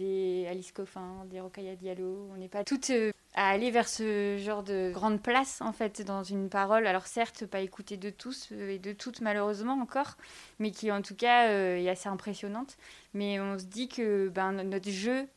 des 0.00 0.46
Alice 0.48 0.72
Coffin, 0.72 1.26
des 1.26 1.40
Rokhaya 1.40 1.76
Diallo, 1.76 2.28
on 2.32 2.36
n'est 2.36 2.48
pas 2.48 2.64
toutes 2.64 2.90
euh, 2.90 3.12
à 3.34 3.50
aller 3.50 3.70
vers 3.70 3.86
ce 3.86 4.38
genre 4.38 4.62
de 4.62 4.90
grande 4.92 5.22
place, 5.22 5.60
en 5.60 5.72
fait, 5.72 6.02
dans 6.02 6.22
une 6.22 6.48
parole. 6.48 6.86
Alors 6.86 7.06
certes, 7.06 7.44
pas 7.44 7.60
écoutée 7.60 7.98
de 7.98 8.08
tous 8.08 8.50
et 8.52 8.78
de 8.78 8.92
toutes, 8.92 9.20
malheureusement, 9.20 9.74
encore, 9.74 10.16
mais 10.58 10.70
qui, 10.70 10.90
en 10.90 11.02
tout 11.02 11.14
cas, 11.14 11.48
est 11.48 11.88
assez 11.88 12.08
impressionnante. 12.08 12.78
Mais 13.12 13.40
on 13.40 13.58
se 13.58 13.64
dit 13.64 13.88
que 13.88 14.28
ben, 14.28 14.52
notre 14.52 14.90
jeu 14.90 15.28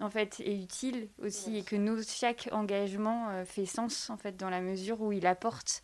en 0.00 0.10
fait 0.10 0.40
est 0.40 0.56
utile 0.56 1.08
aussi 1.22 1.56
et 1.56 1.62
que 1.62 1.76
nos, 1.76 2.02
chaque 2.02 2.48
engagement 2.50 3.44
fait 3.44 3.66
sens 3.66 4.10
en 4.10 4.16
fait 4.16 4.36
dans 4.36 4.50
la 4.50 4.60
mesure 4.60 5.00
où 5.00 5.12
il 5.12 5.26
apporte 5.26 5.82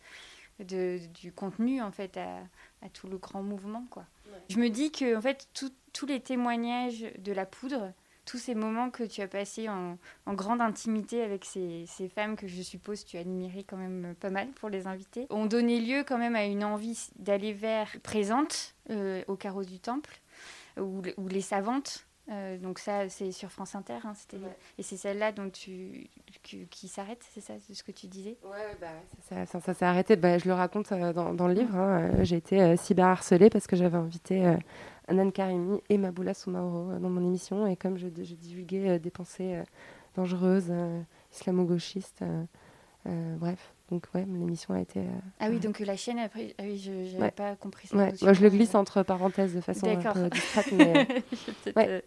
de, 0.59 0.99
du 1.21 1.31
contenu 1.31 1.81
en 1.81 1.91
fait 1.91 2.17
à, 2.17 2.39
à, 2.81 2.89
tout 2.89 3.07
le 3.07 3.17
grand 3.17 3.43
mouvement 3.43 3.85
quoi. 3.89 4.03
Je 4.49 4.57
me 4.57 4.69
dis 4.69 4.91
que 4.91 5.15
en 5.15 5.21
fait 5.21 5.47
tous 5.53 6.05
les 6.05 6.19
témoignages 6.19 7.05
de 7.19 7.31
la 7.31 7.45
poudre, 7.45 7.93
tous 8.29 8.37
ces 8.37 8.53
moments 8.53 8.91
que 8.91 9.03
tu 9.03 9.21
as 9.21 9.27
passés 9.27 9.69
en, 9.69 9.97
grande 10.27 10.61
intimité 10.61 11.23
avec 11.23 11.45
ces, 11.45 11.87
femmes 12.13 12.35
que 12.35 12.47
je 12.47 12.61
suppose 12.61 13.03
tu 13.03 13.17
admirais 13.17 13.63
quand 13.63 13.75
même 13.75 14.13
pas 14.19 14.29
mal 14.29 14.49
pour 14.49 14.69
les 14.69 14.85
inviter, 14.85 15.25
ont 15.31 15.47
donné 15.47 15.79
lieu 15.79 16.03
quand 16.07 16.19
même 16.19 16.35
à 16.35 16.45
une 16.45 16.63
envie 16.63 17.09
d'aller 17.15 17.53
vers 17.53 17.89
présente 18.03 18.75
euh, 18.91 19.23
au 19.27 19.35
carreau 19.35 19.63
du 19.63 19.79
temple 19.79 20.21
ou 20.77 21.01
les 21.27 21.41
savantes 21.41 22.05
euh, 22.31 22.57
donc 22.57 22.77
ça, 22.77 23.09
c'est 23.09 23.31
sur 23.31 23.51
France 23.51 23.75
Inter, 23.75 23.97
hein, 24.03 24.13
et 24.77 24.83
c'est 24.83 24.97
celle-là 24.97 25.31
dont 25.31 25.49
tu 25.49 26.07
qui, 26.43 26.87
s'arrête, 26.87 27.25
c'est 27.33 27.41
ça, 27.41 27.53
ce 27.71 27.81
que 27.81 27.91
tu 27.91 28.07
disais? 28.07 28.37
Ouais, 28.43 28.77
bah, 28.79 28.87
ça, 29.47 29.59
ça, 29.59 29.73
s'est 29.73 29.85
arrêté. 29.85 30.15
Bah, 30.15 30.37
je 30.37 30.45
le 30.45 30.53
raconte 30.53 30.91
euh, 30.91 31.11
dans, 31.11 31.33
dans, 31.33 31.47
le 31.47 31.53
livre. 31.53 31.75
Hein. 31.75 32.01
Euh, 32.01 32.23
j'ai 32.23 32.35
été 32.37 32.77
cyberharcelée 32.77 33.49
parce 33.49 33.65
que 33.65 33.75
j'avais 33.75 33.97
invité 33.97 34.55
Anan 35.07 35.31
Karimi 35.31 35.81
et 35.89 35.97
Maboula 35.97 36.35
Soumaoro 36.35 36.99
dans 36.99 37.09
mon 37.09 37.25
émission, 37.25 37.65
et 37.65 37.75
comme 37.75 37.97
je, 37.97 38.07
je 38.07 38.35
divulguais 38.35 38.99
des 38.99 39.11
pensées 39.11 39.63
dangereuses, 40.15 40.71
islamo-gauchistes, 41.31 42.23
bref. 43.05 43.73
Donc 43.91 44.07
ouais, 44.13 44.25
l'émission 44.25 44.73
a 44.73 44.81
été. 44.81 45.01
ah 45.39 45.49
oui, 45.49 45.59
donc 45.59 45.79
la 45.79 45.97
chaîne 45.97 46.19
après, 46.19 46.53
ah 46.59 46.63
oui, 46.63 46.77
je 46.77 47.17
n'avais 47.17 47.31
pas 47.31 47.55
compris 47.55 47.87
ça. 47.87 47.97
Ouais. 47.97 48.13
Moi, 48.21 48.33
je 48.33 48.41
le 48.41 48.49
glisse 48.49 48.75
entre 48.75 49.03
parenthèses 49.03 49.55
de 49.55 49.61
façon 49.61 49.87
un 49.87 50.13
peu 50.13 50.29
discrète, 50.29 50.71
mais. 50.73 51.23
ouais. 51.75 52.03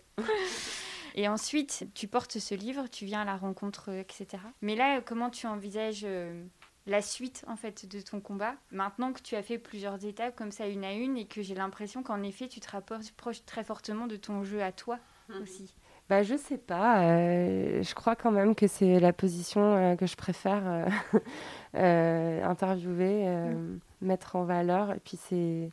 Et 1.15 1.29
ensuite, 1.29 1.89
tu 1.95 2.09
portes 2.09 2.39
ce 2.39 2.55
livre, 2.55 2.87
tu 2.91 3.05
viens 3.05 3.23
à 3.23 3.25
la 3.25 3.37
rencontre, 3.37 3.91
etc. 3.91 4.43
Mais 4.63 4.77
là, 4.77 5.01
comment 5.01 5.29
tu 5.29 5.47
envisages 5.47 6.07
la 6.87 7.03
suite 7.03 7.45
en 7.49 7.57
fait 7.57 7.87
de 7.87 8.01
ton 8.01 8.21
combat? 8.21 8.55
Maintenant 8.71 9.13
que 9.13 9.21
tu 9.21 9.35
as 9.37 9.43
fait 9.43 9.59
plusieurs 9.59 10.05
étapes 10.07 10.37
comme 10.37 10.53
ça, 10.53 10.67
une 10.69 10.85
à 10.85 10.93
une, 10.93 11.19
et 11.19 11.27
que 11.27 11.43
j'ai 11.43 11.55
l'impression 11.55 12.03
qu'en 12.03 12.23
effet, 12.23 12.49
tu 12.49 12.61
te 12.61 12.71
rapproches 12.71 13.45
très 13.45 13.65
fortement 13.65 14.07
de 14.07 14.17
ton 14.17 14.43
jeu 14.45 14.63
à 14.63 14.73
toi 14.73 14.99
mmh. 15.29 15.43
aussi. 15.43 15.75
Bah, 16.13 16.23
je 16.23 16.37
sais 16.37 16.59
pas. 16.59 17.05
Euh, 17.05 17.83
je 17.83 17.95
crois 17.95 18.17
quand 18.17 18.31
même 18.31 18.55
que 18.55 18.67
c'est 18.67 19.01
la 19.01 19.15
position 19.15 19.63
euh, 19.63 19.97
que 19.97 20.05
je 20.05 20.15
préfère 20.15 20.63
euh, 21.75 22.45
interviewer, 22.45 23.25
mm. 23.25 23.79
mettre 24.03 24.37
en 24.37 24.45
valeur. 24.45 24.91
Et 24.93 25.01
puis 25.03 25.17
c'est. 25.17 25.71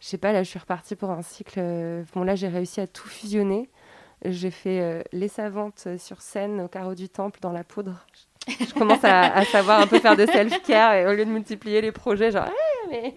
Je 0.00 0.06
sais 0.06 0.16
pas, 0.16 0.32
là, 0.32 0.44
je 0.44 0.48
suis 0.48 0.58
repartie 0.58 0.96
pour 0.96 1.10
un 1.10 1.20
cycle. 1.20 1.60
Bon, 2.14 2.24
là, 2.24 2.36
j'ai 2.36 2.48
réussi 2.48 2.80
à 2.80 2.86
tout 2.86 3.06
fusionner. 3.06 3.68
J'ai 4.24 4.50
fait 4.50 5.04
les 5.12 5.28
savantes 5.28 5.88
sur 5.98 6.22
scène 6.22 6.62
au 6.62 6.68
carreau 6.68 6.94
du 6.94 7.10
temple 7.10 7.38
dans 7.42 7.52
la 7.52 7.64
poudre. 7.64 8.06
Je 8.48 8.72
commence 8.72 9.04
à, 9.04 9.44
savoir 9.44 9.80
un 9.80 9.86
peu 9.86 9.98
faire 9.98 10.16
de 10.16 10.24
self-care 10.24 10.94
et 10.94 11.06
au 11.06 11.12
lieu 11.12 11.26
de 11.26 11.30
multiplier 11.30 11.82
les 11.82 11.92
projets, 11.92 12.30
genre, 12.30 12.48
mais. 12.88 13.14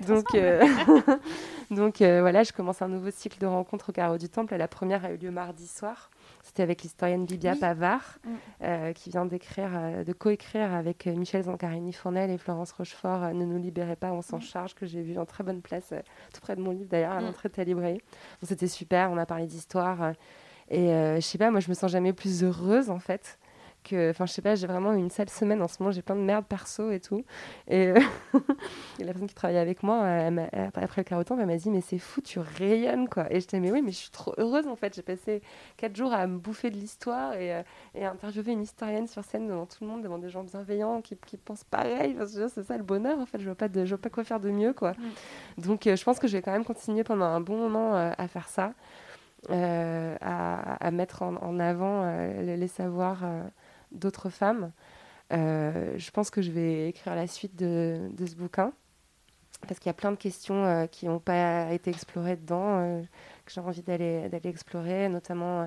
Donc, 0.06 0.26
Donc 1.70 2.00
euh, 2.00 2.20
voilà, 2.20 2.42
je 2.42 2.52
commence 2.52 2.82
un 2.82 2.88
nouveau 2.88 3.10
cycle 3.10 3.38
de 3.38 3.46
rencontres 3.46 3.90
au 3.90 3.92
Carreau 3.92 4.18
du 4.18 4.28
Temple. 4.28 4.54
La 4.56 4.68
première 4.68 5.04
a 5.04 5.12
eu 5.12 5.16
lieu 5.16 5.30
mardi 5.30 5.66
soir. 5.66 6.10
C'était 6.42 6.62
avec 6.62 6.82
l'historienne 6.82 7.26
Bibia 7.26 7.56
Pavard, 7.56 8.18
mm. 8.24 8.30
euh, 8.62 8.92
qui 8.92 9.10
vient 9.10 9.26
d'écrire, 9.26 9.70
euh, 9.74 10.04
de 10.04 10.12
coécrire 10.12 10.72
avec 10.72 11.06
Michel 11.06 11.42
Zancarini-Fournel 11.42 12.30
et 12.30 12.38
Florence 12.38 12.72
Rochefort 12.72 13.34
Ne 13.34 13.44
nous 13.44 13.58
libérez 13.58 13.96
pas, 13.96 14.12
on 14.12 14.22
s'en 14.22 14.38
mm. 14.38 14.42
charge, 14.42 14.74
que 14.74 14.86
j'ai 14.86 15.02
vu 15.02 15.18
en 15.18 15.24
très 15.24 15.42
bonne 15.42 15.60
place, 15.60 15.92
tout 16.32 16.40
près 16.40 16.56
de 16.56 16.60
mon 16.60 16.70
livre 16.70 16.88
d'ailleurs, 16.88 17.12
à 17.12 17.20
mm. 17.20 17.24
l'entrée 17.24 17.48
de 17.48 17.54
ta 17.54 17.64
librairie. 17.64 18.00
C'était 18.42 18.68
super, 18.68 19.10
on 19.10 19.18
a 19.18 19.26
parlé 19.26 19.46
d'histoire. 19.46 20.12
et 20.70 20.88
je 20.88 21.20
sais 21.20 21.38
pas, 21.38 21.50
moi 21.50 21.60
je 21.60 21.68
me 21.68 21.74
sens 21.74 21.90
jamais 21.90 22.12
plus 22.12 22.44
heureuse 22.44 22.90
en 22.90 23.00
fait 23.00 23.38
enfin, 23.92 24.26
je 24.26 24.32
sais 24.32 24.42
pas, 24.42 24.54
j'ai 24.54 24.66
vraiment 24.66 24.92
une 24.92 25.10
sale 25.10 25.28
semaine 25.30 25.62
en 25.62 25.68
ce 25.68 25.76
moment, 25.80 25.92
j'ai 25.92 26.02
plein 26.02 26.16
de 26.16 26.20
merde 26.20 26.44
perso 26.46 26.90
et 26.90 27.00
tout. 27.00 27.24
Et, 27.68 27.88
euh, 27.88 28.00
la 28.98 29.06
personne 29.06 29.26
qui 29.26 29.34
travaillait 29.34 29.60
avec 29.60 29.82
moi, 29.82 30.04
après 30.74 31.02
le 31.02 31.04
carotin, 31.04 31.38
elle 31.38 31.46
m'a 31.46 31.56
dit, 31.56 31.70
mais 31.70 31.80
c'est 31.80 31.98
fou, 31.98 32.20
tu 32.20 32.38
rayonnes, 32.38 33.08
quoi. 33.08 33.32
Et 33.32 33.40
j'étais, 33.40 33.60
mais 33.60 33.70
oui, 33.70 33.82
mais 33.82 33.92
je 33.92 33.96
suis 33.96 34.10
trop 34.10 34.34
heureuse, 34.38 34.66
en 34.66 34.76
fait. 34.76 34.94
J'ai 34.94 35.02
passé 35.02 35.42
quatre 35.76 35.96
jours 35.96 36.12
à 36.12 36.26
me 36.26 36.38
bouffer 36.38 36.70
de 36.70 36.76
l'histoire 36.76 37.34
et, 37.34 37.54
euh, 37.54 37.62
et, 37.94 38.04
à 38.04 38.10
interviewer 38.10 38.52
une 38.52 38.62
historienne 38.62 39.06
sur 39.06 39.24
scène 39.24 39.46
devant 39.46 39.66
tout 39.66 39.84
le 39.84 39.90
monde, 39.90 40.02
devant 40.02 40.18
des 40.18 40.30
gens 40.30 40.42
bienveillants 40.42 41.00
qui, 41.02 41.16
qui 41.26 41.36
pensent 41.36 41.64
pareil. 41.64 42.16
c'est 42.26 42.62
ça 42.62 42.76
le 42.76 42.84
bonheur, 42.84 43.18
en 43.18 43.26
fait. 43.26 43.38
Je 43.40 43.44
vois 43.44 43.54
pas, 43.54 43.68
de, 43.68 43.84
je 43.84 43.90
vois 43.90 44.02
pas 44.02 44.10
quoi 44.10 44.24
faire 44.24 44.40
de 44.40 44.50
mieux, 44.50 44.72
quoi. 44.72 44.92
Donc, 45.58 45.86
euh, 45.86 45.96
je 45.96 46.04
pense 46.04 46.18
que 46.18 46.28
je 46.28 46.36
vais 46.36 46.42
quand 46.42 46.52
même 46.52 46.64
continuer 46.64 47.04
pendant 47.04 47.26
un 47.26 47.40
bon 47.40 47.56
moment 47.56 47.94
à 47.94 48.28
faire 48.28 48.48
ça. 48.48 48.72
à, 49.48 50.86
à, 50.86 50.90
mettre 50.90 51.22
en, 51.22 51.36
en 51.36 51.60
avant 51.60 52.04
les 52.40 52.68
savoirs 52.68 53.22
d'autres 53.96 54.30
femmes. 54.30 54.72
Euh, 55.32 55.94
je 55.96 56.10
pense 56.10 56.30
que 56.30 56.40
je 56.40 56.50
vais 56.50 56.88
écrire 56.88 57.14
la 57.14 57.26
suite 57.26 57.56
de, 57.56 58.08
de 58.16 58.26
ce 58.26 58.36
bouquin 58.36 58.72
parce 59.66 59.80
qu'il 59.80 59.88
y 59.88 59.90
a 59.90 59.94
plein 59.94 60.12
de 60.12 60.16
questions 60.16 60.64
euh, 60.64 60.86
qui 60.86 61.06
n'ont 61.06 61.18
pas 61.18 61.72
été 61.72 61.90
explorées 61.90 62.36
dedans, 62.36 62.78
euh, 62.78 63.02
que 63.44 63.52
j'ai 63.52 63.60
envie 63.60 63.82
d'aller 63.82 64.28
explorer, 64.44 65.08
notamment 65.08 65.66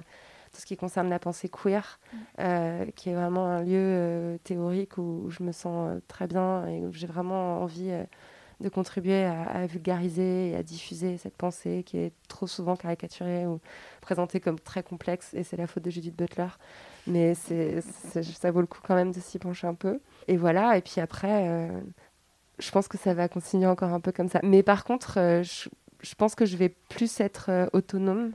tout 0.54 0.62
ce 0.62 0.66
qui 0.66 0.78
concerne 0.78 1.10
la 1.10 1.20
pensée 1.20 1.50
queer, 1.50 2.00
mm. 2.14 2.92
qui 2.96 3.10
est 3.10 3.14
vraiment 3.14 3.48
un 3.48 3.64
lieu 3.64 4.40
théorique 4.44 4.98
où, 4.98 5.30
je 5.30 5.44
me 5.44 5.52
sens 5.52 6.00
très 6.08 6.28
bien 6.28 6.68
et 6.68 6.86
où 6.86 6.94
j'ai 6.94 7.08
vraiment 7.08 7.62
envie 7.62 7.92
de 8.60 8.70
contribuer 8.70 9.26
à, 9.26 9.42
à, 9.44 9.66
vulgariser 9.66 10.52
et 10.52 10.56
à 10.56 10.64
diffuser 10.64 11.18
cette 11.18 11.36
pensée 11.36 11.84
qui 11.84 11.98
est 11.98 12.14
trop 12.28 12.48
souvent 12.48 12.76
caricaturée 12.76 13.48
ou 13.48 13.60
présentée 14.02 14.40
comme 14.40 14.60
très 14.60 14.84
complexe, 14.84 15.34
et 15.34 15.44
c'est 15.44 15.58
la 15.58 15.68
faute 15.68 15.84
de 15.84 15.90
Judith 15.90 16.16
Butler 16.16 16.50
mais 17.10 17.34
c'est, 17.34 17.82
ça 17.82 18.52
vaut 18.52 18.62
le 18.62 18.68
coup 18.68 18.80
quand 18.84 18.96
même 18.96 19.12
de 19.12 19.20
s'y 19.20 19.40
pencher 19.40 19.68
un 19.68 19.74
peu. 19.74 20.00
Et 20.28 20.38
voilà, 20.38 20.78
et 20.78 20.82
puis 20.82 21.02
après, 21.02 21.48
euh, 21.50 21.82
je 22.60 22.72
pense 22.72 22.88
que 22.88 22.98
ça 22.98 23.14
va 23.14 23.28
continuer 23.28 23.66
encore 23.68 23.92
un 23.94 24.00
peu 24.00 24.12
comme 24.12 24.30
ça. 24.30 24.40
Mais 24.44 24.64
par 24.64 24.84
contre, 24.84 25.18
euh, 25.18 25.44
je, 25.44 26.16
pense 26.16 26.36
que 26.36 26.46
je 26.46 26.56
vais 26.56 26.70
plus 26.70 27.20
être 27.20 27.50
euh, 27.50 27.68
autonome 27.74 28.32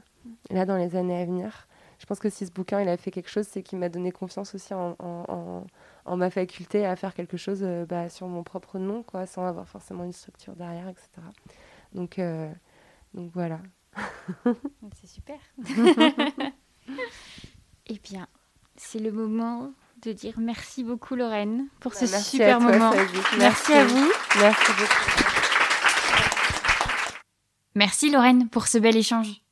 là 0.51 0.67
dans 0.67 0.77
les 0.77 0.97
années 0.97 1.21
à 1.21 1.25
venir. 1.25 1.69
Je 1.99 2.07
pense 2.07 2.19
que 2.19 2.29
si 2.29 2.47
ce 2.47 2.53
bouquin 2.53 2.81
il 2.81 2.89
a 2.89 2.97
fait 2.97 3.11
quelque 3.11 3.31
chose, 3.31 3.47
c'est 3.49 3.63
qu'il 3.63 3.79
m'a 3.79 3.89
donné 3.89 4.11
confiance 4.13 4.55
aussi 4.55 4.75
en, 4.75 4.97
en, 4.99 5.65
en, 6.05 6.17
ma 6.17 6.29
faculté 6.29 6.85
à 6.85 6.97
faire 6.97 7.15
quelque 7.15 7.37
chose 7.37 7.65
bah, 7.89 8.09
sur 8.09 8.27
mon 8.27 8.43
propre 8.43 8.79
nom, 8.79 9.03
quoi, 9.03 9.27
sans 9.27 9.47
avoir 9.47 9.69
forcément 9.69 10.05
une 10.05 10.13
structure 10.13 10.55
derrière, 10.55 10.89
etc. 10.89 11.09
Donc, 11.93 12.21
donc 13.15 13.31
voilà. 13.33 13.61
c'est 14.95 15.07
super. 15.07 15.39
Eh 17.87 17.99
bien, 17.99 18.27
c'est 18.77 18.99
le 18.99 19.13
moment 19.13 19.73
de 20.03 20.13
dire 20.13 20.35
merci 20.39 20.85
beaucoup 20.85 21.15
Lorraine 21.15 21.69
pour 21.81 21.93
bah, 21.93 21.99
ce 21.99 22.07
super 22.07 22.61
moment. 22.61 22.93
Merci. 23.39 23.73
à 23.73 23.85
vous. 23.87 24.13
Merci 24.39 24.73
beaucoup. 24.79 25.25
Merci 27.75 28.11
Lorraine 28.11 28.49
pour 28.49 28.67
ce 28.67 28.79
bel 28.79 28.97
échange. 28.97 29.43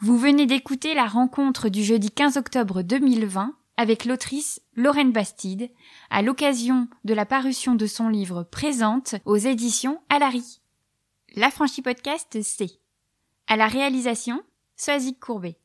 Vous 0.00 0.18
venez 0.18 0.46
d'écouter 0.46 0.94
la 0.94 1.06
rencontre 1.06 1.68
du 1.68 1.84
jeudi 1.84 2.10
15 2.10 2.36
octobre 2.36 2.82
2020 2.82 3.54
avec 3.76 4.04
l'autrice 4.04 4.60
Lorraine 4.74 5.12
Bastide 5.12 5.70
à 6.10 6.22
l'occasion 6.22 6.88
de 7.04 7.14
la 7.14 7.26
parution 7.26 7.74
de 7.74 7.86
son 7.86 8.08
livre 8.08 8.42
Présente 8.44 9.16
aux 9.24 9.36
éditions 9.36 10.00
Alary. 10.08 10.60
L'affranchi 11.34 11.82
podcast, 11.82 12.38
c'est 12.42 12.78
à 13.46 13.56
la 13.56 13.66
réalisation, 13.66 14.42
Soazic 14.76 15.18
Courbet. 15.18 15.58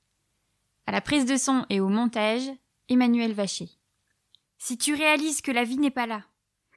À 0.85 0.91
la 0.91 1.01
prise 1.01 1.25
de 1.25 1.35
son 1.35 1.65
et 1.69 1.79
au 1.79 1.89
montage, 1.89 2.49
Emmanuel 2.89 3.33
Vacher. 3.33 3.69
Si 4.57 4.77
tu 4.77 4.93
réalises 4.93 5.41
que 5.41 5.51
la 5.51 5.63
vie 5.63 5.77
n'est 5.77 5.91
pas 5.91 6.07
là, 6.07 6.23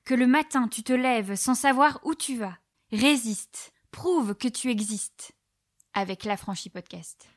que 0.05 0.15
le 0.15 0.27
matin 0.27 0.69
tu 0.69 0.83
te 0.83 0.93
lèves 0.93 1.35
sans 1.37 1.55
savoir 1.55 2.01
où 2.05 2.15
tu 2.15 2.37
vas, 2.37 2.59
résiste, 2.93 3.73
prouve 3.91 4.35
que 4.35 4.49
tu 4.49 4.71
existes 4.71 5.33
avec 5.93 6.25
l'affranchi 6.25 6.71
podcast. 6.71 7.29